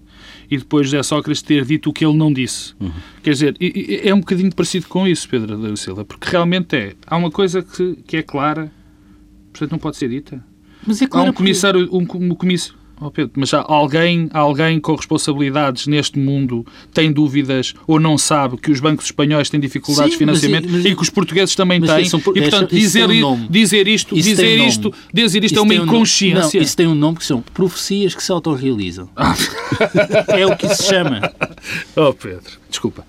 e 0.51 0.59
depois 0.59 0.87
José 0.87 1.03
Sócrates 1.03 1.43
ter 1.43 1.65
dito 1.65 1.91
o 1.91 1.93
que 1.93 2.05
ele 2.05 2.17
não 2.17 2.33
disse. 2.33 2.75
Uhum. 2.81 2.91
Quer 3.23 3.31
dizer, 3.31 3.57
é 3.61 4.13
um 4.13 4.21
bocadinho 4.21 4.53
parecido 4.55 4.89
com 4.89 5.07
isso, 5.07 5.29
Pedro 5.29 5.57
da 5.57 5.77
Silva, 5.77 6.05
porque 6.05 6.29
realmente 6.29 6.75
é. 6.77 6.95
Há 7.07 7.17
uma 7.17 7.31
coisa 7.31 7.63
que, 7.63 7.97
que 8.07 8.17
é 8.17 8.23
clara, 8.23 8.71
portanto 9.59 9.73
não 9.73 9.79
pode 9.79 9.97
ser 9.97 10.09
dita. 10.09 10.45
Mas 10.87 11.03
é 11.03 11.07
claro 11.07 11.29
há 11.29 11.31
um 11.31 11.35
comissário, 11.35 11.89
um, 11.93 12.03
um 12.03 12.35
comissário 12.35 12.87
Oh 12.99 13.11
Pedro, 13.11 13.33
mas 13.37 13.53
há 13.53 13.63
alguém, 13.69 14.31
alguém 14.33 14.81
com 14.81 14.95
responsabilidades 14.95 15.87
neste 15.87 16.19
mundo 16.19 16.65
tem 16.95 17.13
dúvidas 17.13 17.75
ou 17.87 18.01
não 18.01 18.17
sabe 18.17 18.57
que 18.57 18.71
os 18.71 18.81
bancos 18.81 19.05
espanhóis 19.05 19.51
têm 19.51 19.61
dificuldades 19.61 20.13
Sim, 20.13 20.19
de 20.19 20.19
financiamento 20.19 20.65
mas, 20.65 20.83
mas, 20.83 20.93
e 20.93 20.97
que 20.97 21.03
os 21.03 21.11
portugueses 21.11 21.55
também 21.55 21.79
têm? 21.81 22.07
São, 22.07 22.19
e, 22.19 22.23
portanto, 22.23 22.75
dizer, 22.75 23.07
um 23.07 23.47
dizer 23.49 23.87
isto, 23.87 24.17
isso 24.17 24.31
dizer 24.31 24.59
isto, 24.67 24.95
dizer 25.13 25.45
isto 25.45 25.59
é 25.59 25.63
uma 25.63 25.75
inconsciência. 25.75 26.59
Um 26.59 26.63
isso 26.63 26.77
tem 26.77 26.87
um 26.87 26.95
nome 26.95 27.19
que 27.19 27.27
são 27.27 27.43
profecias 27.43 28.15
que 28.15 28.23
se 28.23 28.33
autorrealizam. 28.33 29.11
é 30.29 30.47
o 30.47 30.57
que 30.57 30.69
se 30.75 30.85
chama. 30.85 31.21
Oh 31.97 32.13
Pedro, 32.13 32.53
desculpa. 32.69 33.05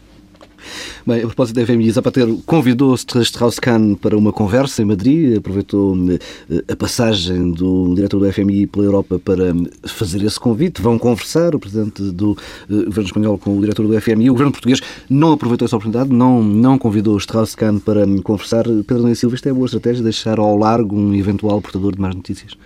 Bem, 1.06 1.20
a 1.20 1.28
propósito 1.28 1.56
da 1.56 1.66
FMI, 1.66 1.92
Zapatero 1.92 2.42
convidou 2.46 2.94
Strauss-Kahn 2.96 3.96
para 3.96 4.18
uma 4.18 4.34
conversa 4.34 4.82
em 4.82 4.86
Madrid, 4.86 5.38
aproveitou 5.38 5.96
eh, 6.10 6.64
a 6.72 6.76
passagem 6.76 7.52
do 7.52 7.94
diretor 7.96 8.20
do 8.20 8.32
FMI 8.32 8.68
pela 8.68 8.86
Europa 8.86 9.20
para 9.20 9.54
fazer 9.86 10.24
esse 10.24 10.40
convite. 10.40 10.82
Vão 10.82 11.00
conversar, 11.00 11.56
o 11.56 11.60
presidente 11.60 12.02
do 12.02 12.38
eh, 12.70 12.86
governo 12.86 13.06
espanhol 13.06 13.38
com 13.38 13.58
o 13.58 13.62
diretor 13.62 13.88
do 13.88 14.02
FMI. 14.02 14.30
O 14.30 14.34
governo 14.34 14.52
português 14.52 14.82
não 15.10 15.34
aproveitou 15.34 15.66
essa 15.66 15.76
oportunidade, 15.76 16.14
não, 16.14 16.44
não 16.44 16.78
convidou 16.78 17.18
Strauss-Kahn 17.18 17.80
para 17.80 18.06
conversar. 18.24 18.64
Pedro 18.64 19.04
Nunes 19.04 19.20
Silva, 19.20 19.36
isto 19.36 19.48
é 19.48 19.54
boa 19.54 19.66
estratégia, 19.66 20.04
deixar 20.04 20.40
ao 20.40 20.58
largo 20.58 20.96
um 20.96 21.14
eventual 21.14 21.62
portador 21.62 21.96
de 21.96 22.02
más 22.02 22.16
notícias? 22.16 22.58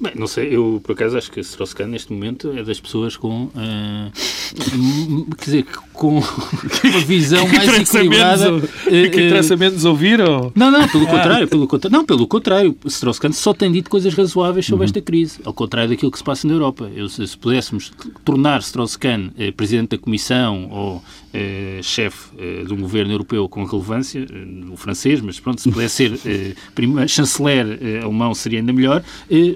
Bem, 0.00 0.12
não 0.14 0.28
sei, 0.28 0.54
eu 0.54 0.80
por 0.84 0.92
acaso 0.92 1.18
acho 1.18 1.30
que 1.30 1.40
Strauss-Kahn 1.40 1.88
neste 1.88 2.12
momento 2.12 2.52
é 2.56 2.62
das 2.62 2.78
pessoas 2.78 3.16
com, 3.16 3.44
uh, 3.46 4.12
quer 5.36 5.44
dizer, 5.44 5.66
com 5.92 6.18
uma 6.18 7.00
visão 7.00 7.46
mais 7.48 7.68
equilibrada. 7.80 8.60
que 8.60 8.94
eh, 8.94 9.06
interessa 9.06 9.56
menos 9.56 9.84
ouvir? 9.84 10.20
Ou... 10.20 10.52
Não, 10.54 10.70
não, 10.70 10.86
pelo 10.88 11.04
ah. 11.08 11.10
contrário, 11.10 11.48
pelo 11.48 11.66
contrário, 11.66 11.98
não, 11.98 12.04
pelo 12.04 12.26
contrário, 12.28 12.76
Strauss-Kahn 12.86 13.32
só 13.32 13.52
tem 13.52 13.72
dito 13.72 13.90
coisas 13.90 14.14
razoáveis 14.14 14.66
sobre 14.66 14.84
uhum. 14.84 14.84
esta 14.84 15.00
crise, 15.00 15.40
ao 15.44 15.52
contrário 15.52 15.90
daquilo 15.90 16.12
que 16.12 16.18
se 16.18 16.24
passa 16.24 16.46
na 16.46 16.54
Europa. 16.54 16.88
Eu, 16.94 17.08
se, 17.08 17.26
se 17.26 17.36
pudéssemos 17.36 17.92
tornar 18.24 18.60
Strauss-Kahn 18.60 19.30
eh, 19.36 19.50
presidente 19.50 19.90
da 19.90 19.98
Comissão 19.98 20.68
ou 20.70 21.02
eh, 21.32 21.80
chefe 21.82 22.30
eh, 22.38 22.64
de 22.64 22.72
um 22.72 22.80
governo 22.80 23.12
europeu 23.12 23.48
com 23.48 23.62
relevância, 23.64 24.20
eh, 24.20 24.72
o 24.72 24.76
francês, 24.76 25.20
mas 25.20 25.38
pronto, 25.38 25.60
se 25.60 25.70
pudesse 25.70 26.08
ser 26.08 26.20
eh, 26.24 27.06
chanceler 27.06 27.78
alemão 28.02 28.34
seria 28.34 28.60
ainda 28.60 28.72
melhor, 28.72 29.02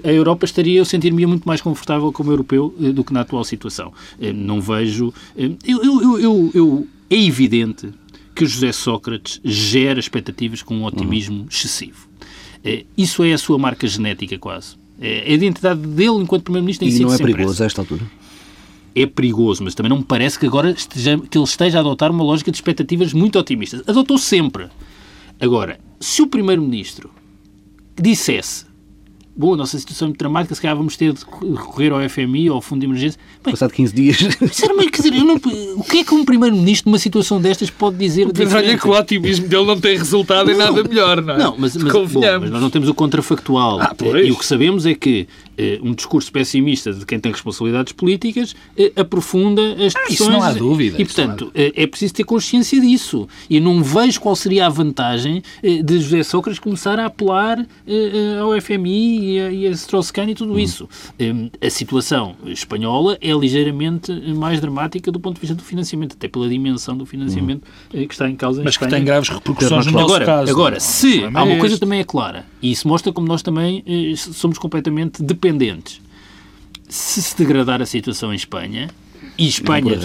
a 0.03 0.11
Europa 0.11 0.32
estaria, 0.41 0.79
eu 0.79 0.85
sentir-me 0.85 1.25
muito 1.25 1.45
mais 1.45 1.61
confortável 1.61 2.11
como 2.11 2.31
europeu 2.31 2.73
do 2.93 3.03
que 3.03 3.13
na 3.13 3.21
atual 3.21 3.43
situação. 3.43 3.93
não 4.35 4.61
vejo... 4.61 5.13
eu, 5.35 5.83
eu, 5.83 6.19
eu, 6.19 6.51
eu, 6.53 6.87
é 7.09 7.15
evidente 7.15 7.89
que 8.35 8.45
José 8.45 8.71
Sócrates 8.71 9.39
gera 9.43 9.99
expectativas 9.99 10.63
com 10.63 10.75
um 10.75 10.83
otimismo 10.85 11.41
uhum. 11.41 11.47
excessivo. 11.49 12.07
isso 12.97 13.23
é 13.23 13.33
a 13.33 13.37
sua 13.37 13.57
marca 13.57 13.87
genética, 13.87 14.37
quase. 14.37 14.75
A 14.99 15.31
identidade 15.31 15.81
dele 15.81 16.17
enquanto 16.21 16.43
Primeiro-Ministro 16.43 16.87
tem 16.87 16.95
E 16.95 16.99
não 16.99 17.13
é 17.13 17.17
perigoso 17.17 17.61
a 17.61 17.65
esta 17.65 17.81
altura? 17.81 18.03
é 18.95 19.05
perigoso, 19.05 19.63
mas 19.63 19.73
também 19.73 19.89
não 19.89 19.97
me 19.97 20.03
parece 20.03 20.37
que 20.37 20.45
agora 20.45 20.71
esteja, 20.71 21.17
que 21.17 21.37
ele 21.37 21.45
esteja 21.45 21.79
a 21.79 21.81
adotar 21.81 22.11
uma 22.11 22.23
lógica 22.23 22.51
de 22.51 22.57
expectativas 22.57 23.13
muito 23.13 23.39
otimistas. 23.39 23.81
Adotou 23.87 24.17
sempre. 24.17 24.67
Agora, 25.39 25.79
se 25.99 26.21
o 26.21 26.27
Primeiro-Ministro 26.27 27.09
dissesse 27.99 28.65
bom, 29.35 29.53
a 29.53 29.57
nossa 29.57 29.77
situação 29.77 30.05
é 30.05 30.09
muito 30.09 30.19
dramática, 30.19 30.53
se 30.55 30.61
calhar 30.61 30.75
vamos 30.75 30.95
ter 30.95 31.13
de 31.13 31.21
recorrer 31.55 31.91
ao 31.91 32.09
FMI 32.09 32.49
ou 32.49 32.55
ao 32.57 32.61
Fundo 32.61 32.81
de 32.81 32.85
Emergência. 32.85 33.19
Bem, 33.43 33.51
Passado 33.51 33.71
15 33.71 33.93
dias. 33.93 34.17
Sinceramente, 34.17 34.91
quer 34.91 35.01
dizer, 35.01 35.23
não, 35.23 35.35
o 35.35 35.83
que 35.83 35.99
é 35.99 36.03
que 36.03 36.13
um 36.13 36.23
Primeiro-Ministro 36.23 36.89
numa 36.89 36.99
situação 36.99 37.41
destas 37.41 37.69
pode 37.69 37.97
dizer? 37.97 38.27
Mas 38.37 38.53
olha 38.53 38.77
que 38.77 38.87
o 38.87 38.91
otimismo 38.91 39.47
dele 39.47 39.65
não 39.65 39.79
tem 39.79 39.97
resultado 39.97 40.47
não, 40.47 40.53
em 40.53 40.57
nada 40.57 40.83
melhor, 40.83 41.21
não 41.21 41.33
é? 41.33 41.37
Não, 41.37 41.55
mas, 41.57 41.75
mas, 41.75 41.93
bom, 41.93 42.21
mas 42.21 42.51
nós 42.51 42.61
não 42.61 42.69
temos 42.69 42.89
o 42.89 42.93
contrafactual. 42.93 43.79
Ah, 43.81 43.95
e 44.23 44.31
o 44.31 44.37
que 44.37 44.45
sabemos 44.45 44.85
é 44.85 44.93
que 44.93 45.27
um 45.81 45.93
discurso 45.93 46.31
pessimista 46.31 46.91
de 46.93 47.05
quem 47.05 47.19
tem 47.19 47.31
responsabilidades 47.31 47.93
políticas 47.93 48.55
eh, 48.77 48.91
aprofunda 48.95 49.61
as 49.73 49.93
discussões. 49.93 50.09
Ah, 50.09 50.13
isso 50.13 50.29
não 50.29 50.41
há 50.41 50.51
dúvida. 50.51 51.01
E, 51.01 51.05
portanto, 51.05 51.51
eh, 51.53 51.71
é 51.75 51.87
preciso 51.87 52.13
ter 52.13 52.23
consciência 52.23 52.79
disso. 52.79 53.27
E 53.49 53.59
não 53.59 53.83
vejo 53.83 54.19
qual 54.19 54.35
seria 54.35 54.65
a 54.65 54.69
vantagem 54.69 55.43
de 55.61 55.99
José 55.99 56.23
Sócrates 56.23 56.59
começar 56.59 56.99
a 56.99 57.05
apelar 57.05 57.65
ao 58.41 58.59
FMI 58.59 59.37
e 59.51 59.67
a, 59.67 59.69
a 59.69 59.71
Strauss-Kahn 59.71 60.29
e 60.29 60.35
tudo 60.35 60.53
hum. 60.53 60.59
isso. 60.59 60.89
A 61.61 61.69
situação 61.69 62.35
espanhola 62.45 63.17
é 63.21 63.31
ligeiramente 63.31 64.11
mais 64.33 64.59
dramática 64.59 65.11
do 65.11 65.19
ponto 65.19 65.35
de 65.35 65.41
vista 65.41 65.55
do 65.55 65.63
financiamento, 65.63 66.13
até 66.13 66.27
pela 66.27 66.47
dimensão 66.49 66.97
do 66.97 67.05
financiamento 67.05 67.63
hum. 67.93 68.07
que 68.07 68.13
está 68.13 68.29
em 68.29 68.35
causa 68.35 68.61
em 68.61 68.63
Mas 68.63 68.73
Espanha. 68.73 68.89
que 68.89 68.95
tem 68.95 69.05
graves 69.05 69.29
repercussões 69.29 69.85
no 69.87 69.99
agora, 69.99 70.25
caso. 70.25 70.51
Agora, 70.51 70.79
se 70.79 71.23
há 71.23 71.43
uma 71.43 71.57
coisa 71.57 71.77
também 71.77 71.99
é 71.99 72.03
clara, 72.03 72.45
e 72.61 72.71
isso 72.71 72.87
mostra 72.87 73.11
como 73.13 73.27
nós 73.27 73.41
também 73.41 73.83
somos 74.15 74.57
completamente 74.57 75.21
dependentes 75.21 75.42
independentes. 75.43 76.01
Se 76.87 77.21
se 77.21 77.37
degradar 77.37 77.81
a 77.81 77.85
situação 77.85 78.31
em 78.31 78.35
Espanha, 78.35 78.89
e 79.37 79.47
Espanha. 79.47 79.99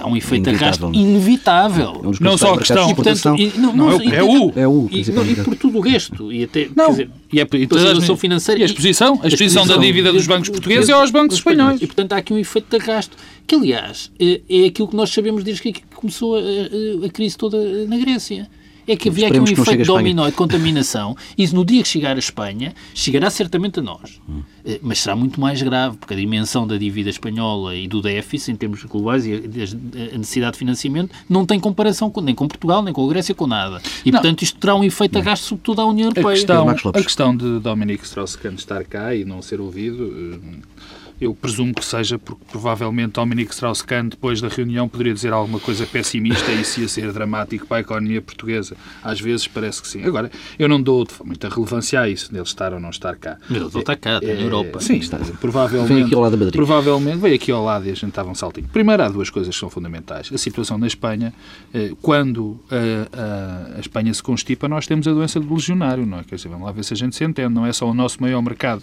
Há 0.00 0.06
um 0.06 0.16
efeito 0.16 0.48
de 0.48 0.54
arrasto 0.54 0.88
inevitável. 0.94 2.00
É 2.04 2.06
um 2.06 2.12
não 2.20 2.38
só 2.38 2.54
a 2.54 2.58
questão. 2.58 2.88
E, 2.88 2.94
portanto, 2.94 3.34
e, 3.36 3.58
não, 3.58 3.74
não, 3.74 3.90
é, 3.90 4.22
o. 4.22 4.52
É 4.54 4.68
o. 4.68 4.88
E, 4.88 5.10
não, 5.10 5.26
e 5.26 5.34
por 5.34 5.56
tudo 5.56 5.78
o 5.78 5.80
resto. 5.80 6.32
E 6.32 6.44
até, 6.44 6.68
não. 6.76 6.90
Dizer, 6.90 7.10
e, 7.32 7.40
é, 7.40 7.42
e 7.42 7.64
a 7.64 7.78
situação 7.78 8.16
financeira. 8.16 8.60
E 8.60 8.62
a 8.62 8.66
exposição, 8.66 9.18
a 9.20 9.26
exposição 9.26 9.66
da 9.66 9.76
dívida 9.76 10.12
dos 10.12 10.28
bancos 10.28 10.48
portugueses 10.48 10.88
e 10.88 10.92
aos 10.92 11.10
bancos 11.10 11.38
espanhóis. 11.38 11.82
E, 11.82 11.86
portanto, 11.86 12.12
há 12.12 12.18
aqui 12.18 12.32
um 12.32 12.38
efeito 12.38 12.66
de 12.70 12.84
arrasto. 12.84 13.16
Que, 13.48 13.56
aliás, 13.56 14.12
é, 14.20 14.40
é 14.48 14.66
aquilo 14.66 14.86
que 14.86 14.94
nós 14.94 15.10
sabemos 15.10 15.42
desde 15.42 15.60
que 15.60 15.82
começou 15.92 16.36
a, 16.36 16.38
a, 16.38 17.06
a 17.06 17.10
crise 17.10 17.36
toda 17.36 17.58
na 17.86 17.96
Grécia 17.96 18.48
é 18.86 18.96
que 18.96 19.08
havia 19.08 19.28
aqui 19.28 19.38
um 19.38 19.44
efeito 19.44 19.84
dominó 19.84 20.26
de 20.26 20.32
contaminação 20.32 21.16
e 21.36 21.46
no 21.48 21.64
dia 21.64 21.82
que 21.82 21.88
chegar 21.88 22.16
a 22.16 22.18
Espanha, 22.18 22.74
chegará 22.94 23.30
certamente 23.30 23.80
a 23.80 23.82
nós. 23.82 24.20
Hum. 24.28 24.42
Mas 24.80 25.00
será 25.00 25.14
muito 25.14 25.40
mais 25.40 25.60
grave, 25.60 25.96
porque 25.98 26.14
a 26.14 26.16
dimensão 26.16 26.66
da 26.66 26.76
dívida 26.76 27.10
espanhola 27.10 27.76
e 27.76 27.86
do 27.86 28.00
déficit, 28.00 28.52
em 28.52 28.56
termos 28.56 28.82
globais, 28.84 29.26
e 29.26 29.34
a 29.34 30.18
necessidade 30.18 30.52
de 30.52 30.58
financiamento, 30.58 31.14
não 31.28 31.44
tem 31.44 31.60
comparação 31.60 32.10
com, 32.10 32.20
nem 32.20 32.34
com 32.34 32.48
Portugal, 32.48 32.82
nem 32.82 32.92
com 32.92 33.04
a 33.04 33.08
Grécia, 33.08 33.34
com 33.34 33.46
nada. 33.46 33.80
E, 34.04 34.10
não. 34.10 34.20
portanto, 34.20 34.42
isto 34.42 34.58
terá 34.58 34.74
um 34.74 34.82
efeito 34.82 35.18
a 35.18 35.20
gasto 35.20 35.44
sobre 35.44 35.64
toda 35.64 35.82
a 35.82 35.86
União 35.86 36.06
Europeia. 36.08 36.28
A 36.28 36.32
questão, 36.32 36.68
a 36.68 37.02
questão 37.02 37.36
de 37.36 37.58
Dominique 37.60 38.04
Strauss-Kahn 38.04 38.54
estar 38.54 38.84
cá 38.84 39.14
e 39.14 39.24
não 39.24 39.42
ser 39.42 39.60
ouvido 39.60 40.40
eh, 40.42 40.84
eu 41.20 41.34
presumo 41.34 41.72
que 41.74 41.84
seja 41.84 42.18
porque 42.18 42.44
provavelmente 42.50 43.12
Dominique 43.12 43.52
Strauss-Kahn, 43.52 44.08
depois 44.08 44.40
da 44.40 44.48
reunião, 44.48 44.88
poderia 44.88 45.14
dizer 45.14 45.32
alguma 45.32 45.60
coisa 45.60 45.86
pessimista 45.86 46.50
e 46.50 46.60
isso 46.60 46.80
ia 46.80 46.88
ser 46.88 47.12
dramático 47.12 47.66
para 47.66 47.78
a 47.78 47.80
economia 47.80 48.20
portuguesa. 48.20 48.76
Às 49.02 49.20
vezes 49.20 49.46
parece 49.46 49.80
que 49.80 49.88
sim. 49.88 50.04
Agora, 50.04 50.30
eu 50.58 50.68
não 50.68 50.80
dou 50.80 51.06
muita 51.24 51.48
relevância 51.48 52.00
a 52.00 52.08
isso, 52.08 52.32
dele 52.32 52.44
estar 52.44 52.72
ou 52.72 52.80
não 52.80 52.90
estar 52.90 53.16
cá. 53.16 53.38
Mas 53.48 53.58
ele 53.58 53.78
está 53.78 53.96
cá, 53.96 54.18
está 54.18 54.26
é, 54.28 54.34
na 54.34 54.40
Europa. 54.40 54.80
Sim, 54.80 54.96
está. 54.96 55.18
provavelmente. 55.40 55.94
Vem 55.94 56.04
aqui 56.04 56.14
ao 56.14 56.20
lado 56.20 56.30
da 56.32 56.36
Madrid. 56.36 56.54
Provavelmente 56.54 57.18
veio 57.18 57.34
aqui 57.34 57.52
ao 57.52 57.64
lado 57.64 57.86
e 57.86 57.90
a 57.90 57.94
gente 57.94 58.08
estava 58.08 58.30
um 58.30 58.34
saltinho. 58.34 58.68
Primeiro, 58.72 59.02
há 59.02 59.08
duas 59.08 59.30
coisas 59.30 59.54
que 59.54 59.60
são 59.60 59.70
fundamentais. 59.70 60.30
A 60.32 60.38
situação 60.38 60.78
na 60.78 60.86
Espanha, 60.86 61.32
eh, 61.72 61.92
quando 62.02 62.60
a, 62.70 63.74
a, 63.74 63.76
a 63.76 63.80
Espanha 63.80 64.12
se 64.12 64.22
constipa, 64.22 64.68
nós 64.68 64.86
temos 64.86 65.06
a 65.06 65.12
doença 65.12 65.38
do 65.38 65.54
legionário, 65.54 66.04
não 66.04 66.18
é? 66.18 66.24
Quer 66.24 66.36
dizer, 66.36 66.48
vamos 66.48 66.66
lá 66.66 66.72
ver 66.72 66.84
se 66.84 66.92
a 66.92 66.96
gente 66.96 67.14
se 67.14 67.24
entende. 67.24 67.54
Não 67.54 67.64
é 67.64 67.72
só 67.72 67.88
o 67.88 67.94
nosso 67.94 68.20
maior 68.20 68.42
mercado 68.42 68.82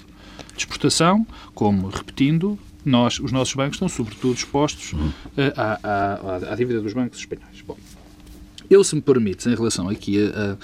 de 0.55 0.59
exportação, 0.59 1.25
como, 1.53 1.89
repetindo, 1.89 2.57
nós, 2.85 3.19
os 3.19 3.31
nossos 3.31 3.53
bancos 3.53 3.75
estão 3.75 3.87
sobretudo 3.87 4.33
expostos 4.33 4.93
uhum. 4.93 5.11
à, 5.55 5.79
à, 5.83 6.51
à, 6.51 6.55
dívida 6.55 6.81
dos 6.81 6.93
bancos 6.93 7.19
espanhóis. 7.19 7.61
Bom, 7.65 7.77
eu, 8.69 8.83
se 8.83 8.95
me 8.95 9.01
permites, 9.01 9.45
em 9.45 9.55
relação 9.55 9.89
aqui 9.89 10.17
a, 10.19 10.57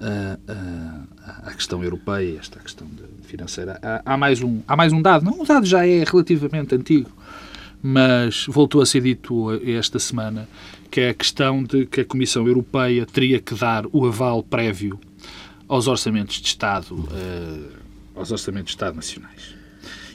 a, 0.00 1.48
a, 1.48 1.54
questão 1.54 1.82
europeia, 1.84 2.38
esta 2.38 2.58
questão 2.58 2.88
financeira, 3.22 3.78
há, 3.82 4.02
há, 4.04 4.16
mais 4.16 4.42
um, 4.42 4.60
há 4.66 4.76
mais 4.76 4.92
um 4.92 5.00
dado. 5.00 5.24
Não, 5.24 5.40
o 5.40 5.44
dado 5.44 5.66
já 5.66 5.86
é 5.86 6.04
relativamente 6.04 6.74
antigo, 6.74 7.10
mas 7.82 8.46
voltou 8.48 8.80
a 8.80 8.86
ser 8.86 9.02
dito 9.02 9.50
esta 9.64 9.98
semana, 9.98 10.48
que 10.90 11.00
é 11.00 11.10
a 11.10 11.14
questão 11.14 11.62
de 11.62 11.86
que 11.86 12.00
a 12.00 12.04
Comissão 12.04 12.46
Europeia 12.46 13.06
teria 13.06 13.40
que 13.40 13.54
dar 13.54 13.84
o 13.92 14.06
aval 14.06 14.42
prévio 14.42 14.98
aos 15.68 15.86
orçamentos 15.86 16.40
de 16.40 16.48
Estado, 16.48 16.94
uh, 16.94 17.79
aos 18.20 18.30
orçamentos 18.30 18.70
de 18.70 18.76
Estado 18.76 18.96
nacionais. 18.96 19.54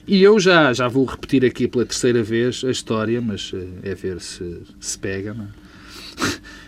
E 0.07 0.21
eu 0.21 0.39
já, 0.39 0.71
já 0.71 0.87
vou 0.87 1.03
repetir 1.05 1.43
aqui 1.43 1.67
pela 1.67 1.85
terceira 1.85 2.21
vez 2.23 2.63
a 2.63 2.69
história, 2.69 3.19
mas 3.19 3.51
eh, 3.53 3.91
é 3.91 3.95
ver 3.95 4.21
se 4.21 4.61
se 4.79 4.97
pega. 4.97 5.33
Não 5.33 5.45
é? 5.45 5.47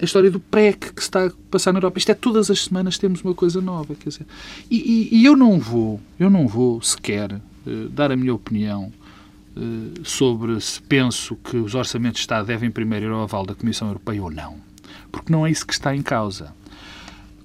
A 0.00 0.04
história 0.04 0.30
do 0.30 0.40
PREC 0.40 0.94
que 0.94 1.02
se 1.02 1.08
está 1.08 1.26
a 1.26 1.30
passar 1.50 1.72
na 1.72 1.78
Europa. 1.78 1.98
Isto 1.98 2.12
é 2.12 2.14
todas 2.14 2.50
as 2.50 2.64
semanas 2.64 2.96
temos 2.96 3.20
uma 3.20 3.34
coisa 3.34 3.60
nova. 3.60 3.94
Quer 3.94 4.08
dizer, 4.08 4.26
e, 4.70 5.10
e, 5.12 5.18
e 5.18 5.24
eu 5.26 5.36
não 5.36 5.58
vou, 5.58 6.00
eu 6.18 6.30
não 6.30 6.48
vou 6.48 6.80
sequer 6.80 7.30
uh, 7.34 7.88
dar 7.90 8.10
a 8.10 8.16
minha 8.16 8.34
opinião 8.34 8.90
uh, 9.54 10.00
sobre 10.02 10.58
se 10.58 10.80
penso 10.80 11.36
que 11.36 11.58
os 11.58 11.74
orçamentos 11.74 12.20
de 12.20 12.22
Estado 12.22 12.46
devem 12.46 12.70
primeiro 12.70 13.04
ir 13.04 13.12
ao 13.12 13.24
aval 13.24 13.44
da 13.44 13.54
Comissão 13.54 13.88
Europeia 13.88 14.22
ou 14.22 14.30
não. 14.30 14.56
Porque 15.12 15.30
não 15.30 15.46
é 15.46 15.50
isso 15.50 15.66
que 15.66 15.74
está 15.74 15.94
em 15.94 16.00
causa. 16.00 16.54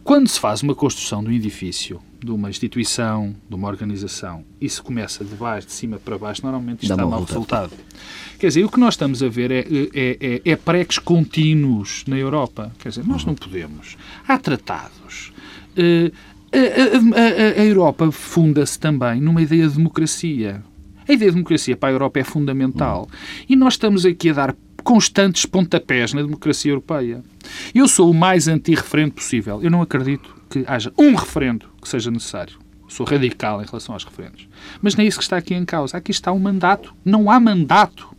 Quando 0.01 0.29
se 0.29 0.39
faz 0.39 0.63
uma 0.63 0.73
construção 0.73 1.21
de 1.21 1.31
um 1.31 1.33
edifício, 1.33 1.99
de 2.25 2.31
uma 2.31 2.49
instituição, 2.49 3.35
de 3.47 3.55
uma 3.55 3.67
organização, 3.67 4.43
e 4.59 4.67
se 4.67 4.81
começa 4.81 5.23
de 5.23 5.35
baixo, 5.35 5.67
de 5.67 5.73
cima 5.73 5.99
para 6.03 6.17
baixo, 6.17 6.41
normalmente 6.43 6.81
isto 6.81 6.95
dá 6.95 7.05
mau 7.05 7.23
resultado. 7.23 7.71
Quer 8.39 8.47
dizer, 8.47 8.65
o 8.65 8.69
que 8.69 8.79
nós 8.79 8.95
estamos 8.95 9.21
a 9.21 9.29
ver 9.29 9.51
é, 9.51 9.59
é, 9.59 10.17
é, 10.19 10.41
é 10.43 10.55
preques 10.55 10.97
contínuos 10.97 12.03
na 12.07 12.17
Europa. 12.17 12.71
Quer 12.79 12.89
dizer, 12.89 13.05
nós 13.05 13.23
não 13.23 13.35
podemos. 13.35 13.95
Há 14.27 14.39
tratados. 14.39 15.31
Uh, 15.77 16.11
a, 16.51 17.59
a, 17.59 17.61
a, 17.61 17.65
Europa 17.65 18.11
funda-se 18.11 18.79
também 18.79 19.21
numa 19.21 19.41
ideia 19.41 19.67
de 19.67 19.75
democracia. 19.75 20.63
A 21.07 21.13
ideia 21.13 21.29
de 21.29 21.35
democracia 21.35 21.77
para 21.77 21.89
a 21.89 21.91
Europa 21.91 22.19
é 22.19 22.23
fundamental. 22.23 23.07
E 23.47 23.55
nós 23.55 23.73
estamos 23.73 24.03
aqui 24.03 24.31
a 24.31 24.33
dar 24.33 24.55
constantes 24.83 25.45
pontapés 25.45 26.13
na 26.13 26.23
democracia 26.23 26.71
europeia. 26.71 27.23
Eu 27.73 27.87
sou 27.87 28.09
o 28.09 28.13
mais 28.13 28.47
anti-referendo 28.47 29.13
possível. 29.13 29.61
Eu 29.61 29.69
não 29.69 29.81
acredito 29.81 30.44
que 30.49 30.63
haja 30.67 30.91
um 30.97 31.15
referendo 31.15 31.67
que 31.81 31.87
seja 31.87 32.11
necessário. 32.11 32.57
Sou 32.87 33.05
radical 33.05 33.61
em 33.61 33.65
relação 33.65 33.93
aos 33.93 34.03
referendos. 34.03 34.47
Mas 34.81 34.95
não 34.95 35.03
é 35.03 35.07
isso 35.07 35.17
que 35.17 35.23
está 35.23 35.37
aqui 35.37 35.53
em 35.53 35.65
causa. 35.65 35.97
Aqui 35.97 36.11
está 36.11 36.31
um 36.31 36.39
mandato. 36.39 36.93
Não 37.03 37.29
há 37.29 37.39
mandato. 37.39 38.15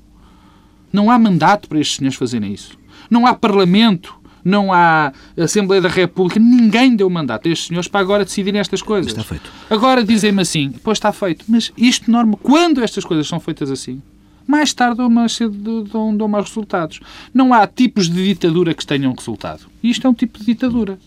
Não 0.93 1.11
há 1.11 1.19
mandato 1.19 1.69
para 1.69 1.79
estes 1.79 1.97
senhores 1.97 2.19
fazerem 2.19 2.53
isso. 2.53 2.79
Não 3.09 3.27
há 3.27 3.35
Parlamento, 3.35 4.19
não 4.45 4.73
há 4.73 5.13
Assembleia 5.37 5.83
da 5.83 5.89
República, 5.89 6.39
ninguém 6.39 6.95
deu 6.95 7.11
mandato 7.11 7.49
a 7.49 7.51
estes 7.51 7.69
senhores 7.69 7.89
para 7.89 8.01
agora 8.01 8.25
decidirem 8.25 8.61
estas 8.61 8.81
coisas. 8.81 9.11
Está 9.11 9.25
feito. 9.25 9.51
Agora 9.69 10.05
dizem-me 10.05 10.43
assim, 10.43 10.73
pois 10.83 10.99
está 10.99 11.13
feito, 11.13 11.45
mas 11.49 11.73
isto 11.77 12.11
norma, 12.11 12.37
quando 12.37 12.83
estas 12.83 13.05
coisas 13.05 13.27
são 13.27 13.41
feitas 13.41 13.71
assim, 13.71 14.01
mais 14.47 14.73
tarde 14.73 15.03
ou 15.03 15.11
mais 15.11 15.33
cedo 15.33 15.83
dão, 15.83 16.17
dão 16.17 16.29
mais 16.29 16.47
resultados. 16.47 17.01
Não 17.35 17.53
há 17.53 17.67
tipos 17.67 18.09
de 18.09 18.25
ditadura 18.25 18.73
que 18.73 18.87
tenham 18.87 19.13
resultado. 19.13 19.67
Isto 19.83 20.07
é 20.07 20.11
um 20.11 20.15
tipo 20.15 20.39
de 20.39 20.45
ditadura. 20.45 20.99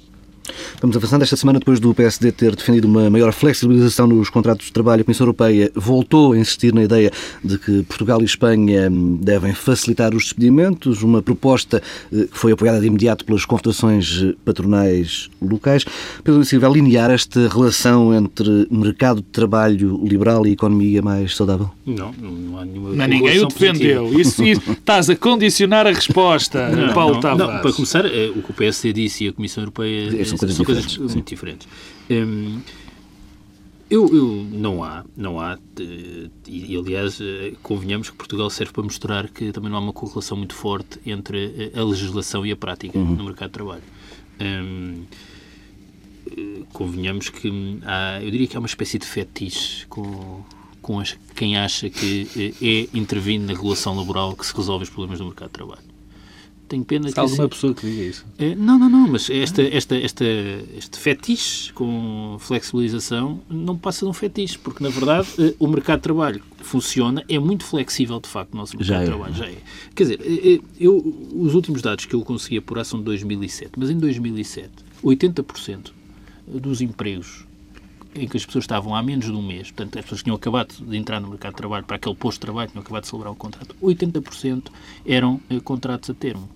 Vamos 0.82 0.96
avançando. 0.96 1.24
Esta 1.24 1.36
semana, 1.36 1.60
depois 1.60 1.80
do 1.80 1.94
PSD 1.94 2.32
ter 2.32 2.56
defendido 2.56 2.86
uma 2.86 3.10
maior 3.10 3.32
flexibilização 3.34 4.08
nos 4.08 4.30
contratos 4.30 4.68
de 4.68 4.74
trabalho, 4.74 5.02
a 5.02 5.04
Comissão 5.04 5.26
Europeia 5.26 5.72
voltou 5.76 6.34
a 6.34 6.38
insistir 6.38 6.74
na 6.74 6.84
ideia 6.84 7.12
de 7.44 7.58
que 7.58 7.84
Portugal 7.84 8.22
e 8.22 8.26
Espanha 8.26 8.90
devem 9.22 9.54
facilitar 9.54 10.14
os 10.16 10.24
despedimentos, 10.24 11.04
uma 11.04 11.22
proposta 11.22 11.82
eh, 12.14 12.28
que 12.32 12.38
foi 12.38 12.52
apoiada 12.52 12.80
de 12.80 12.88
imediato 12.88 13.26
pelas 13.26 13.46
confederações 13.46 14.24
eh, 14.24 14.34
patronais 14.46 15.30
locais. 15.42 15.86
Pedro 16.24 16.44
Silva, 16.46 16.68
alinear 16.68 17.12
esta 17.12 17.48
relação 17.48 18.14
entre 18.14 18.68
mercado 18.72 19.18
de 19.18 19.28
trabalho 19.28 20.00
liberal 20.04 20.46
e 20.46 20.52
economia 20.52 21.02
mais 21.02 21.36
saudável? 21.36 21.70
Não, 21.86 22.12
não 22.14 22.60
há 22.60 22.66
nenhuma 22.66 22.90
Não, 22.96 23.08
ninguém 23.08 23.40
o 23.40 23.48
defendeu. 23.48 24.20
Isso, 24.20 24.44
isso, 24.44 24.62
estás 24.72 25.10
a 25.10 25.16
condicionar 25.16 25.88
a 25.88 25.92
resposta, 25.92 26.70
Não, 26.70 26.94
Paulo 26.94 27.16
não, 27.16 27.22
Tavares. 27.22 27.54
não, 27.54 27.62
para 27.62 27.74
começar, 27.74 28.06
eh, 28.06 28.32
o 28.36 28.42
que 28.42 28.52
o 28.52 28.54
PSD 28.54 28.94
disse 28.94 29.26
e 29.26 29.28
a 29.30 29.34
Comissão 29.34 29.64
Europeia 29.64 30.10
São 30.40 30.48
coisas 30.48 30.56
são 30.56 30.66
coisas 30.66 30.84
diferentes, 30.88 31.16
muito 31.16 31.30
diferentes. 31.30 31.68
Hum, 32.10 32.62
eu, 33.90 34.08
eu- 34.16 34.48
não 34.52 34.84
há, 34.84 35.04
não 35.18 35.40
há, 35.40 35.58
e, 36.48 36.76
aliás 36.78 37.20
eh, 37.20 37.54
convenhamos 37.64 38.10
que 38.10 38.16
Portugal 38.16 38.50
serve 38.50 38.72
para 38.72 38.84
mostrar 38.84 39.28
que 39.30 39.52
também 39.52 39.70
não 39.72 39.78
há 39.78 39.82
uma 39.82 39.94
correlação 39.94 40.38
muito 40.38 40.54
forte 40.54 41.00
entre 41.06 41.72
eh, 41.74 41.80
a 41.80 41.84
legislação 41.84 42.46
e 42.46 42.52
a 42.52 42.56
prática 42.56 42.98
no 43.00 43.24
mercado 43.24 43.50
de 43.50 43.54
trabalho. 43.54 43.84
Hum, 44.40 45.04
eh, 46.38 46.62
convenhamos 46.72 47.30
que 47.30 47.80
há, 47.84 48.20
eu 48.22 48.30
diria 48.30 48.48
que 48.48 48.56
há 48.56 48.60
uma 48.60 48.68
espécie 48.68 49.00
de 49.00 49.08
fetiche 49.08 49.88
com, 49.88 50.44
com 50.84 51.02
quem 51.36 51.58
acha 51.58 51.90
que 51.90 52.28
é 52.62 52.96
intervindo 52.98 53.48
na 53.48 53.54
regulação 53.54 53.96
laboral 53.96 54.36
que 54.36 54.46
se 54.46 54.56
resolve 54.56 54.84
os 54.84 54.90
problemas 54.90 55.18
do 55.20 55.26
mercado 55.26 55.48
de 55.50 55.54
trabalho. 55.54 55.82
Tenho 56.70 56.86
pena 56.86 57.10
Há 57.10 57.12
que 57.12 57.20
alguma 57.20 57.44
assim- 57.44 57.50
pessoa 57.50 57.74
que 57.74 57.86
diga 57.90 58.04
isso? 58.04 58.26
é, 58.38 58.54
Não, 58.56 58.78
não, 58.80 58.88
não, 58.90 59.08
mas 59.08 59.30
esta, 59.30 59.62
esta, 59.64 59.98
esta, 59.98 60.24
este 60.78 60.98
fetiche 61.00 61.74
com 61.74 62.38
flexibilização 62.40 63.42
não 63.50 63.76
passa 63.78 64.06
de 64.06 64.10
um 64.12 64.14
fetiche, 64.14 64.58
porque 64.60 64.84
na 64.84 64.90
verdade 64.90 65.28
eh, 65.40 65.54
o 65.60 65.68
mercado 65.68 65.98
de 65.98 66.04
trabalho 66.04 66.42
funciona, 66.60 67.24
é 67.28 67.40
muito 67.40 67.64
flexível 67.66 68.20
de 68.20 68.30
facto 68.30 68.54
o 68.54 68.58
nosso 68.58 68.78
mercado 68.78 68.88
Já 68.88 68.98
de 69.00 69.04
é. 69.04 69.08
trabalho. 69.08 69.34
Já 69.34 69.46
é. 69.48 69.58
Quer 69.96 70.04
dizer, 70.04 70.20
eh, 70.22 70.54
eh, 70.56 70.60
eu, 70.80 70.96
os 71.34 71.56
últimos 71.56 71.82
dados 71.82 72.06
que 72.06 72.14
eu 72.14 72.22
consegui 72.22 72.58
apurar 72.58 72.84
são 72.84 73.00
de 73.00 73.06
2007, 73.06 73.72
mas 73.76 73.90
em 73.90 73.98
2007 73.98 74.70
80% 75.04 75.92
dos 76.48 76.82
empregos 76.82 77.46
em 78.16 78.28
que 78.28 78.38
as 78.38 78.46
pessoas 78.46 78.64
estavam 78.64 78.96
há 78.96 79.04
menos 79.04 79.26
de 79.26 79.32
um 79.32 79.42
mês, 79.42 79.72
portanto, 79.72 80.00
as 80.00 80.06
pessoas 80.06 80.24
tinham 80.24 80.36
acabado 80.36 80.74
de 80.74 80.98
entrar 80.98 81.20
no 81.20 81.30
mercado 81.30 81.52
de 81.52 81.58
trabalho 81.58 81.86
para 81.86 81.96
aquele 81.96 82.16
posto 82.16 82.38
de 82.38 82.42
trabalho, 82.42 82.70
tinham 82.70 82.82
acabado 82.82 83.04
de 83.04 83.10
celebrar 83.10 83.32
um 83.32 83.36
contrato, 83.36 83.76
80% 83.82 84.64
eram 85.06 85.40
eh, 85.50 85.60
contratos 85.60 86.10
a 86.10 86.14
termo. 86.14 86.50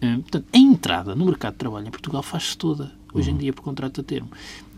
Eh, 0.00 0.16
Portanto, 0.16 0.46
a 0.52 0.58
entrada 0.58 1.14
no 1.14 1.24
mercado 1.26 1.52
de 1.52 1.58
trabalho 1.58 1.86
em 1.86 1.90
Portugal 1.90 2.22
faz-se 2.22 2.56
toda, 2.56 2.92
hoje 3.12 3.30
em 3.30 3.36
dia, 3.36 3.52
por 3.52 3.62
contrato 3.62 4.00
a 4.00 4.04
termo. 4.04 4.30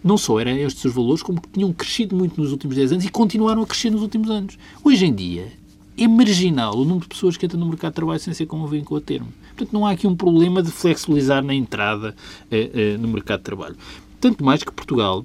Não 0.03 0.19
só 0.19 0.41
eram 0.41 0.51
estes 0.53 0.85
os 0.85 0.93
valores, 0.93 1.23
como 1.23 1.41
que 1.41 1.49
tinham 1.49 1.73
crescido 1.73 2.17
muito 2.17 2.41
nos 2.41 2.51
últimos 2.51 2.75
10 2.75 2.93
anos 2.93 3.05
e 3.05 3.09
continuaram 3.09 3.63
a 3.63 3.67
crescer 3.67 3.91
nos 3.91 4.03
últimos 4.03 4.29
anos. 4.31 4.59
Hoje 4.83 5.07
em 5.07 5.15
dia, 5.15 5.53
é 5.97 6.09
marginal 6.09 6.75
o 6.75 6.85
número 6.85 7.03
de 7.03 7.09
pessoas 7.09 7.37
que 7.37 7.47
entram 7.47 7.61
no 7.61 7.67
mercado 7.67 7.93
de 7.93 7.97
trabalho 7.97 8.19
sem 8.19 8.35
ser 8.35 8.47
com 8.47 8.59
um 8.59 8.67
vínculo 8.67 8.99
a 8.99 9.03
termo. 9.03 9.29
Portanto, 9.49 9.73
não 9.73 9.87
há 9.87 9.93
aqui 9.93 10.07
um 10.07 10.17
problema 10.17 10.63
de 10.63 10.71
flexibilizar 10.71 11.45
na 11.45 11.55
entrada 11.55 12.17
eh, 12.51 12.71
eh, 12.75 12.97
no 12.97 13.07
mercado 13.07 13.41
de 13.41 13.45
trabalho. 13.45 13.77
Tanto 14.21 14.45
mais 14.45 14.65
que 14.65 14.73
Portugal 14.73 15.25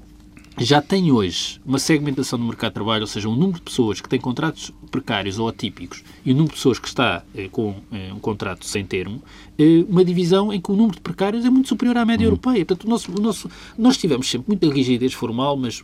já 0.57 0.81
tem 0.81 1.11
hoje 1.11 1.59
uma 1.65 1.79
segmentação 1.79 2.39
no 2.39 2.45
mercado 2.45 2.71
de 2.71 2.75
trabalho, 2.75 3.01
ou 3.01 3.07
seja, 3.07 3.29
um 3.29 3.35
número 3.35 3.59
de 3.59 3.61
pessoas 3.61 4.01
que 4.01 4.09
têm 4.09 4.19
contratos 4.19 4.71
precários 4.89 5.37
ou 5.37 5.47
atípicos 5.47 6.03
e 6.25 6.31
o 6.31 6.33
número 6.33 6.49
de 6.49 6.55
pessoas 6.55 6.79
que 6.79 6.87
está 6.87 7.23
eh, 7.35 7.47
com 7.51 7.75
eh, 7.91 8.11
um 8.13 8.19
contrato 8.19 8.65
sem 8.65 8.83
termo, 8.85 9.21
eh, 9.57 9.85
uma 9.87 10.03
divisão 10.03 10.51
em 10.51 10.59
que 10.59 10.71
o 10.71 10.75
número 10.75 10.95
de 10.95 11.01
precários 11.01 11.45
é 11.45 11.49
muito 11.49 11.69
superior 11.69 11.97
à 11.97 12.05
média 12.05 12.25
europeia. 12.25 12.65
Portanto, 12.65 12.85
o 12.85 12.89
nosso, 12.89 13.11
o 13.11 13.21
nosso, 13.21 13.49
nós 13.77 13.97
tivemos 13.97 14.29
sempre 14.29 14.47
muita 14.47 14.67
rigidez 14.73 15.13
formal, 15.13 15.55
mas 15.57 15.83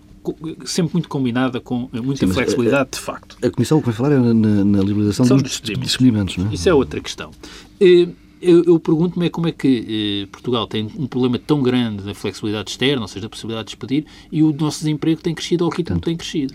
sempre 0.66 0.94
muito 0.94 1.10
combinada 1.10 1.60
com 1.60 1.90
eh, 1.94 2.00
muita 2.02 2.26
Sim, 2.26 2.34
flexibilidade 2.34 2.92
de 2.94 3.00
facto. 3.00 3.38
A 3.44 3.50
Comissão, 3.50 3.78
o 3.78 3.82
que 3.82 3.88
vai 3.88 3.96
falar 3.96 4.14
é 4.14 4.18
na, 4.20 4.34
na 4.34 4.80
liberalização 4.80 5.26
dos 5.26 5.44
dos 5.44 5.52
despedimentos. 5.52 5.88
despedimentos, 5.92 6.38
não 6.38 6.50
é? 6.50 6.54
Isso 6.54 6.70
é 6.70 6.74
outra 6.74 7.00
questão. 7.02 7.32
Eh, 7.80 8.08
Eu, 8.44 8.64
eu 8.66 8.80
pergunto-me 8.80 9.26
é 9.28 9.30
como 9.30 9.48
é 9.48 9.52
que 9.52 10.24
eh, 10.26 10.28
Portugal 10.32 10.68
tem 10.68 10.90
um 10.98 11.08
problema 11.08 11.40
tão 11.40 11.62
grande 11.62 12.04
da 12.04 12.14
flexibilidade 12.14 12.72
externa, 12.72 13.02
ou 13.04 13.08
seja, 13.08 13.22
da 13.22 13.30
possibilidade 13.30 13.68
de 13.68 13.76
despedir, 13.76 14.06
e 14.32 14.44
o 14.44 14.52
nosso 14.54 14.80
desemprego 14.80 15.22
tem 15.22 15.34
crescido 15.34 15.64
ao 15.64 15.70
ritmo 15.70 15.96
que 16.00 16.06
tem 16.06 16.18
crescido. 16.18 16.54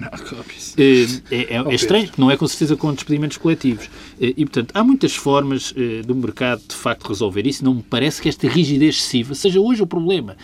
Eh, 0.79 1.07
é, 1.31 1.55
é- 1.57 1.57
é 1.57 1.75
estranho, 1.75 2.11
não 2.19 2.31
é 2.31 2.37
com 2.37 2.47
certeza 2.47 2.77
com 2.77 2.93
despedimentos 2.93 3.37
coletivos. 3.39 3.89
Eh, 4.21 4.35
E, 4.37 4.45
portanto, 4.45 4.71
há 4.75 4.85
muitas 4.85 5.15
formas 5.17 5.73
eh, 5.77 6.03
do 6.03 6.15
mercado, 6.15 6.63
de 6.69 6.75
facto, 6.75 7.09
resolver 7.09 7.47
isso. 7.47 7.65
Não 7.65 7.75
me 7.75 7.83
parece 7.83 8.21
que 8.21 8.29
esta 8.29 8.47
rigidez 8.49 8.97
excessiva 8.97 9.35
seja 9.35 9.61
hoje 9.61 9.83
o 9.83 9.87
problema. 9.87 10.37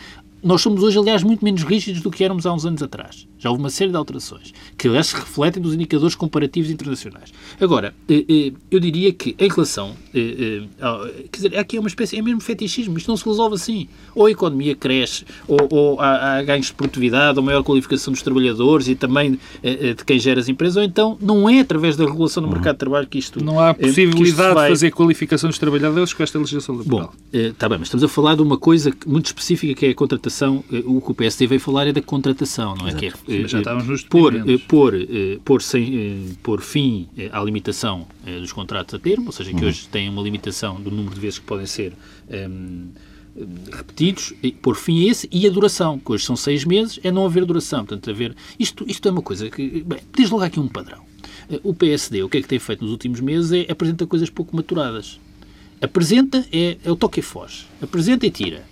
Nós 0.42 0.60
somos 0.62 0.82
hoje, 0.82 0.98
aliás, 0.98 1.22
muito 1.22 1.44
menos 1.44 1.62
rígidos 1.62 2.02
do 2.02 2.10
que 2.10 2.22
éramos 2.24 2.44
há 2.46 2.52
uns 2.52 2.66
anos 2.66 2.82
atrás. 2.82 3.26
Já 3.44 3.50
houve 3.50 3.60
uma 3.62 3.68
série 3.68 3.90
de 3.90 3.96
alterações, 3.98 4.54
que, 4.78 4.88
aliás, 4.88 5.08
se 5.08 5.16
refletem 5.16 5.62
nos 5.62 5.74
indicadores 5.74 6.14
comparativos 6.14 6.70
internacionais. 6.70 7.30
Agora, 7.60 7.94
eh, 8.08 8.24
eh, 8.26 8.52
eu 8.70 8.80
diria 8.80 9.12
que, 9.12 9.36
em 9.38 9.48
relação... 9.50 9.94
eh, 10.14 10.62
ao- 10.80 11.04
Quer 11.30 11.36
dizer, 11.36 11.58
aqui 11.58 11.76
é 11.76 11.80
uma 11.80 11.88
espécie... 11.90 12.16
É 12.16 12.22
mesmo 12.22 12.40
fetichismo. 12.40 12.96
Isto 12.96 13.08
não 13.08 13.18
se 13.18 13.24
resolve 13.26 13.56
assim. 13.56 13.86
Ou 14.14 14.24
a 14.24 14.30
economia 14.30 14.74
cresce, 14.74 15.26
ou, 15.46 15.58
ou 15.70 16.00
há, 16.00 16.38
há 16.38 16.42
ganhos 16.42 16.68
de 16.68 16.72
produtividade, 16.72 17.38
ou 17.38 17.44
maior 17.44 17.62
qualificação 17.62 18.14
dos 18.14 18.22
trabalhadores 18.22 18.88
e 18.88 18.94
também 18.94 19.32
de 19.62 20.04
quem 20.06 20.18
gera 20.18 20.40
as 20.40 20.48
empresas, 20.48 20.76
ou 20.78 20.82
então 20.82 21.18
não 21.20 21.46
é 21.46 21.60
através 21.60 21.96
da 21.98 22.06
regulação 22.06 22.42
do 22.42 22.48
mercado 22.48 22.76
de 22.76 22.78
trabalho 22.78 23.06
que 23.06 23.18
isto... 23.18 23.44
Não 23.44 23.60
há 23.60 23.74
possibilidade 23.74 24.54
vai- 24.54 24.68
de 24.68 24.72
fazer 24.72 24.90
qualificação 24.90 25.50
dos 25.50 25.58
trabalhadores 25.58 26.14
com 26.14 26.22
esta 26.22 26.38
legislação 26.38 26.76
laboral. 26.76 27.12
Bom, 27.30 27.38
está 27.38 27.68
bem, 27.68 27.76
mas 27.78 27.88
estamos 27.88 28.04
a 28.04 28.08
falar 28.08 28.36
de 28.36 28.40
uma 28.42 28.56
coisa 28.56 28.90
muito 29.06 29.26
específica 29.26 29.74
que 29.74 29.84
é 29.84 29.90
a 29.90 29.94
contratação. 29.94 30.64
O 30.86 31.02
que 31.02 31.10
o 31.10 31.14
PSD 31.14 31.46
veio 31.46 31.60
falar 31.60 31.86
é 31.86 31.92
da 31.92 32.00
contratação, 32.00 32.74
não 32.74 32.88
é? 32.88 32.94
Que 32.94 33.06
é 33.06 33.12
já 33.46 33.58
estávamos 33.58 33.88
nos 33.88 34.02
pôr, 34.02 34.32
despedimentos. 34.32 34.64
eh, 34.64 35.40
pôr, 35.44 35.60
eh, 35.60 35.64
sem, 35.64 35.96
eh, 35.96 36.34
pôr 36.42 36.60
fim 36.60 37.08
à 37.32 37.42
limitação 37.42 38.06
dos 38.40 38.52
contratos 38.52 38.94
a 38.94 38.98
termo, 38.98 39.26
ou 39.26 39.32
seja, 39.32 39.52
que 39.52 39.64
hoje 39.64 39.88
têm 39.88 40.08
uma 40.08 40.22
limitação 40.22 40.80
do 40.80 40.90
número 40.90 41.14
de 41.14 41.20
vezes 41.20 41.38
que 41.38 41.44
podem 41.44 41.66
ser 41.66 41.92
ehm, 42.30 42.88
eh, 43.36 43.44
repetidos, 43.72 44.32
e 44.42 44.52
pôr 44.52 44.76
fim 44.76 45.06
a 45.06 45.10
esse 45.10 45.28
e 45.30 45.46
a 45.46 45.50
duração, 45.50 45.98
que 45.98 46.12
hoje 46.12 46.24
são 46.24 46.36
seis 46.36 46.64
meses, 46.64 47.00
é 47.02 47.10
não 47.10 47.26
haver 47.26 47.44
duração. 47.44 47.84
Portanto, 47.84 48.10
haver, 48.10 48.34
isto, 48.58 48.84
isto 48.88 49.08
é 49.08 49.10
uma 49.10 49.22
coisa 49.22 49.50
que. 49.50 49.82
Bem, 49.82 49.98
diz 50.16 50.30
logo 50.30 50.44
aqui 50.44 50.60
um 50.60 50.68
padrão. 50.68 51.02
O 51.62 51.74
PSD, 51.74 52.22
o 52.22 52.28
que 52.28 52.38
é 52.38 52.42
que 52.42 52.48
tem 52.48 52.58
feito 52.58 52.82
nos 52.82 52.90
últimos 52.90 53.20
meses 53.20 53.52
é 53.52 53.70
apresenta 53.70 54.06
coisas 54.06 54.30
pouco 54.30 54.56
maturadas. 54.56 55.20
Apresenta 55.80 56.46
é, 56.50 56.78
é 56.82 56.90
o 56.90 56.96
toque 56.96 57.20
e 57.20 57.22
foge. 57.22 57.66
Apresenta 57.82 58.24
e 58.24 58.30
tira. 58.30 58.64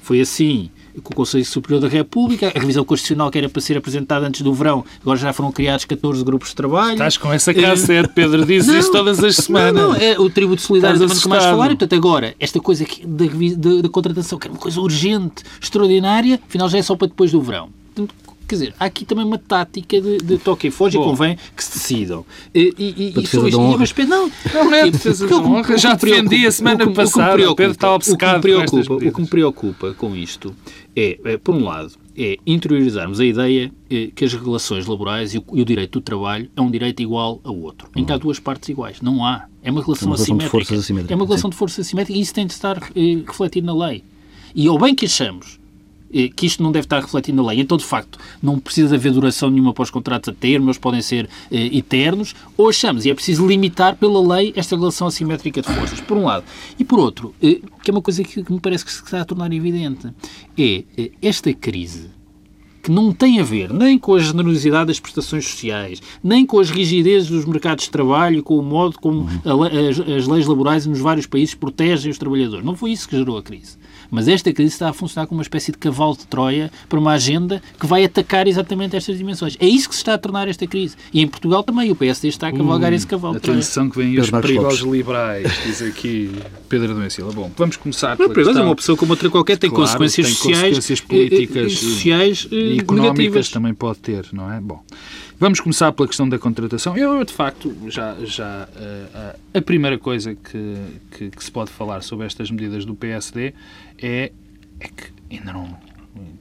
Foi 0.00 0.20
assim 0.20 0.70
com 1.02 1.12
o 1.12 1.16
Conselho 1.16 1.44
Superior 1.44 1.80
da 1.80 1.88
República, 1.88 2.52
a 2.54 2.58
revisão 2.58 2.84
constitucional 2.84 3.30
que 3.30 3.38
era 3.38 3.48
para 3.48 3.60
ser 3.60 3.76
apresentada 3.76 4.26
antes 4.26 4.42
do 4.42 4.52
verão, 4.52 4.84
agora 5.00 5.18
já 5.18 5.32
foram 5.32 5.50
criados 5.50 5.84
14 5.84 6.24
grupos 6.24 6.50
de 6.50 6.56
trabalho. 6.56 6.92
Estás 6.92 7.16
com 7.16 7.32
essa 7.32 7.50
Eh, 7.50 7.54
cassete, 7.54 8.10
Pedro, 8.14 8.44
dizes 8.44 8.68
não, 8.68 8.78
isso 8.78 8.92
todas 8.92 9.22
as 9.22 9.36
semanas. 9.36 9.74
Não, 9.74 9.92
não, 9.92 9.96
é 9.96 10.18
o 10.18 10.28
tributo 10.30 10.62
solidário 10.62 10.98
também 10.98 11.14
nunca 11.14 11.28
mais. 11.28 11.44
E, 11.44 11.76
portanto, 11.76 11.94
agora, 11.94 12.34
esta 12.38 12.60
coisa 12.60 12.84
aqui 12.84 13.06
da, 13.06 13.24
da, 13.26 13.82
da 13.82 13.88
contratação, 13.88 14.38
que 14.38 14.46
era 14.46 14.52
uma 14.52 14.60
coisa 14.60 14.80
urgente, 14.80 15.42
extraordinária, 15.60 16.40
afinal 16.46 16.68
já 16.68 16.78
é 16.78 16.82
só 16.82 16.96
para 16.96 17.08
depois 17.08 17.32
do 17.32 17.40
verão. 17.40 17.68
Quer 18.46 18.54
dizer, 18.56 18.74
há 18.78 18.84
aqui 18.84 19.04
também 19.04 19.24
uma 19.24 19.38
tática 19.38 20.00
de, 20.00 20.18
de 20.18 20.38
toque 20.38 20.68
e 20.68 20.70
foge 20.70 20.96
e 20.96 21.00
Bom. 21.00 21.06
convém 21.10 21.38
que 21.56 21.64
se 21.64 21.78
decidam. 21.78 22.24
E, 22.54 22.74
e, 22.78 22.84
e, 22.84 23.08
e 23.08 23.12
defesa 23.12 23.40
só 23.42 23.48
isto- 23.48 23.80
e 23.80 23.84
espécie- 23.84 24.08
não, 24.08 24.30
Não 24.52 24.74
é 24.74 24.90
defesa 24.90 25.26
me- 25.26 25.32
honra, 25.34 25.78
já 25.78 25.94
defendi 25.94 26.46
a 26.46 26.52
semana 26.52 26.90
passada. 26.90 27.30
O 27.32 27.34
preocupa- 27.34 27.56
Pedro 27.56 27.72
está 27.72 27.94
o 27.94 27.98
que 27.98 28.06
me 28.08 28.12
obcecado 28.14 28.34
com 28.34 28.40
preocupa- 28.42 28.94
O 28.94 29.12
que 29.12 29.20
me 29.22 29.26
preocupa 29.26 29.94
com 29.94 30.14
isto 30.16 30.54
é, 30.94 31.18
é, 31.24 31.36
por 31.38 31.54
um 31.54 31.64
lado, 31.64 31.92
é 32.16 32.36
interiorizarmos 32.46 33.18
a 33.18 33.24
ideia 33.24 33.72
eh, 33.90 34.10
que 34.14 34.24
as 34.24 34.32
relações 34.34 34.86
laborais 34.86 35.34
e 35.34 35.38
o, 35.38 35.44
e 35.54 35.62
o 35.62 35.64
direito 35.64 35.98
do 35.98 36.00
trabalho 36.02 36.48
é 36.54 36.60
um 36.60 36.70
direito 36.70 37.02
igual 37.02 37.40
ao 37.42 37.56
outro, 37.58 37.88
em 37.96 38.04
que 38.04 38.12
há 38.12 38.16
duas 38.16 38.38
partes 38.38 38.68
iguais. 38.68 39.00
Não 39.00 39.24
há. 39.24 39.46
É 39.62 39.70
uma 39.70 39.82
relação, 39.82 40.06
É 40.06 40.10
uma 40.10 40.16
relação 40.16 40.16
de 40.16 40.22
assimétrica. 40.44 40.50
forças 40.50 40.78
assimétrica, 40.78 41.14
É 41.14 41.16
uma 41.16 41.24
relação 41.24 41.48
sim. 41.48 41.52
de 41.52 41.56
forças 41.56 41.86
assimétrica 41.86 42.18
e 42.18 42.22
isso 42.22 42.34
tem 42.34 42.46
de 42.46 42.52
estar 42.52 42.76
eh, 42.94 43.22
refletido 43.26 43.66
na 43.66 43.86
lei. 43.86 44.04
E 44.54 44.68
ao 44.68 44.78
bem 44.78 44.94
que 44.94 45.06
achamos 45.06 45.58
que 46.36 46.46
isto 46.46 46.62
não 46.62 46.70
deve 46.70 46.86
estar 46.86 47.00
refletido 47.00 47.42
na 47.42 47.48
lei, 47.48 47.60
então 47.60 47.76
de 47.76 47.84
facto 47.84 48.18
não 48.42 48.58
precisa 48.58 48.94
haver 48.94 49.12
duração 49.12 49.50
nenhuma 49.50 49.72
para 49.72 49.82
os 49.82 49.90
contratos 49.90 50.28
a 50.28 50.32
termo, 50.32 50.66
eles 50.66 50.78
podem 50.78 51.02
ser 51.02 51.28
eh, 51.50 51.76
eternos, 51.76 52.34
ou 52.56 52.68
achamos, 52.68 53.04
e 53.04 53.10
é 53.10 53.14
preciso 53.14 53.46
limitar 53.46 53.96
pela 53.96 54.36
lei 54.36 54.52
esta 54.56 54.76
relação 54.76 55.06
assimétrica 55.06 55.60
de 55.60 55.68
forças, 55.68 56.00
por 56.00 56.16
um 56.16 56.24
lado. 56.24 56.44
E 56.78 56.84
por 56.84 56.98
outro, 56.98 57.34
eh, 57.42 57.60
que 57.82 57.90
é 57.90 57.92
uma 57.92 58.02
coisa 58.02 58.22
que, 58.22 58.42
que 58.42 58.52
me 58.52 58.60
parece 58.60 58.84
que 58.84 58.92
se 58.92 59.02
está 59.02 59.20
a 59.20 59.24
tornar 59.24 59.52
evidente, 59.52 60.08
é 60.58 60.84
eh, 60.96 61.10
esta 61.20 61.52
crise 61.52 62.10
que 62.84 62.90
não 62.90 63.12
tem 63.12 63.40
a 63.40 63.42
ver 63.42 63.72
nem 63.72 63.98
com 63.98 64.14
a 64.14 64.18
generosidade 64.18 64.88
das 64.88 65.00
prestações 65.00 65.48
sociais, 65.48 66.02
nem 66.22 66.44
com 66.44 66.60
as 66.60 66.68
rigidezes 66.68 67.30
dos 67.30 67.46
mercados 67.46 67.84
de 67.84 67.90
trabalho, 67.90 68.42
com 68.42 68.58
o 68.58 68.62
modo 68.62 68.98
como 69.00 69.26
as, 69.42 69.98
as 69.98 70.26
leis 70.26 70.46
laborais 70.46 70.84
nos 70.84 71.00
vários 71.00 71.24
países 71.24 71.54
protegem 71.54 72.10
os 72.10 72.18
trabalhadores. 72.18 72.62
Não 72.62 72.76
foi 72.76 72.92
isso 72.92 73.08
que 73.08 73.16
gerou 73.16 73.38
a 73.38 73.42
crise. 73.42 73.78
Mas 74.10 74.28
esta 74.28 74.52
crise 74.52 74.72
está 74.72 74.88
a 74.88 74.92
funcionar 74.92 75.26
como 75.26 75.38
uma 75.38 75.42
espécie 75.42 75.72
de 75.72 75.78
cavalo 75.78 76.16
de 76.16 76.26
Troia 76.26 76.70
para 76.88 76.98
uma 76.98 77.12
agenda 77.12 77.62
que 77.78 77.86
vai 77.86 78.04
atacar 78.04 78.46
exatamente 78.46 78.96
estas 78.96 79.18
dimensões. 79.18 79.56
É 79.60 79.66
isso 79.66 79.88
que 79.88 79.94
se 79.94 80.00
está 80.00 80.14
a 80.14 80.18
tornar 80.18 80.48
esta 80.48 80.66
crise. 80.66 80.96
E 81.12 81.20
em 81.20 81.28
Portugal 81.28 81.62
também 81.62 81.90
o 81.90 81.96
PSD 81.96 82.28
está 82.28 82.48
a 82.48 82.52
cavalgar 82.52 82.92
uh, 82.92 82.94
esse 82.94 83.06
cavalo 83.06 83.34
de 83.34 83.40
Troia. 83.40 83.58
Atenção 83.58 83.88
que 83.88 83.98
vêm 83.98 84.18
os 84.18 84.30
perigos 84.30 84.80
liberais, 84.80 85.52
diz 85.64 85.82
aqui 85.82 86.30
Pedro 86.68 86.94
Domecila. 86.94 87.32
Bom, 87.32 87.50
vamos 87.56 87.76
começar 87.76 88.16
pela 88.16 88.32
questão... 88.32 88.58
é 88.58 88.62
uma 88.62 88.72
opção 88.72 88.96
como 88.96 89.12
outra 89.12 89.30
qualquer, 89.30 89.58
tem 89.58 89.70
claro, 89.70 89.84
consequências 89.84 90.26
tem 90.26 90.34
sociais, 90.34 90.76
consequências 90.76 91.00
políticas 91.00 91.72
e, 91.72 91.76
sociais 91.76 92.48
e, 92.50 92.54
e 92.54 92.78
económicas 92.78 93.18
negativas. 93.18 93.48
também 93.50 93.74
pode 93.74 93.98
ter, 93.98 94.26
não 94.32 94.52
é? 94.52 94.60
Bom, 94.60 94.82
Vamos 95.44 95.60
começar 95.60 95.92
pela 95.92 96.08
questão 96.08 96.26
da 96.26 96.38
contratação. 96.38 96.96
Eu, 96.96 97.22
de 97.22 97.30
facto, 97.30 97.76
já, 97.90 98.16
já 98.24 98.66
uh, 98.66 99.38
a 99.52 99.60
primeira 99.60 99.98
coisa 99.98 100.34
que, 100.34 100.74
que, 101.10 101.30
que, 101.30 101.44
se 101.44 101.50
pode 101.50 101.70
falar 101.70 102.02
sobre 102.02 102.24
estas 102.24 102.50
medidas 102.50 102.86
do 102.86 102.94
PSD 102.94 103.52
é, 104.00 104.32
é 104.80 104.88
que 104.88 105.12
ainda 105.30 105.52
não, 105.52 105.76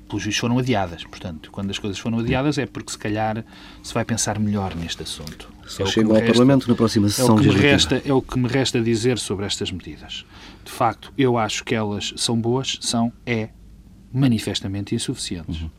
pelos 0.07 0.23
vistos, 0.23 0.37
foram 0.37 0.57
adiadas. 0.57 1.03
Portanto, 1.03 1.51
quando 1.51 1.69
as 1.69 1.77
coisas 1.77 1.99
foram 1.99 2.19
adiadas 2.19 2.57
é 2.57 2.65
porque, 2.65 2.93
se 2.93 2.97
calhar, 2.97 3.43
se 3.83 3.93
vai 3.93 4.05
pensar 4.05 4.39
melhor 4.39 4.73
neste 4.73 5.03
assunto. 5.03 5.51
Só 5.67 5.83
é 5.83 5.85
chega 5.85 6.07
ao 6.07 6.13
resta, 6.13 6.27
Parlamento 6.27 6.69
na 6.69 6.75
próxima 6.75 7.09
sessão 7.09 7.35
é 7.35 7.41
o, 7.41 7.43
que 7.43 7.47
me 7.49 7.55
resta, 7.55 8.01
é 8.05 8.13
o 8.13 8.21
que 8.21 8.39
me 8.39 8.47
resta 8.47 8.79
dizer 8.79 9.19
sobre 9.19 9.45
estas 9.45 9.69
medidas. 9.69 10.25
De 10.63 10.71
facto, 10.71 11.11
eu 11.17 11.37
acho 11.37 11.65
que 11.65 11.75
elas 11.75 12.13
são 12.15 12.39
boas, 12.39 12.77
são, 12.79 13.11
é, 13.25 13.49
manifestamente 14.13 14.95
insuficientes. 14.95 15.59
Uhum. 15.59 15.69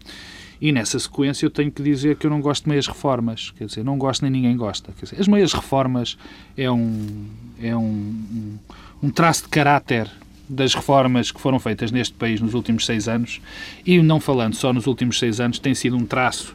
E 0.60 0.72
nessa 0.72 0.98
sequência 0.98 1.46
eu 1.46 1.50
tenho 1.50 1.70
que 1.70 1.82
dizer 1.82 2.16
que 2.16 2.26
eu 2.26 2.30
não 2.30 2.40
gosto 2.40 2.64
de 2.64 2.70
meias 2.70 2.86
reformas. 2.86 3.52
Quer 3.56 3.66
dizer, 3.66 3.84
não 3.84 3.98
gosto 3.98 4.22
nem 4.22 4.30
ninguém 4.30 4.56
gosta. 4.56 4.92
Quer 4.92 5.04
dizer, 5.04 5.20
as 5.20 5.28
meias 5.28 5.52
reformas 5.52 6.16
é 6.56 6.70
um, 6.70 7.26
é 7.62 7.76
um, 7.76 8.58
um, 9.02 9.10
traço 9.10 9.42
de 9.42 9.48
caráter 9.48 10.10
das 10.48 10.74
reformas 10.74 11.30
que 11.30 11.40
foram 11.40 11.58
feitas 11.58 11.90
neste 11.90 12.14
país 12.14 12.40
nos 12.40 12.54
últimos 12.54 12.84
seis 12.84 13.08
anos 13.08 13.40
e 13.84 14.00
não 14.02 14.20
falando 14.20 14.54
só 14.54 14.72
nos 14.72 14.86
últimos 14.86 15.18
seis 15.18 15.40
anos, 15.40 15.58
tem 15.58 15.74
sido 15.74 15.96
um 15.96 16.04
traço 16.04 16.54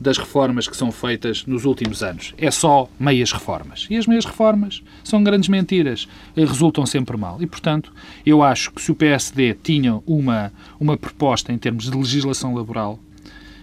das 0.00 0.16
reformas 0.16 0.68
que 0.68 0.76
são 0.76 0.92
feitas 0.92 1.44
nos 1.44 1.64
últimos 1.64 2.02
anos. 2.02 2.34
É 2.38 2.50
só 2.50 2.88
meias 2.98 3.32
reformas. 3.32 3.86
E 3.90 3.96
as 3.96 4.06
meias 4.06 4.24
reformas 4.24 4.82
são 5.02 5.22
grandes 5.22 5.48
mentiras, 5.48 6.08
resultam 6.36 6.86
sempre 6.86 7.16
mal. 7.16 7.42
E, 7.42 7.46
portanto, 7.46 7.92
eu 8.24 8.42
acho 8.42 8.70
que 8.72 8.80
se 8.80 8.92
o 8.92 8.94
PSD 8.94 9.54
tinha 9.62 10.00
uma, 10.06 10.52
uma 10.78 10.96
proposta 10.96 11.52
em 11.52 11.58
termos 11.58 11.90
de 11.90 11.96
legislação 11.96 12.54
laboral 12.54 12.98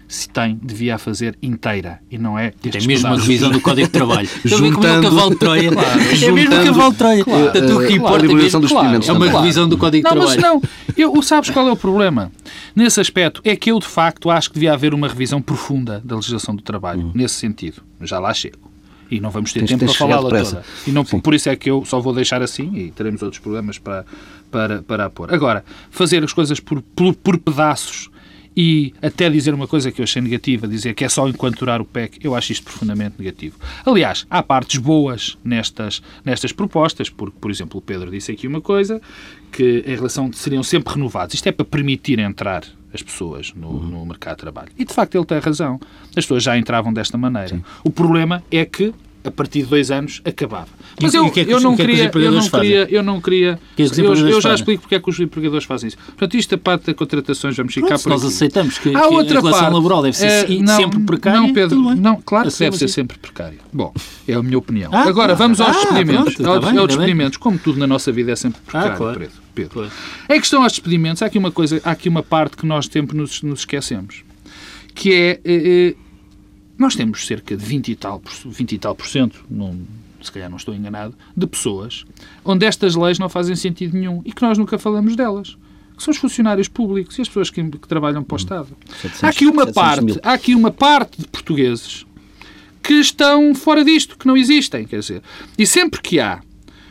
se 0.08 0.28
tem, 0.28 0.58
devia 0.62 0.98
fazer 0.98 1.36
inteira 1.42 2.00
e 2.10 2.16
não 2.16 2.38
é 2.38 2.50
Tem 2.50 2.86
mesmo 2.86 3.08
uma 3.08 3.18
revisão 3.18 3.50
do 3.50 3.60
Código 3.60 3.86
de 3.86 3.92
Trabalho. 3.92 4.28
Juntando... 4.44 4.86
É 4.86 4.98
o 4.98 5.02
cavalo 5.02 5.30
de 5.30 5.38
Troia. 5.38 5.70
Claro, 5.76 6.00
é 6.00 6.32
mesmo 6.32 6.54
o 6.54 6.64
cavalo 6.64 6.92
de 6.92 6.98
Troia. 6.98 7.24
Claro, 7.24 7.42
Portanto, 7.42 7.76
o 7.76 7.86
que 7.86 7.92
importa 7.94 8.24
é, 8.24 8.34
mesmo, 8.34 8.60
dos 8.60 8.70
claro, 8.70 9.00
é 9.04 9.12
uma 9.12 9.40
revisão 9.40 9.68
do 9.68 9.76
Código 9.76 10.08
de 10.08 10.14
não, 10.14 10.26
Trabalho. 10.26 10.40
Mas 10.40 10.50
não, 10.50 10.62
eu, 10.96 11.22
sabes 11.22 11.50
qual 11.50 11.68
é 11.68 11.72
o 11.72 11.76
problema? 11.76 12.30
Nesse 12.74 13.00
aspecto, 13.00 13.40
é 13.44 13.56
que 13.56 13.70
eu, 13.70 13.78
de 13.78 13.86
facto, 13.86 14.30
acho 14.30 14.48
que 14.48 14.54
devia 14.54 14.72
haver 14.72 14.94
uma 14.94 15.08
revisão 15.08 15.42
profunda 15.42 16.00
da 16.04 16.14
legislação 16.14 16.54
do 16.54 16.62
trabalho, 16.62 17.06
hum. 17.06 17.12
nesse 17.14 17.34
sentido. 17.34 17.82
Já 18.00 18.18
lá 18.18 18.32
chego. 18.32 18.70
E 19.10 19.20
não 19.20 19.30
vamos 19.30 19.52
ter 19.52 19.60
Tens 19.60 19.70
tempo 19.70 19.84
para 19.84 19.94
falá-la 19.94 20.30
toda. 20.30 20.64
E 20.86 20.90
não, 20.90 21.04
por 21.04 21.34
isso 21.34 21.48
é 21.48 21.56
que 21.56 21.70
eu 21.70 21.84
só 21.84 22.00
vou 22.00 22.12
deixar 22.12 22.42
assim 22.42 22.74
e 22.74 22.90
teremos 22.90 23.22
outros 23.22 23.40
problemas 23.40 23.78
para, 23.78 24.04
para, 24.50 24.82
para 24.82 25.04
a 25.06 25.10
pôr. 25.10 25.32
Agora, 25.32 25.64
fazer 25.90 26.24
as 26.24 26.32
coisas 26.32 26.58
por, 26.58 26.82
por, 26.82 27.14
por 27.14 27.38
pedaços 27.38 28.10
e 28.56 28.94
até 29.02 29.28
dizer 29.28 29.52
uma 29.52 29.68
coisa 29.68 29.92
que 29.92 30.00
eu 30.00 30.04
achei 30.04 30.22
negativa, 30.22 30.66
dizer 30.66 30.94
que 30.94 31.04
é 31.04 31.08
só 31.08 31.28
enquanturar 31.28 31.80
o 31.80 31.84
PEC, 31.84 32.18
eu 32.22 32.34
acho 32.34 32.52
isto 32.52 32.64
profundamente 32.64 33.16
negativo. 33.18 33.58
Aliás, 33.84 34.26
há 34.30 34.42
partes 34.42 34.78
boas 34.78 35.36
nestas, 35.44 36.02
nestas 36.24 36.52
propostas, 36.52 37.10
porque, 37.10 37.36
por 37.38 37.50
exemplo, 37.50 37.78
o 37.78 37.82
Pedro 37.82 38.10
disse 38.10 38.32
aqui 38.32 38.46
uma 38.46 38.60
coisa, 38.62 39.00
que 39.52 39.84
em 39.86 39.94
relação 39.94 40.32
seriam 40.32 40.62
sempre 40.62 40.94
renovados. 40.94 41.34
Isto 41.34 41.48
é 41.48 41.52
para 41.52 41.66
permitir 41.66 42.18
entrar 42.18 42.64
as 42.94 43.02
pessoas 43.02 43.52
no, 43.54 43.68
uhum. 43.68 43.82
no, 43.82 44.06
mercado 44.06 44.36
de 44.36 44.40
trabalho. 44.40 44.68
E, 44.78 44.84
de 44.84 44.92
facto, 44.92 45.14
ele 45.16 45.26
tem 45.26 45.38
razão. 45.38 45.78
As 46.08 46.24
pessoas 46.24 46.42
já 46.42 46.56
entravam 46.56 46.92
desta 46.92 47.18
maneira. 47.18 47.48
Sim. 47.48 47.64
O 47.84 47.90
problema 47.90 48.42
é 48.50 48.64
que 48.64 48.94
a 49.26 49.30
partir 49.30 49.62
de 49.62 49.66
dois 49.66 49.90
anos 49.90 50.22
acabava. 50.24 50.68
Mas 51.02 51.12
eu, 51.12 51.24
é 51.24 51.44
eu, 51.48 51.60
não 51.60 51.76
queria, 51.76 52.04
eu 52.04 52.30
não 52.30 52.48
queria, 52.48 52.88
eu 52.88 53.02
não 53.02 53.20
queria, 53.20 53.58
eu, 53.76 54.14
eu 54.28 54.40
já 54.40 54.54
explico 54.54 54.82
porque 54.82 54.94
é 54.94 55.00
que 55.00 55.10
os 55.10 55.18
empregadores 55.18 55.64
fazem 55.64 55.88
isso. 55.88 55.96
Portanto, 55.98 56.36
isto 56.36 56.54
a 56.54 56.58
parte 56.58 56.86
das 56.86 56.94
contratações, 56.94 57.56
vamos 57.56 57.74
ficar 57.74 57.88
Pronto, 57.88 58.02
por 58.04 58.08
nós 58.10 58.24
aqui. 58.24 58.34
aceitamos 58.34 58.78
que, 58.78 58.94
Há 58.94 59.00
que 59.00 59.14
outra 59.14 59.38
a 59.38 59.40
relação 59.40 59.60
parte, 59.60 59.74
laboral 59.74 60.02
deve 60.02 60.16
ser 60.16 60.50
é, 60.50 60.58
não, 60.58 60.76
sempre 60.76 61.00
precária. 61.00 61.40
Não, 61.40 61.52
Pedro, 61.52 61.94
não, 61.96 62.22
claro 62.24 62.50
que 62.50 62.58
deve 62.58 62.78
ser 62.78 62.88
sempre 62.88 63.18
precária. 63.18 63.58
Bom, 63.72 63.92
é 64.28 64.34
a 64.34 64.42
minha 64.42 64.58
opinião. 64.58 64.90
Ah, 64.94 65.02
Agora, 65.02 65.34
vamos 65.34 65.60
aos 65.60 65.76
ah, 65.76 65.80
despedimentos. 65.80 66.34
Pronto, 66.36 66.50
aos, 66.50 66.64
bem, 66.64 66.78
aos 66.78 66.88
despedimentos. 66.88 67.36
Como 67.36 67.58
tudo 67.58 67.78
na 67.78 67.86
nossa 67.86 68.12
vida 68.12 68.32
é 68.32 68.36
sempre 68.36 68.60
precário, 68.60 68.92
ah, 68.92 68.96
claro. 68.96 69.18
Pedro. 69.18 69.46
Pedro. 69.54 69.90
Em 70.28 70.38
questão 70.38 70.62
aos 70.62 70.72
despedimentos, 70.72 71.22
há 71.22 71.26
aqui 71.26 71.38
uma 71.38 71.50
coisa, 71.50 71.80
há 71.82 71.90
aqui 71.90 72.08
uma 72.08 72.22
parte 72.22 72.56
que 72.56 72.66
nós 72.66 72.86
sempre 72.86 73.16
nos, 73.16 73.42
nos 73.42 73.60
esquecemos, 73.60 74.22
que 74.94 75.12
é 75.12 75.40
eh, 75.44 75.94
eh 75.94 75.94
nós 76.78 76.94
temos 76.94 77.26
cerca 77.26 77.56
de 77.56 77.64
20 77.64 77.88
e 77.88 77.96
tal, 77.96 78.22
20 78.44 78.72
e 78.72 78.78
tal 78.78 78.94
por 78.94 79.06
cento, 79.06 79.44
não, 79.50 79.78
se 80.22 80.30
calhar 80.30 80.50
não 80.50 80.56
estou 80.56 80.74
enganado, 80.74 81.14
de 81.36 81.46
pessoas 81.46 82.04
onde 82.44 82.66
estas 82.66 82.94
leis 82.94 83.18
não 83.18 83.28
fazem 83.28 83.56
sentido 83.56 83.96
nenhum 83.96 84.22
e 84.24 84.32
que 84.32 84.42
nós 84.42 84.58
nunca 84.58 84.78
falamos 84.78 85.16
delas. 85.16 85.56
Que 85.96 86.02
são 86.02 86.12
os 86.12 86.18
funcionários 86.18 86.68
públicos 86.68 87.16
e 87.18 87.22
as 87.22 87.28
pessoas 87.28 87.48
que, 87.48 87.62
que 87.62 87.88
trabalham 87.88 88.22
para 88.22 88.34
o 88.34 88.36
Estado. 88.36 88.68
700, 89.00 89.24
há, 89.24 89.28
aqui 89.28 89.46
uma 89.46 89.66
parte, 89.66 90.20
há 90.22 90.32
aqui 90.34 90.54
uma 90.54 90.70
parte 90.70 91.22
de 91.22 91.26
portugueses 91.26 92.04
que 92.82 92.94
estão 92.94 93.54
fora 93.54 93.82
disto, 93.82 94.18
que 94.18 94.26
não 94.26 94.36
existem. 94.36 94.84
Quer 94.84 95.00
dizer, 95.00 95.22
e 95.56 95.66
sempre 95.66 96.02
que 96.02 96.20
há 96.20 96.42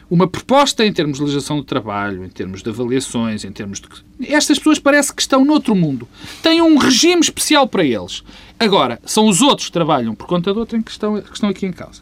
uma 0.10 0.28
proposta 0.28 0.86
em 0.86 0.91
termos 0.91 1.17
de 1.17 1.24
legislação 1.24 1.58
do 1.58 1.63
trabalho, 1.63 2.24
em 2.24 2.30
termos 2.30 2.62
de 2.62 2.69
avaliações, 2.69 3.43
em 3.43 3.52
termos 3.52 3.80
de. 3.80 3.88
Estas 4.28 4.58
pessoas 4.58 4.80
parece 4.80 5.13
que 5.13 5.21
estão 5.21 5.43
noutro 5.43 5.76
mundo. 5.76 6.08
Têm 6.41 6.62
um 6.62 6.78
regime 6.78 7.21
especial 7.21 7.67
para 7.67 7.84
eles. 7.84 8.24
Agora, 8.60 9.00
são 9.06 9.28
os 9.28 9.41
outros 9.41 9.68
que 9.68 9.74
trabalham 9.74 10.15
por 10.15 10.28
conta 10.28 10.54
de 10.54 10.60
outrem 10.60 10.82
que 10.82 10.91
estão, 10.91 11.22
que 11.22 11.34
estão 11.34 11.50
aqui 11.50 11.65
em 11.65 11.74
causa. 11.74 12.02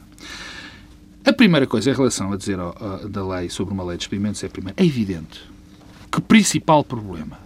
A 1.26 1.32
primeira 1.32 1.66
coisa 1.66 1.90
em 1.90 1.94
relação 1.94 2.32
a 2.34 2.38
dizer 2.38 2.58
da 3.10 3.26
lei 3.26 3.50
sobre 3.50 3.74
uma 3.74 3.84
lei 3.84 3.98
de 3.98 4.04
experimentos 4.04 4.44
é, 4.44 4.50
primeiro, 4.50 4.76
é 4.78 4.86
evidente 4.86 5.42
que 6.12 6.20
o 6.20 6.22
principal 6.22 6.84
problema 6.84 7.40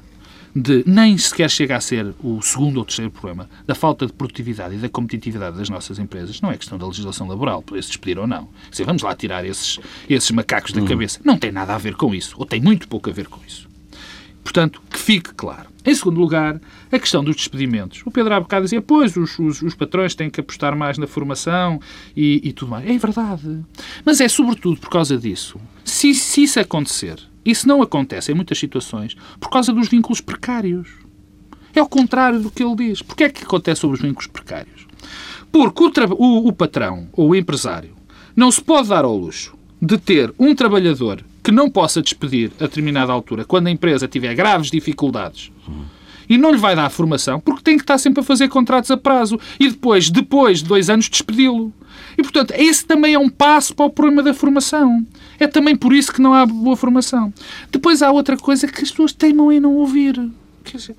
de 0.56 0.84
nem 0.88 1.16
sequer 1.18 1.50
chega 1.50 1.76
a 1.76 1.80
ser 1.80 2.14
o 2.24 2.42
segundo 2.42 2.78
ou 2.78 2.86
terceiro 2.86 3.12
problema 3.12 3.48
da 3.68 3.76
falta 3.76 4.08
de 4.08 4.14
produtividade 4.14 4.76
e 4.76 4.78
da 4.80 4.90
competitividade 4.90 5.58
das 5.58 5.70
nossas 5.70 6.00
empresas 6.00 6.42
não 6.42 6.52
é 6.52 6.58
questão 6.58 6.78
da 6.78 6.88
legislação 6.88 7.28
laboral, 7.28 7.62
por 7.62 7.82
se 7.82 7.90
despedir 7.90 8.18
ou 8.18 8.26
não. 8.26 8.50
Se 8.72 8.84
vamos 8.84 9.04
lá 9.04 9.16
tirar 9.16 9.46
esses, 9.46 9.80
esses 10.10 10.32
macacos 10.32 10.72
da 10.72 10.82
uhum. 10.82 10.88
cabeça. 10.88 11.20
Não 11.24 11.38
tem 11.38 11.52
nada 11.52 11.76
a 11.76 11.78
ver 11.78 11.96
com 11.96 12.14
isso, 12.16 12.36
ou 12.38 12.46
tem 12.46 12.60
muito 12.60 12.88
pouco 12.88 13.10
a 13.10 13.14
ver 13.14 13.28
com 13.28 13.40
isso. 13.46 13.67
Portanto, 14.48 14.82
que 14.90 14.98
fique 14.98 15.34
claro. 15.34 15.68
Em 15.86 15.94
segundo 15.94 16.22
lugar, 16.22 16.62
a 16.90 16.98
questão 16.98 17.22
dos 17.22 17.36
despedimentos. 17.36 18.02
O 18.06 18.10
Pedro 18.10 18.34
há 18.34 18.40
bocado 18.40 18.64
dizia, 18.64 18.82
pois, 18.82 19.18
os, 19.18 19.38
os, 19.38 19.62
os 19.62 19.76
patrões 19.76 20.16
têm 20.16 20.30
que 20.30 20.40
apostar 20.40 20.74
mais 20.74 20.98
na 20.98 21.06
formação 21.06 21.82
e, 22.16 22.40
e, 22.42 22.54
tudo 22.54 22.72
mais. 22.72 22.90
É 22.90 22.98
verdade. 22.98 23.60
Mas 24.06 24.22
é 24.22 24.28
sobretudo 24.30 24.80
por 24.80 24.90
causa 24.90 25.18
disso. 25.18 25.60
Se, 25.84 26.14
se 26.14 26.44
isso 26.44 26.62
acontecer, 26.62 27.20
isso 27.44 27.68
não 27.68 27.82
acontece 27.82 28.32
em 28.32 28.36
muitas 28.36 28.58
situações 28.58 29.18
por 29.38 29.50
causa 29.50 29.74
dos 29.74 29.90
vínculos 29.90 30.22
precários. 30.22 30.88
É 31.76 31.82
o 31.82 31.90
contrário 31.90 32.40
do 32.40 32.50
que 32.50 32.64
ele 32.64 32.76
diz. 32.78 33.02
Porquê 33.02 33.26
é 33.26 33.30
que 33.30 33.44
acontece 33.44 33.82
sobre 33.82 33.98
os 33.98 34.02
vínculos 34.02 34.28
precários? 34.28 34.88
Porque 35.52 35.84
o, 35.84 35.92
o, 36.14 36.48
o 36.48 36.54
patrão 36.54 37.10
ou 37.12 37.32
o 37.32 37.36
empresário 37.36 37.94
não 38.34 38.50
se 38.50 38.62
pode 38.62 38.88
dar 38.88 39.04
ao 39.04 39.18
luxo 39.18 39.58
de 39.82 39.98
ter 39.98 40.34
um 40.40 40.56
trabalhador 40.56 41.22
que 41.48 41.52
não 41.54 41.70
possa 41.70 42.02
despedir 42.02 42.52
a 42.60 42.64
determinada 42.64 43.10
altura 43.10 43.46
quando 43.46 43.68
a 43.68 43.72
empresa 43.72 44.06
tiver 44.06 44.36
graves 44.36 44.70
dificuldades 44.70 45.50
e 46.28 46.38
não 46.38 46.52
lhe 46.52 46.58
vai 46.58 46.76
dar 46.76 46.90
formação 46.90 47.40
porque 47.40 47.62
tem 47.64 47.78
que 47.78 47.84
estar 47.84 47.98
sempre 47.98 48.20
a 48.20 48.24
fazer 48.24 48.50
contratos 48.50 48.92
a 48.92 48.98
prazo 48.98 49.40
e 49.58 49.70
depois, 49.70 50.10
depois 50.10 50.60
de 50.60 50.66
dois 50.66 50.90
anos, 50.90 51.08
despedi-lo. 51.08 51.72
E, 52.18 52.22
portanto, 52.22 52.52
esse 52.52 52.86
também 52.86 53.14
é 53.14 53.20
um 53.20 53.30
passo 53.30 53.74
para 53.74 53.86
o 53.86 53.90
problema 53.90 54.22
da 54.22 54.34
formação. 54.34 55.08
É 55.40 55.48
também 55.48 55.74
por 55.74 55.94
isso 55.94 56.12
que 56.12 56.22
não 56.22 56.34
há 56.34 56.46
boa 56.46 56.76
formação. 56.76 57.34
Depois 57.72 58.02
há 58.02 58.12
outra 58.12 58.36
coisa 58.36 58.68
que 58.68 58.84
as 58.84 58.92
pessoas 58.92 59.14
teimam 59.14 59.50
em 59.50 59.62
não 59.62 59.74
ouvir. 59.76 60.16
Quer 60.66 60.78
dizer, 60.78 60.98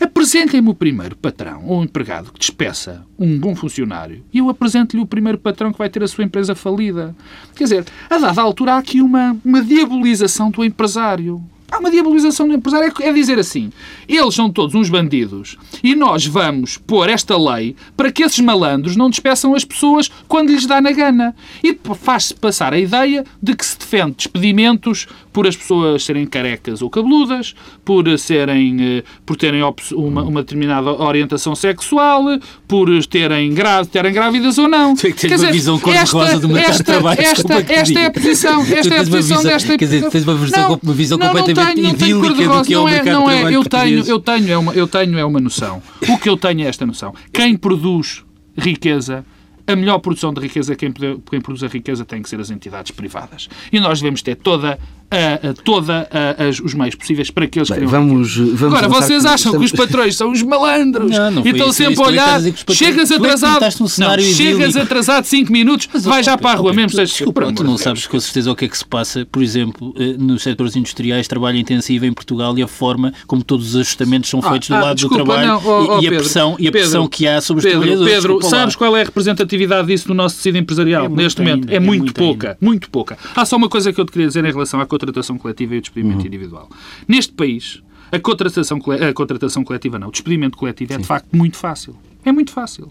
apresentem-me 0.00 0.70
o 0.70 0.74
primeiro 0.74 1.16
patrão 1.16 1.64
ou 1.66 1.82
empregado 1.82 2.32
que 2.32 2.38
despeça 2.38 3.04
um 3.18 3.38
bom 3.38 3.54
funcionário 3.54 4.24
e 4.32 4.38
eu 4.38 4.48
apresento-lhe 4.48 5.02
o 5.02 5.06
primeiro 5.06 5.38
patrão 5.38 5.72
que 5.72 5.78
vai 5.78 5.88
ter 5.88 6.02
a 6.02 6.08
sua 6.08 6.24
empresa 6.24 6.54
falida. 6.54 7.14
Quer 7.54 7.64
dizer, 7.64 7.86
a 8.08 8.18
dada 8.18 8.42
altura 8.42 8.74
há 8.74 8.78
aqui 8.78 9.00
uma, 9.00 9.36
uma 9.44 9.62
diabolização 9.62 10.50
do 10.50 10.64
empresário. 10.64 11.42
Há 11.74 11.78
uma 11.80 11.90
diabolização 11.90 12.46
do 12.46 12.54
empresário. 12.54 12.92
É 13.00 13.12
dizer 13.12 13.36
assim, 13.36 13.72
eles 14.08 14.32
são 14.32 14.48
todos 14.48 14.76
uns 14.76 14.88
bandidos 14.88 15.56
e 15.82 15.96
nós 15.96 16.24
vamos 16.24 16.78
pôr 16.78 17.08
esta 17.08 17.36
lei 17.36 17.74
para 17.96 18.12
que 18.12 18.22
esses 18.22 18.38
malandros 18.38 18.94
não 18.94 19.10
despeçam 19.10 19.56
as 19.56 19.64
pessoas 19.64 20.08
quando 20.28 20.50
lhes 20.50 20.66
dá 20.66 20.80
na 20.80 20.92
gana. 20.92 21.34
E 21.64 21.76
faz-se 22.00 22.32
passar 22.32 22.72
a 22.72 22.78
ideia 22.78 23.24
de 23.42 23.56
que 23.56 23.66
se 23.66 23.76
defende 23.76 24.14
despedimentos 24.18 25.08
por 25.32 25.48
as 25.48 25.56
pessoas 25.56 26.04
serem 26.04 26.26
carecas 26.26 26.80
ou 26.80 26.88
cabeludas, 26.88 27.56
por, 27.84 28.06
serem, 28.20 28.76
eh, 28.80 29.02
por 29.26 29.34
terem 29.34 29.62
uma, 29.92 30.22
uma 30.22 30.42
determinada 30.42 30.92
orientação 30.92 31.56
sexual, 31.56 32.22
por 32.68 32.88
terem, 33.06 33.52
terem 33.90 34.12
grávidas 34.12 34.58
ou 34.58 34.68
não. 34.68 34.94
Tu 34.94 35.08
é 35.08 35.10
que 35.10 35.22
tens 35.22 35.40
Quer 35.40 35.46
uma 35.46 35.52
visão 35.52 35.78
cor-de-rosa 35.80 36.38
do 36.38 36.48
mercado 36.48 36.70
esta, 36.70 36.84
de 36.84 36.84
trabalho. 36.84 37.20
Esta, 37.20 37.54
esta 37.72 38.00
é 38.00 38.06
a 38.06 38.10
posição, 38.12 38.62
esta 38.62 38.94
é 38.94 39.00
a 39.00 39.04
posição 39.04 39.42
desta... 39.42 39.76
Quer 39.76 39.84
dizer, 39.84 40.08
tens 40.08 40.22
uma 40.22 40.34
visão, 40.36 40.68
não, 40.68 40.80
uma 40.80 40.94
visão 40.94 41.18
não, 41.18 41.26
completamente 41.26 41.63
não 41.66 41.94
tenho, 41.94 42.24
idílica 42.24 42.28
do 42.28 42.64
que 42.64 42.74
é 42.74 42.76
não 42.76 42.88
é, 42.88 42.98
de 42.98 43.02
trabalho 43.02 43.54
eu 43.54 43.64
tenho, 43.64 44.04
eu 44.06 44.20
tenho, 44.20 44.50
é 44.50 44.58
uma, 44.58 44.72
eu 44.72 44.86
tenho 44.86 45.18
é 45.18 45.24
uma 45.24 45.40
noção. 45.40 45.82
O 46.08 46.18
que 46.18 46.28
eu 46.28 46.36
tenho 46.36 46.62
é 46.62 46.64
esta 46.64 46.84
noção. 46.84 47.14
Quem 47.32 47.56
produz 47.56 48.24
riqueza 48.56 49.24
a 49.66 49.74
melhor 49.74 49.98
produção 49.98 50.32
de 50.32 50.40
riqueza, 50.40 50.76
quem, 50.76 50.92
quem 50.92 51.40
produz 51.40 51.62
a 51.62 51.68
riqueza 51.68 52.04
tem 52.04 52.22
que 52.22 52.28
ser 52.28 52.38
as 52.38 52.50
entidades 52.50 52.92
privadas. 52.92 53.48
E 53.72 53.80
nós 53.80 54.00
devemos 54.00 54.20
ter 54.20 54.36
toda 54.36 54.78
a, 55.10 55.50
a, 55.50 55.54
toda 55.54 56.08
a, 56.10 56.44
as, 56.44 56.60
os 56.60 56.74
meios 56.74 56.94
possíveis 56.94 57.30
para 57.30 57.46
que 57.46 57.58
eles 57.58 57.70
Bem, 57.70 57.86
vamos, 57.86 58.36
vamos 58.36 58.62
Agora, 58.62 58.88
vocês 58.88 59.24
acham 59.24 59.52
que, 59.52 59.64
estamos... 59.64 59.70
que 59.70 59.80
os 59.80 59.86
patrões 59.86 60.16
são 60.16 60.30
os 60.30 60.42
malandros 60.42 61.10
não, 61.10 61.30
não 61.30 61.46
e 61.46 61.50
estão 61.50 61.72
sempre 61.72 62.02
a 62.02 62.06
olhar, 62.06 62.40
chegas 62.70 63.10
atrasado, 63.10 63.64
um 63.80 63.86
não, 63.98 64.18
chegas 64.18 64.76
atrasado 64.76 65.24
5 65.24 65.52
minutos, 65.52 65.88
Mas, 65.92 66.04
vai 66.04 66.22
já 66.22 66.36
para 66.36 66.50
a 66.50 66.54
rua 66.54 66.72
mesmo. 66.72 66.98
Desculpa, 66.98 67.52
tu 67.52 67.64
não 67.64 67.78
sabes 67.78 68.06
com 68.06 68.18
certeza 68.18 68.50
o 68.50 68.56
que 68.56 68.64
é 68.64 68.68
que 68.68 68.76
se 68.76 68.84
passa, 68.84 69.26
por 69.30 69.42
exemplo, 69.42 69.94
eh, 69.98 70.14
nos 70.18 70.42
setores 70.42 70.76
industriais, 70.76 71.28
trabalho 71.28 71.58
intensivo 71.58 72.06
em 72.06 72.12
Portugal 72.12 72.56
e 72.58 72.62
a 72.62 72.68
forma 72.68 73.12
como 73.26 73.42
todos 73.42 73.70
os 73.70 73.76
ajustamentos 73.76 74.30
são 74.30 74.40
ah, 74.42 74.50
feitos 74.50 74.68
do 74.68 74.74
ah, 74.74 74.80
lado 74.80 74.96
desculpa, 74.96 75.18
do 75.18 75.24
trabalho 75.24 76.02
e, 76.02 76.06
a 76.06 76.10
pressão, 76.10 76.56
e 76.58 76.68
a 76.68 76.72
pressão 76.72 77.06
que 77.06 77.26
há 77.26 77.40
sobre 77.40 77.64
os 77.64 77.70
trabalhadores. 77.70 78.14
Pedro, 78.14 78.42
sabes 78.42 78.76
qual 78.76 78.96
é 78.96 79.02
a 79.02 79.04
representatividade 79.04 79.88
disso 79.88 80.08
no 80.08 80.14
nosso 80.14 80.36
tecido 80.36 80.58
empresarial 80.58 81.06
é 81.06 81.08
neste 81.08 81.40
momento? 81.40 81.68
é, 81.70 81.80
muito 81.80 82.12
pouca, 82.12 82.56
muito 82.60 82.90
pouca. 82.90 83.18
Há 83.34 83.44
só 83.44 83.56
uma 83.56 83.68
coisa 83.68 83.92
que 83.92 84.00
eu 84.00 84.04
te 84.04 84.12
queria 84.12 84.28
dizer 84.28 84.44
em 84.44 84.52
relação 84.52 84.80
à 84.80 84.86
contratação 84.94 85.36
coletiva 85.36 85.74
e 85.74 85.78
o 85.78 85.80
despedimento 85.80 86.20
uhum. 86.20 86.26
individual. 86.26 86.68
Neste 87.08 87.32
país, 87.32 87.82
a 88.12 88.18
contratação, 88.18 88.78
a 88.78 89.12
contratação 89.12 89.64
coletiva 89.64 89.98
não, 89.98 90.08
o 90.08 90.12
despedimento 90.12 90.56
coletivo 90.56 90.92
Sim. 90.92 90.98
é 90.98 91.00
de 91.00 91.06
facto 91.06 91.36
muito 91.36 91.56
fácil. 91.56 91.96
É 92.24 92.32
muito 92.32 92.52
fácil. 92.52 92.90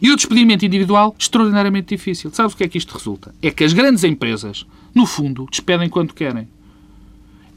E 0.00 0.10
o 0.10 0.16
despedimento 0.16 0.64
individual, 0.64 1.14
extraordinariamente 1.18 1.94
difícil. 1.94 2.30
Sabes 2.32 2.54
o 2.54 2.56
que 2.56 2.64
é 2.64 2.68
que 2.68 2.78
isto 2.78 2.96
resulta? 2.96 3.34
É 3.42 3.50
que 3.50 3.62
as 3.62 3.74
grandes 3.74 4.04
empresas, 4.04 4.64
no 4.94 5.04
fundo, 5.04 5.46
despedem 5.50 5.88
quando 5.88 6.14
querem. 6.14 6.48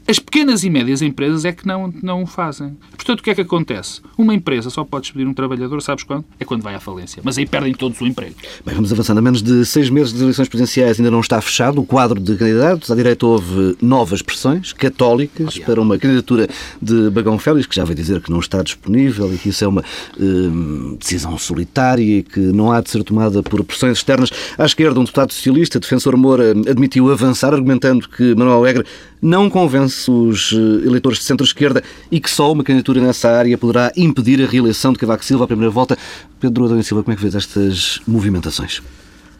As 0.06 0.18
pequenas 0.18 0.62
e 0.64 0.70
médias 0.70 1.00
empresas 1.00 1.46
é 1.46 1.52
que 1.52 1.66
não, 1.66 1.92
não 2.02 2.22
o 2.22 2.26
fazem. 2.26 2.76
Portanto, 2.90 3.20
o 3.20 3.22
que 3.22 3.30
é 3.30 3.34
que 3.34 3.40
acontece? 3.40 4.02
Uma 4.18 4.34
empresa 4.34 4.68
só 4.68 4.84
pode 4.84 5.04
despedir 5.04 5.26
um 5.26 5.32
trabalhador, 5.32 5.80
sabes 5.80 6.04
quando? 6.04 6.26
É 6.38 6.44
quando 6.44 6.62
vai 6.62 6.74
à 6.74 6.80
falência. 6.80 7.22
Mas 7.24 7.38
aí 7.38 7.46
perdem 7.46 7.72
todos 7.72 7.98
o 8.02 8.06
emprego. 8.06 8.34
Bem, 8.66 8.74
vamos 8.74 8.92
avançando. 8.92 9.18
A 9.18 9.22
menos 9.22 9.42
de 9.42 9.64
seis 9.64 9.88
meses 9.88 10.12
das 10.12 10.20
eleições 10.20 10.48
presidenciais 10.48 10.98
ainda 10.98 11.10
não 11.10 11.20
está 11.20 11.40
fechado 11.40 11.80
o 11.80 11.86
quadro 11.86 12.20
de 12.20 12.36
candidatos. 12.36 12.90
À 12.90 12.94
direita 12.94 13.24
houve 13.24 13.78
novas 13.80 14.20
pressões 14.20 14.74
católicas 14.74 15.58
para 15.58 15.80
uma 15.80 15.98
candidatura 15.98 16.48
de 16.82 17.08
Bagão 17.08 17.38
Félix, 17.38 17.66
que 17.66 17.76
já 17.76 17.84
vai 17.84 17.94
dizer 17.94 18.20
que 18.20 18.30
não 18.30 18.40
está 18.40 18.62
disponível 18.62 19.32
e 19.32 19.38
que 19.38 19.48
isso 19.48 19.64
é 19.64 19.68
uma 19.68 19.82
hum, 20.20 20.96
decisão 21.00 21.38
solitária 21.38 22.02
e 22.02 22.22
que 22.22 22.40
não 22.40 22.70
há 22.70 22.82
de 22.82 22.90
ser 22.90 23.02
tomada 23.04 23.42
por 23.42 23.64
pressões 23.64 23.96
externas. 23.96 24.30
À 24.58 24.66
esquerda, 24.66 25.00
um 25.00 25.04
deputado 25.04 25.32
socialista, 25.32 25.80
defensor 25.80 26.14
Moura, 26.14 26.50
admitiu 26.50 27.10
avançar, 27.10 27.54
argumentando 27.54 28.06
que 28.06 28.34
Manuel 28.34 28.58
Alegre 28.58 28.84
não 29.22 29.48
convence 29.48 29.93
os 30.08 30.52
eh, 30.52 30.86
eleitores 30.86 31.18
de 31.18 31.24
centro-esquerda 31.24 31.82
e 32.10 32.20
que 32.20 32.30
só 32.30 32.52
uma 32.52 32.64
candidatura 32.64 33.00
nessa 33.00 33.30
área 33.30 33.56
poderá 33.56 33.92
impedir 33.96 34.42
a 34.42 34.46
reeleição 34.46 34.92
de 34.92 34.98
Cavaco 34.98 35.24
Silva 35.24 35.44
à 35.44 35.46
primeira 35.46 35.70
volta. 35.70 35.96
Pedro 36.40 36.64
Adão 36.64 36.82
Silva, 36.82 37.02
como 37.02 37.12
é 37.12 37.16
que 37.16 37.22
vês 37.22 37.34
estas 37.34 38.00
movimentações? 38.06 38.82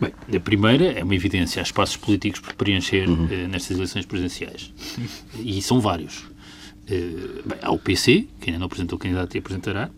Bem, 0.01 0.13
a 0.37 0.41
primeira 0.41 0.85
é 0.85 1.05
uma 1.05 1.15
evidência. 1.15 1.61
Há 1.61 1.63
espaços 1.63 1.97
políticos 1.97 2.41
por 2.41 2.55
preencher 2.55 3.09
uhum. 3.09 3.25
uh, 3.25 3.49
nestas 3.49 3.77
eleições 3.77 4.05
presidenciais. 4.05 4.73
E 5.39 5.63
são 5.63 5.81
vários. 5.81 6.25
Uh, 6.85 7.49
bem, 7.49 7.59
há 7.63 7.73
o 7.73 7.79
PC, 7.79 8.27
que 8.39 8.51
ainda 8.51 8.59
não 8.59 8.67
apresentou 8.67 8.97
o 8.97 8.99
candidato 8.99 9.35
e 9.35 9.39
apresentará. 9.39 9.89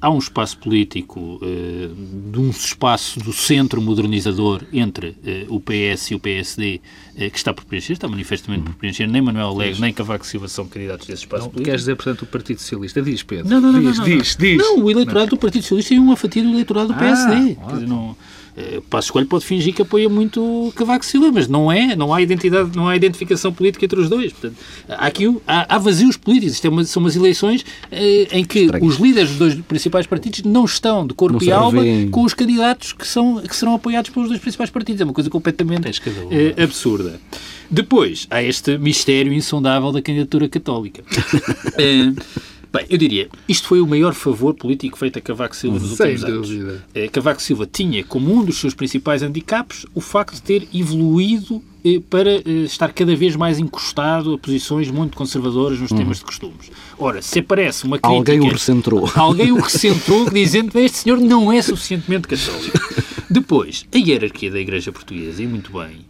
Há 0.00 0.10
um 0.10 0.18
espaço 0.18 0.58
político, 0.58 1.40
uh, 1.42 2.30
de 2.30 2.38
um 2.38 2.50
espaço 2.50 3.18
do 3.20 3.32
centro 3.32 3.80
modernizador 3.80 4.62
entre 4.70 5.16
uh, 5.48 5.54
o 5.54 5.60
PS 5.60 6.10
e 6.10 6.14
o 6.14 6.20
PSD 6.20 6.80
que 7.16 7.38
está 7.38 7.54
por 7.54 7.64
preencher, 7.64 7.94
está 7.94 8.06
manifestamente 8.06 8.64
por 8.64 8.74
preencher. 8.74 9.06
Nem 9.06 9.22
Manuel 9.22 9.48
Alegre, 9.48 9.80
nem 9.80 9.90
Cavaco 9.90 10.26
Silva 10.26 10.48
são 10.48 10.66
candidatos 10.66 11.06
desse 11.06 11.22
espaço 11.22 11.44
não, 11.44 11.50
político. 11.50 11.64
Queres 11.64 11.80
dizer, 11.80 11.96
portanto, 11.96 12.22
o 12.22 12.26
Partido 12.26 12.60
Socialista? 12.60 13.00
Diz, 13.00 13.22
Pedro. 13.22 13.48
Não, 13.48 13.58
não, 13.58 13.72
não. 13.72 13.80
Diz, 13.80 13.98
não, 13.98 14.06
não, 14.06 14.18
diz, 14.18 14.36
diz. 14.36 14.58
Não, 14.58 14.80
o 14.80 14.90
eleitorado 14.90 15.30
do 15.30 15.38
Partido 15.38 15.62
Socialista 15.62 15.94
é 15.94 15.98
uma 15.98 16.16
fatia 16.16 16.42
do 16.42 16.50
eleitorado 16.50 16.88
do 16.88 16.94
PSD. 16.94 17.56
Ah, 17.62 17.72
dizer, 17.72 17.86
não, 17.86 18.14
o 18.78 18.82
Passo 18.82 19.08
Escolho 19.08 19.26
pode 19.26 19.44
fingir 19.44 19.74
que 19.74 19.82
apoia 19.82 20.08
muito 20.08 20.72
Cavaco 20.74 21.04
Silva, 21.04 21.30
mas 21.32 21.46
não 21.46 21.70
é, 21.70 21.94
não 21.94 22.12
há 22.12 22.22
identidade, 22.22 22.74
não 22.74 22.88
há 22.88 22.96
identificação 22.96 23.52
política 23.52 23.84
entre 23.84 24.00
os 24.00 24.08
dois. 24.08 24.32
Portanto, 24.32 24.56
há 24.88 25.06
aqui 25.06 25.26
há, 25.46 25.74
há 25.74 25.78
vazios 25.78 26.16
políticos. 26.16 26.54
Isto 26.54 26.66
é 26.66 26.70
uma, 26.70 26.84
são 26.84 27.02
umas 27.02 27.14
eleições 27.16 27.64
eh, 27.90 28.28
em 28.32 28.44
que 28.44 28.60
Estranho. 28.60 28.84
os 28.84 28.96
líderes 28.96 29.30
dos 29.30 29.38
dois 29.38 29.54
principais 29.54 30.06
partidos 30.06 30.42
não 30.42 30.64
estão 30.64 31.06
de 31.06 31.12
corpo 31.12 31.38
não 31.38 31.46
e 31.46 31.52
alma 31.52 31.82
com 32.10 32.22
os 32.22 32.32
candidatos 32.32 32.92
que, 32.92 33.06
são, 33.06 33.40
que 33.40 33.54
serão 33.54 33.74
apoiados 33.74 34.10
pelos 34.10 34.28
dois 34.28 34.40
principais 34.40 34.70
partidos. 34.70 35.00
É 35.00 35.04
uma 35.04 35.12
coisa 35.12 35.28
completamente 35.28 35.88
eh, 36.30 36.62
absurda. 36.62 37.20
Depois, 37.70 38.26
há 38.30 38.42
este 38.42 38.78
mistério 38.78 39.32
insondável 39.32 39.92
da 39.92 40.00
candidatura 40.00 40.48
católica. 40.48 41.02
Bem, 42.72 42.86
eu 42.90 42.98
diria, 42.98 43.28
isto 43.48 43.68
foi 43.68 43.80
o 43.80 43.86
maior 43.86 44.12
favor 44.14 44.54
político 44.54 44.98
feito 44.98 45.18
a 45.18 45.22
Cavaco 45.22 45.56
Silva 45.56 45.78
nos 45.78 45.92
últimos 45.92 46.20
Sem 46.20 46.30
anos. 46.30 46.48
Dúvida. 46.48 46.84
Eh, 46.94 47.08
Cavaco 47.08 47.40
Silva 47.40 47.66
tinha 47.70 48.04
como 48.04 48.32
um 48.34 48.44
dos 48.44 48.58
seus 48.58 48.74
principais 48.74 49.22
handicaps 49.22 49.86
o 49.94 50.00
facto 50.00 50.34
de 50.34 50.42
ter 50.42 50.68
evoluído 50.74 51.62
eh, 51.84 52.00
para 52.10 52.30
eh, 52.30 52.64
estar 52.64 52.92
cada 52.92 53.14
vez 53.14 53.36
mais 53.36 53.58
encostado 53.58 54.34
a 54.34 54.38
posições 54.38 54.90
muito 54.90 55.16
conservadoras 55.16 55.78
nos 55.78 55.90
uhum. 55.90 55.96
temas 55.98 56.18
de 56.18 56.24
costumes. 56.24 56.70
Ora, 56.98 57.22
se 57.22 57.38
aparece 57.38 57.84
uma 57.84 57.98
crítica... 57.98 58.32
Alguém 58.32 58.40
o 58.40 58.52
recentrou. 58.52 59.10
Alguém 59.14 59.52
o 59.52 59.60
recentrou 59.60 60.28
dizendo 60.30 60.72
que 60.72 60.78
este 60.78 60.98
senhor 60.98 61.18
não 61.18 61.52
é 61.52 61.62
suficientemente 61.62 62.28
católico. 62.28 62.78
Depois, 63.30 63.86
a 63.92 63.96
hierarquia 63.96 64.50
da 64.50 64.58
Igreja 64.58 64.92
Portuguesa, 64.92 65.42
e 65.42 65.46
muito 65.46 65.72
bem, 65.72 66.04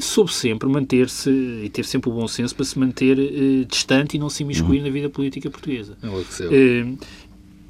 soube 0.00 0.32
sempre 0.32 0.68
manter-se 0.68 1.30
e 1.30 1.68
ter 1.68 1.84
sempre 1.84 2.10
o 2.10 2.12
bom 2.12 2.26
senso 2.28 2.54
para 2.54 2.64
se 2.64 2.78
manter 2.78 3.18
uh, 3.18 3.64
distante 3.64 4.16
e 4.16 4.18
não 4.18 4.28
se 4.28 4.42
imiscuir 4.42 4.78
uhum. 4.78 4.86
na 4.86 4.90
vida 4.90 5.08
política 5.08 5.50
portuguesa. 5.50 5.96
Enlouqueceu. 6.02 6.50
Uh, 6.50 6.98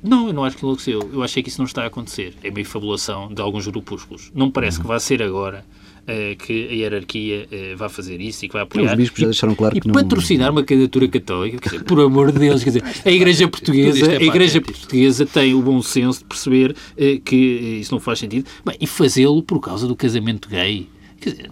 não, 0.02 0.28
eu 0.28 0.32
não 0.32 0.44
acho 0.44 0.56
que 0.56 0.64
enlouqueceu. 0.64 1.10
Eu 1.12 1.22
achei 1.22 1.42
que 1.42 1.48
isso 1.48 1.58
não 1.58 1.66
está 1.66 1.82
a 1.82 1.86
acontecer. 1.86 2.34
É 2.42 2.50
meio 2.50 2.66
fabulação 2.66 3.32
de 3.32 3.40
alguns 3.40 3.66
grupúsculos. 3.66 4.30
Não 4.34 4.50
parece 4.50 4.78
uhum. 4.78 4.82
que 4.82 4.88
vai 4.88 5.00
ser 5.00 5.22
agora 5.22 5.64
uh, 6.02 6.36
que 6.36 6.68
a 6.68 6.72
hierarquia 6.72 7.46
uh, 7.50 7.76
vai 7.76 7.88
fazer 7.88 8.20
isso 8.20 8.44
e 8.44 8.48
que 8.48 8.54
vai 8.54 8.62
apoiar. 8.62 8.92
Os 8.92 8.96
bispos 8.96 9.20
já 9.20 9.26
deixaram 9.26 9.54
claro 9.54 9.76
e, 9.76 9.80
que 9.80 9.88
e 9.88 9.92
não... 9.92 10.00
patrocinar 10.00 10.50
uma 10.50 10.64
candidatura 10.64 11.06
católica, 11.08 11.58
quer 11.58 11.70
dizer, 11.70 11.84
por 11.84 12.00
amor 12.00 12.32
de 12.32 12.38
Deus, 12.38 12.64
quer 12.64 12.70
dizer, 12.70 12.84
a 13.04 13.10
Igreja 13.10 13.46
Portuguesa, 13.46 14.12
é 14.12 14.16
a 14.16 14.22
Igreja 14.22 14.60
Portuguesa 14.60 15.26
tem 15.26 15.54
o 15.54 15.60
bom 15.60 15.82
senso 15.82 16.20
de 16.20 16.24
perceber 16.24 16.72
uh, 16.72 17.20
que 17.20 17.36
isso 17.80 17.92
não 17.92 18.00
faz 18.00 18.18
sentido. 18.18 18.46
Bem, 18.64 18.76
e 18.80 18.86
fazê-lo 18.86 19.42
por 19.42 19.60
causa 19.60 19.86
do 19.86 19.94
casamento 19.94 20.48
gay 20.48 20.88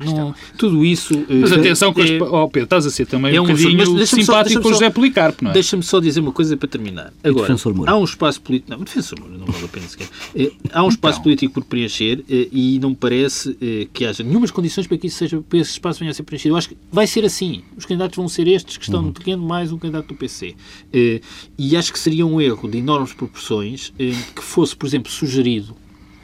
não, 0.05 0.35
tudo 0.57 0.85
isso. 0.85 1.15
Mas 1.29 1.53
atenção, 1.53 1.93
com 1.93 2.03
é, 2.03 2.23
oh 2.23 2.49
Pedro, 2.49 2.65
estás 2.65 2.87
a 2.87 2.91
ser 2.91 3.07
também 3.07 3.35
é 3.35 3.41
um 3.41 3.47
bocadinho 3.47 4.07
simpático 4.07 4.63
com 4.63 4.69
o 4.69 4.73
José 4.73 4.91
Policarpo, 4.91 5.45
não 5.45 5.51
é? 5.51 5.55
Deixa-me 5.55 5.83
só 5.83 6.01
dizer 6.01 6.21
uma 6.21 6.33
coisa 6.33 6.57
para 6.57 6.69
terminar. 6.69 7.13
Agora, 7.23 7.55
há 7.87 7.97
um 7.97 8.05
espaço 8.05 8.41
político. 8.41 8.71
Não, 8.71 8.79
defensor 8.83 9.19
Moura, 9.21 9.37
não 9.37 9.47
vale 9.47 9.65
a 9.65 9.69
pena 9.69 9.87
sequer. 9.89 10.09
É, 10.35 10.51
há 10.73 10.85
um 10.85 10.89
espaço 10.89 11.15
então. 11.15 11.23
político 11.25 11.55
por 11.55 11.65
preencher 11.65 12.25
é, 12.29 12.49
e 12.53 12.79
não 12.81 12.91
me 12.91 12.97
parece 12.97 13.57
é, 13.61 13.87
que 13.93 14.05
haja 14.05 14.23
nenhumas 14.23 14.51
condições 14.51 14.87
para 14.87 14.97
que, 14.99 15.07
isso 15.07 15.19
seja, 15.19 15.41
para 15.41 15.59
esse 15.59 15.73
espaço 15.73 15.99
venha 16.01 16.11
a 16.11 16.15
ser 16.15 16.23
preenchido. 16.23 16.55
Eu 16.55 16.59
acho 16.59 16.69
que 16.69 16.77
vai 16.91 17.07
ser 17.07 17.25
assim. 17.25 17.63
Os 17.77 17.85
candidatos 17.85 18.17
vão 18.17 18.29
ser 18.29 18.47
estes 18.49 18.77
que 18.77 18.85
estão 18.85 19.03
uhum. 19.03 19.13
no 19.27 19.39
mais 19.39 19.73
um 19.73 19.79
candidato 19.79 20.09
do 20.09 20.15
PC. 20.15 20.55
É, 20.93 21.21
e 21.57 21.77
acho 21.77 21.93
que 21.93 21.99
seria 21.99 22.27
um 22.27 22.41
erro 22.41 22.69
de 22.69 22.79
enormes 22.79 23.13
proporções 23.13 23.93
é, 23.99 24.11
que 24.35 24.43
fosse, 24.43 24.75
por 24.77 24.87
exemplo, 24.87 25.11
sugerido 25.11 25.77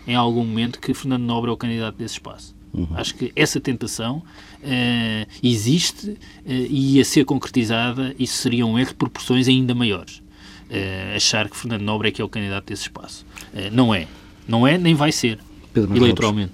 em 0.07 0.15
algum 0.15 0.45
momento 0.45 0.79
que 0.79 0.93
Fernando 0.93 1.23
Nobre 1.23 1.51
é 1.51 1.53
o 1.53 1.57
candidato 1.57 1.97
desse 1.97 2.15
espaço. 2.15 2.54
Uhum. 2.75 2.89
Acho 2.95 3.15
que 3.15 3.33
essa 3.37 3.61
tentação 3.61 4.17
uh, 4.17 5.31
existe 5.43 6.09
uh, 6.11 6.19
e 6.45 7.01
a 7.01 7.05
ser 7.05 7.25
concretizada 7.25 8.15
isso 8.19 8.37
seria 8.39 8.67
um 8.67 8.77
erro 8.79 8.89
de 8.89 8.97
proporções 8.97 9.47
ainda 9.47 9.75
maiores. 9.75 10.19
Uh, 10.19 11.15
achar 11.15 11.49
que 11.49 11.57
Fernando 11.57 11.83
Nobre 11.83 12.09
é 12.09 12.11
que 12.11 12.21
é 12.21 12.25
o 12.25 12.29
candidato 12.29 12.67
desse 12.67 12.83
espaço. 12.83 13.25
não 13.73 13.95
é. 13.95 14.09
Não 14.47 14.67
é, 14.67 14.77
nem 14.77 14.95
vai 14.95 15.11
ser, 15.13 15.39
Pedro 15.73 15.97
eleitoralmente. 15.97 16.53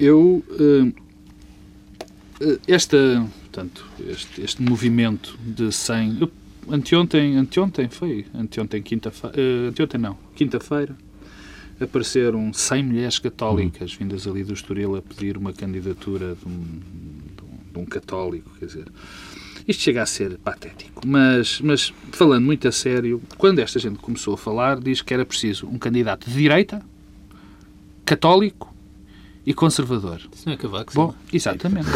Eu, 0.00 0.42
esta, 2.66 3.26
portanto, 3.42 3.86
este, 4.08 4.40
este 4.42 4.62
movimento 4.62 5.38
de 5.44 5.70
100... 5.70 6.18
Eu, 6.20 6.30
anteontem, 6.70 7.36
anteontem 7.36 7.88
foi, 7.90 8.24
anteontem, 8.34 8.82
quinta-feira, 8.82 9.36
anteontem 9.68 10.00
não, 10.00 10.16
quinta-feira, 10.34 10.96
apareceram 11.80 12.52
100 12.52 12.82
mulheres 12.82 13.18
católicas 13.18 13.92
vindas 13.94 14.26
ali 14.26 14.42
do 14.44 14.54
Estoril 14.54 14.96
a 14.96 15.02
pedir 15.02 15.36
uma 15.36 15.52
candidatura 15.52 16.34
de 16.34 16.48
um, 16.48 16.62
de 17.72 17.78
um 17.78 17.84
católico, 17.84 18.50
quer 18.58 18.66
dizer. 18.66 18.86
Isto 19.66 19.82
chega 19.82 20.02
a 20.02 20.06
ser 20.06 20.38
patético. 20.38 21.06
Mas, 21.06 21.60
mas, 21.60 21.92
falando 22.12 22.44
muito 22.44 22.68
a 22.68 22.72
sério, 22.72 23.20
quando 23.36 23.58
esta 23.58 23.78
gente 23.78 23.98
começou 23.98 24.34
a 24.34 24.38
falar, 24.38 24.78
diz 24.78 25.02
que 25.02 25.12
era 25.12 25.24
preciso 25.24 25.66
um 25.66 25.78
candidato 25.78 26.30
de 26.30 26.36
direita, 26.36 26.80
católico 28.04 28.75
e 29.46 29.54
conservador. 29.54 30.20
Isso 30.34 30.42
não 30.44 30.54
é 30.54 30.56
Cavaco 30.56 30.92
Silva? 30.92 31.06
Bom, 31.06 31.14
exatamente. 31.32 31.86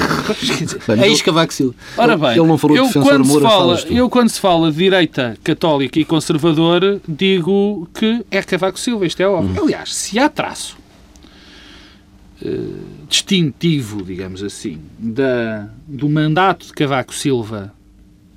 é 1.02 1.08
isso 1.08 1.24
Cavaco 1.24 1.52
Silva. 1.52 1.74
Ora 1.96 2.16
bem, 2.16 2.30
ele 2.30 2.46
não 2.46 2.56
falou 2.56 2.76
eu, 2.76 2.88
quando 2.88 3.24
se 3.24 3.40
fala, 3.40 3.80
eu 3.90 4.08
quando 4.08 4.28
se 4.28 4.40
fala 4.40 4.70
de 4.70 4.78
direita, 4.78 5.36
católica 5.42 5.98
e 5.98 6.04
conservador, 6.04 7.00
digo 7.08 7.88
que 7.92 8.24
é 8.30 8.40
Cavaco 8.40 8.78
Silva, 8.78 9.04
isto 9.04 9.20
é 9.20 9.26
óbvio. 9.26 9.60
Hum. 9.60 9.64
Aliás, 9.64 9.92
se 9.92 10.16
há 10.16 10.28
traço 10.28 10.78
uh, 12.40 12.78
distintivo, 13.08 14.04
digamos 14.04 14.44
assim, 14.44 14.78
da, 14.96 15.68
do 15.88 16.08
mandato 16.08 16.66
de 16.66 16.72
Cavaco 16.72 17.12
Silva, 17.12 17.74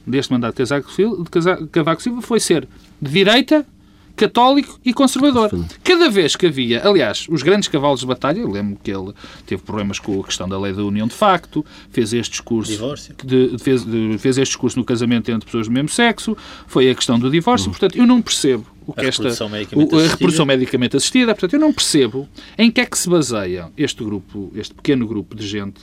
deste 0.08 0.34
mandato 0.34 0.56
de 0.56 0.68
Cavaco 0.68 0.92
Silva, 0.92 1.24
de 1.24 1.68
Cavaco 1.68 2.02
Silva 2.02 2.22
foi 2.24 2.40
ser 2.40 2.68
de 3.00 3.12
direita, 3.12 3.64
católico 4.16 4.80
e 4.86 4.94
conservador. 4.94 5.52
Cada 5.84 6.10
vez 6.10 6.36
que 6.36 6.46
havia, 6.46 6.88
aliás, 6.88 7.26
os 7.30 7.42
grandes 7.42 7.68
cavalos 7.68 8.02
de 8.02 8.06
batalha, 8.06 8.40
eu 8.40 8.50
lembro 8.50 8.78
que 8.82 8.92
ele 8.92 9.14
teve 9.46 9.62
problemas 9.62 10.00
com 10.00 10.20
a 10.20 10.24
questão 10.24 10.48
da 10.48 10.60
lei 10.60 10.74
da 10.74 10.84
união 10.84 11.08
de 11.08 11.14
facto, 11.14 11.66
fez 11.90 12.14
este 12.14 12.32
discurso, 12.32 12.96
de, 13.24 13.58
fez, 13.60 13.84
de, 13.84 14.18
fez 14.18 14.38
este 14.38 14.52
discurso 14.52 14.78
no 14.78 14.86
casamento 14.86 15.32
entre 15.32 15.46
pessoas 15.46 15.68
do 15.68 15.74
mesmo 15.74 15.90
sexo, 15.90 16.38
foi 16.68 16.90
a 16.90 16.96
questão 16.96 17.18
do 17.18 17.30
divórcio, 17.30 17.68
uhum. 17.68 17.72
portanto, 17.72 17.98
eu 17.98 18.06
não 18.06 18.22
percebo 18.22 18.66
o 18.86 18.94
que 18.94 19.02
a 19.02 19.08
esta 19.08 19.30
o, 19.76 20.00
a 20.00 20.08
reprodução 20.08 20.46
medicamente 20.46 20.98
assistida, 20.98 21.34
portanto, 21.34 21.54
eu 21.54 21.60
não 21.60 21.74
percebo 21.74 22.28
em 22.58 22.70
que 22.70 22.82
é 22.82 22.86
que 22.86 22.98
se 22.98 23.10
baseia 23.10 23.72
este 23.78 24.04
grupo, 24.04 24.52
este 24.56 24.74
pequeno 24.74 25.08
grupo 25.08 25.36
de 25.36 25.48
gente 25.48 25.82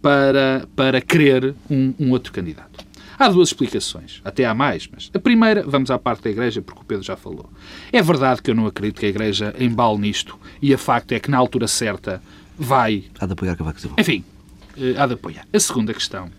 para, 0.00 0.66
para 0.76 1.00
querer 1.00 1.54
um, 1.70 1.94
um 1.98 2.10
outro 2.10 2.32
candidato. 2.32 2.84
Há 3.22 3.28
duas 3.28 3.50
explicações, 3.50 4.20
até 4.24 4.44
há 4.44 4.52
mais, 4.52 4.88
mas 4.92 5.08
a 5.14 5.18
primeira, 5.20 5.62
vamos 5.64 5.92
à 5.92 5.96
parte 5.96 6.24
da 6.24 6.30
Igreja, 6.30 6.60
porque 6.60 6.80
o 6.80 6.84
Pedro 6.84 7.04
já 7.04 7.14
falou. 7.14 7.48
É 7.92 8.02
verdade 8.02 8.42
que 8.42 8.50
eu 8.50 8.54
não 8.56 8.66
acredito 8.66 8.98
que 8.98 9.06
a 9.06 9.08
Igreja 9.08 9.54
embale 9.60 9.96
nisto, 9.98 10.36
e 10.60 10.74
a 10.74 10.76
facto 10.76 11.12
é 11.12 11.20
que 11.20 11.30
na 11.30 11.38
altura 11.38 11.68
certa 11.68 12.20
vai... 12.58 13.04
Há 13.20 13.26
de 13.26 13.32
apoiar 13.34 13.54
Cavaco 13.54 13.80
Silva. 13.80 13.94
Enfim, 13.96 14.24
eh, 14.76 14.96
há 14.98 15.06
de 15.06 15.14
apoiar. 15.14 15.46
A 15.52 15.60
segunda 15.60 15.94
questão 15.94 16.32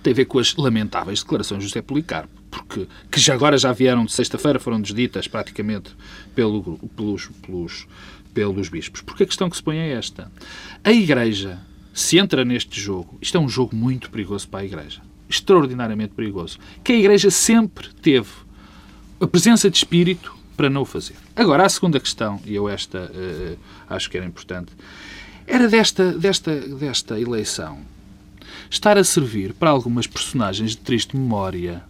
tem 0.00 0.12
a 0.12 0.14
ver 0.14 0.26
com 0.26 0.38
as 0.38 0.54
lamentáveis 0.54 1.24
declarações 1.24 1.64
de 1.64 1.66
José 1.66 1.82
Policarpo, 1.82 2.40
porque, 2.52 2.86
que 3.10 3.18
já 3.18 3.34
agora 3.34 3.58
já 3.58 3.72
vieram 3.72 4.04
de 4.04 4.12
sexta-feira, 4.12 4.60
foram 4.60 4.80
desditas 4.80 5.26
praticamente 5.26 5.90
pelo, 6.36 6.78
pelos, 6.94 7.30
pelos, 7.44 7.88
pelos 8.32 8.68
bispos. 8.68 9.00
Porque 9.00 9.24
a 9.24 9.26
questão 9.26 9.50
que 9.50 9.56
se 9.56 9.62
põe 9.64 9.78
é 9.78 9.90
esta. 9.94 10.30
A 10.84 10.92
Igreja, 10.92 11.58
se 11.92 12.16
entra 12.16 12.44
neste 12.44 12.80
jogo, 12.80 13.18
isto 13.20 13.36
é 13.36 13.40
um 13.40 13.48
jogo 13.48 13.74
muito 13.74 14.08
perigoso 14.08 14.46
para 14.48 14.60
a 14.60 14.64
Igreja 14.64 15.02
extraordinariamente 15.34 16.14
perigoso, 16.14 16.58
que 16.82 16.92
a 16.92 16.96
Igreja 16.96 17.30
sempre 17.30 17.88
teve 18.00 18.30
a 19.20 19.26
presença 19.26 19.70
de 19.70 19.76
espírito 19.76 20.34
para 20.56 20.70
não 20.70 20.82
o 20.82 20.84
fazer. 20.84 21.16
Agora, 21.34 21.64
a 21.64 21.68
segunda 21.68 21.98
questão, 21.98 22.40
e 22.44 22.54
eu 22.54 22.68
esta 22.68 23.10
uh, 23.10 23.58
acho 23.88 24.10
que 24.10 24.16
era 24.16 24.26
importante, 24.26 24.72
era 25.46 25.68
desta, 25.68 26.12
desta, 26.12 26.58
desta 26.60 27.18
eleição 27.20 27.78
estar 28.70 28.96
a 28.96 29.04
servir 29.04 29.52
para 29.52 29.70
algumas 29.70 30.06
personagens 30.06 30.70
de 30.70 30.78
triste 30.78 31.16
memória 31.16 31.84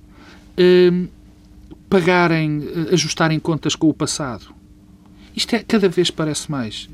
uh, 0.58 1.08
pagarem, 1.88 2.58
uh, 2.58 2.94
ajustarem 2.94 3.38
contas 3.38 3.76
com 3.76 3.88
o 3.88 3.94
passado. 3.94 4.54
Isto 5.36 5.56
é, 5.56 5.62
cada 5.62 5.88
vez 5.88 6.10
parece 6.10 6.50
mais. 6.50 6.88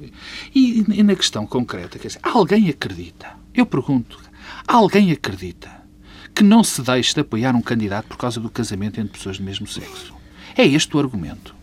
E, 0.55 0.85
e 0.89 1.03
na 1.03 1.15
questão 1.15 1.47
concreta, 1.47 1.99
quer 1.99 2.09
dizer, 2.09 2.21
alguém 2.23 2.69
acredita? 2.71 3.39
Eu 3.55 3.67
pergunto, 3.67 4.19
alguém 4.67 5.13
acredita 5.13 5.80
que 6.35 6.43
não 6.43 6.63
se 6.65 6.83
deixe 6.83 7.15
de 7.15 7.21
apoiar 7.21 7.55
um 7.55 7.63
candidato 7.63 8.07
por 8.07 8.17
causa 8.17 8.41
do 8.41 8.51
casamento 8.51 9.01
entre 9.01 9.13
pessoas 9.13 9.39
do 9.39 9.45
mesmo 9.45 9.67
sexo. 9.67 10.15
É 10.57 10.67
este 10.67 10.97
o 10.97 11.01
argumento. 11.01 11.55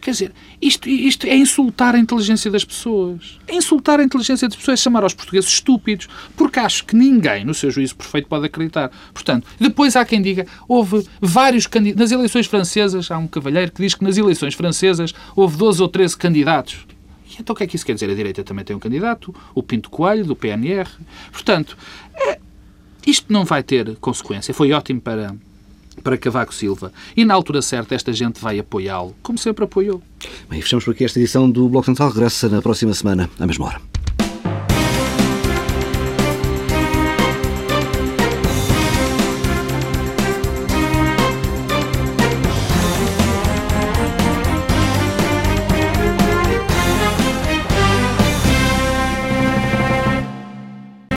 Quer 0.00 0.10
dizer, 0.10 0.32
isto, 0.60 0.88
isto 0.88 1.26
é 1.26 1.36
insultar 1.36 1.94
a 1.94 1.98
inteligência 1.98 2.50
das 2.50 2.64
pessoas. 2.64 3.38
É 3.46 3.54
insultar 3.54 4.00
a 4.00 4.04
inteligência 4.04 4.48
das 4.48 4.56
pessoas, 4.56 4.80
é 4.80 4.82
chamar 4.82 5.02
aos 5.02 5.14
portugueses 5.14 5.50
estúpidos, 5.50 6.08
porque 6.36 6.58
acho 6.58 6.84
que 6.84 6.94
ninguém, 6.94 7.44
no 7.44 7.54
seu 7.54 7.70
juízo 7.70 7.96
perfeito, 7.96 8.28
pode 8.28 8.46
acreditar. 8.46 8.90
Portanto, 9.12 9.46
depois 9.58 9.96
há 9.96 10.04
quem 10.04 10.20
diga, 10.20 10.46
houve 10.68 11.06
vários 11.20 11.66
candidatos. 11.66 12.00
Nas 12.00 12.12
eleições 12.12 12.46
francesas, 12.46 13.10
há 13.10 13.18
um 13.18 13.26
cavalheiro 13.26 13.72
que 13.72 13.82
diz 13.82 13.94
que 13.94 14.04
nas 14.04 14.16
eleições 14.16 14.54
francesas 14.54 15.14
houve 15.34 15.56
12 15.56 15.82
ou 15.82 15.88
13 15.88 16.16
candidatos. 16.16 16.86
E 17.30 17.40
então 17.40 17.54
o 17.54 17.56
que 17.56 17.64
é 17.64 17.66
que 17.66 17.76
isso 17.76 17.86
quer 17.86 17.94
dizer? 17.94 18.10
A 18.10 18.14
direita 18.14 18.44
também 18.44 18.64
tem 18.64 18.76
um 18.76 18.78
candidato, 18.80 19.34
o 19.54 19.62
Pinto 19.62 19.88
Coelho, 19.88 20.24
do 20.24 20.36
PNR. 20.36 20.88
Portanto, 21.32 21.76
é, 22.14 22.38
isto 23.06 23.32
não 23.32 23.44
vai 23.44 23.62
ter 23.62 23.96
consequência. 23.96 24.54
Foi 24.54 24.72
ótimo 24.72 25.00
para, 25.00 25.34
para 26.02 26.16
Cavaco 26.16 26.54
Silva. 26.54 26.92
E 27.16 27.24
na 27.24 27.34
altura 27.34 27.62
certa 27.62 27.94
esta 27.94 28.12
gente 28.12 28.40
vai 28.40 28.58
apoiá-lo, 28.58 29.14
como 29.22 29.38
sempre 29.38 29.64
apoiou. 29.64 30.02
Bem, 30.48 30.60
fechamos 30.60 30.84
por 30.84 30.92
aqui 30.92 31.04
esta 31.04 31.18
edição 31.18 31.50
do 31.50 31.68
Bloco 31.68 31.86
Central. 31.86 32.10
Regressa 32.10 32.48
na 32.48 32.62
próxima 32.62 32.94
semana, 32.94 33.28
à 33.38 33.46
mesma 33.46 33.66
hora. 33.66 33.91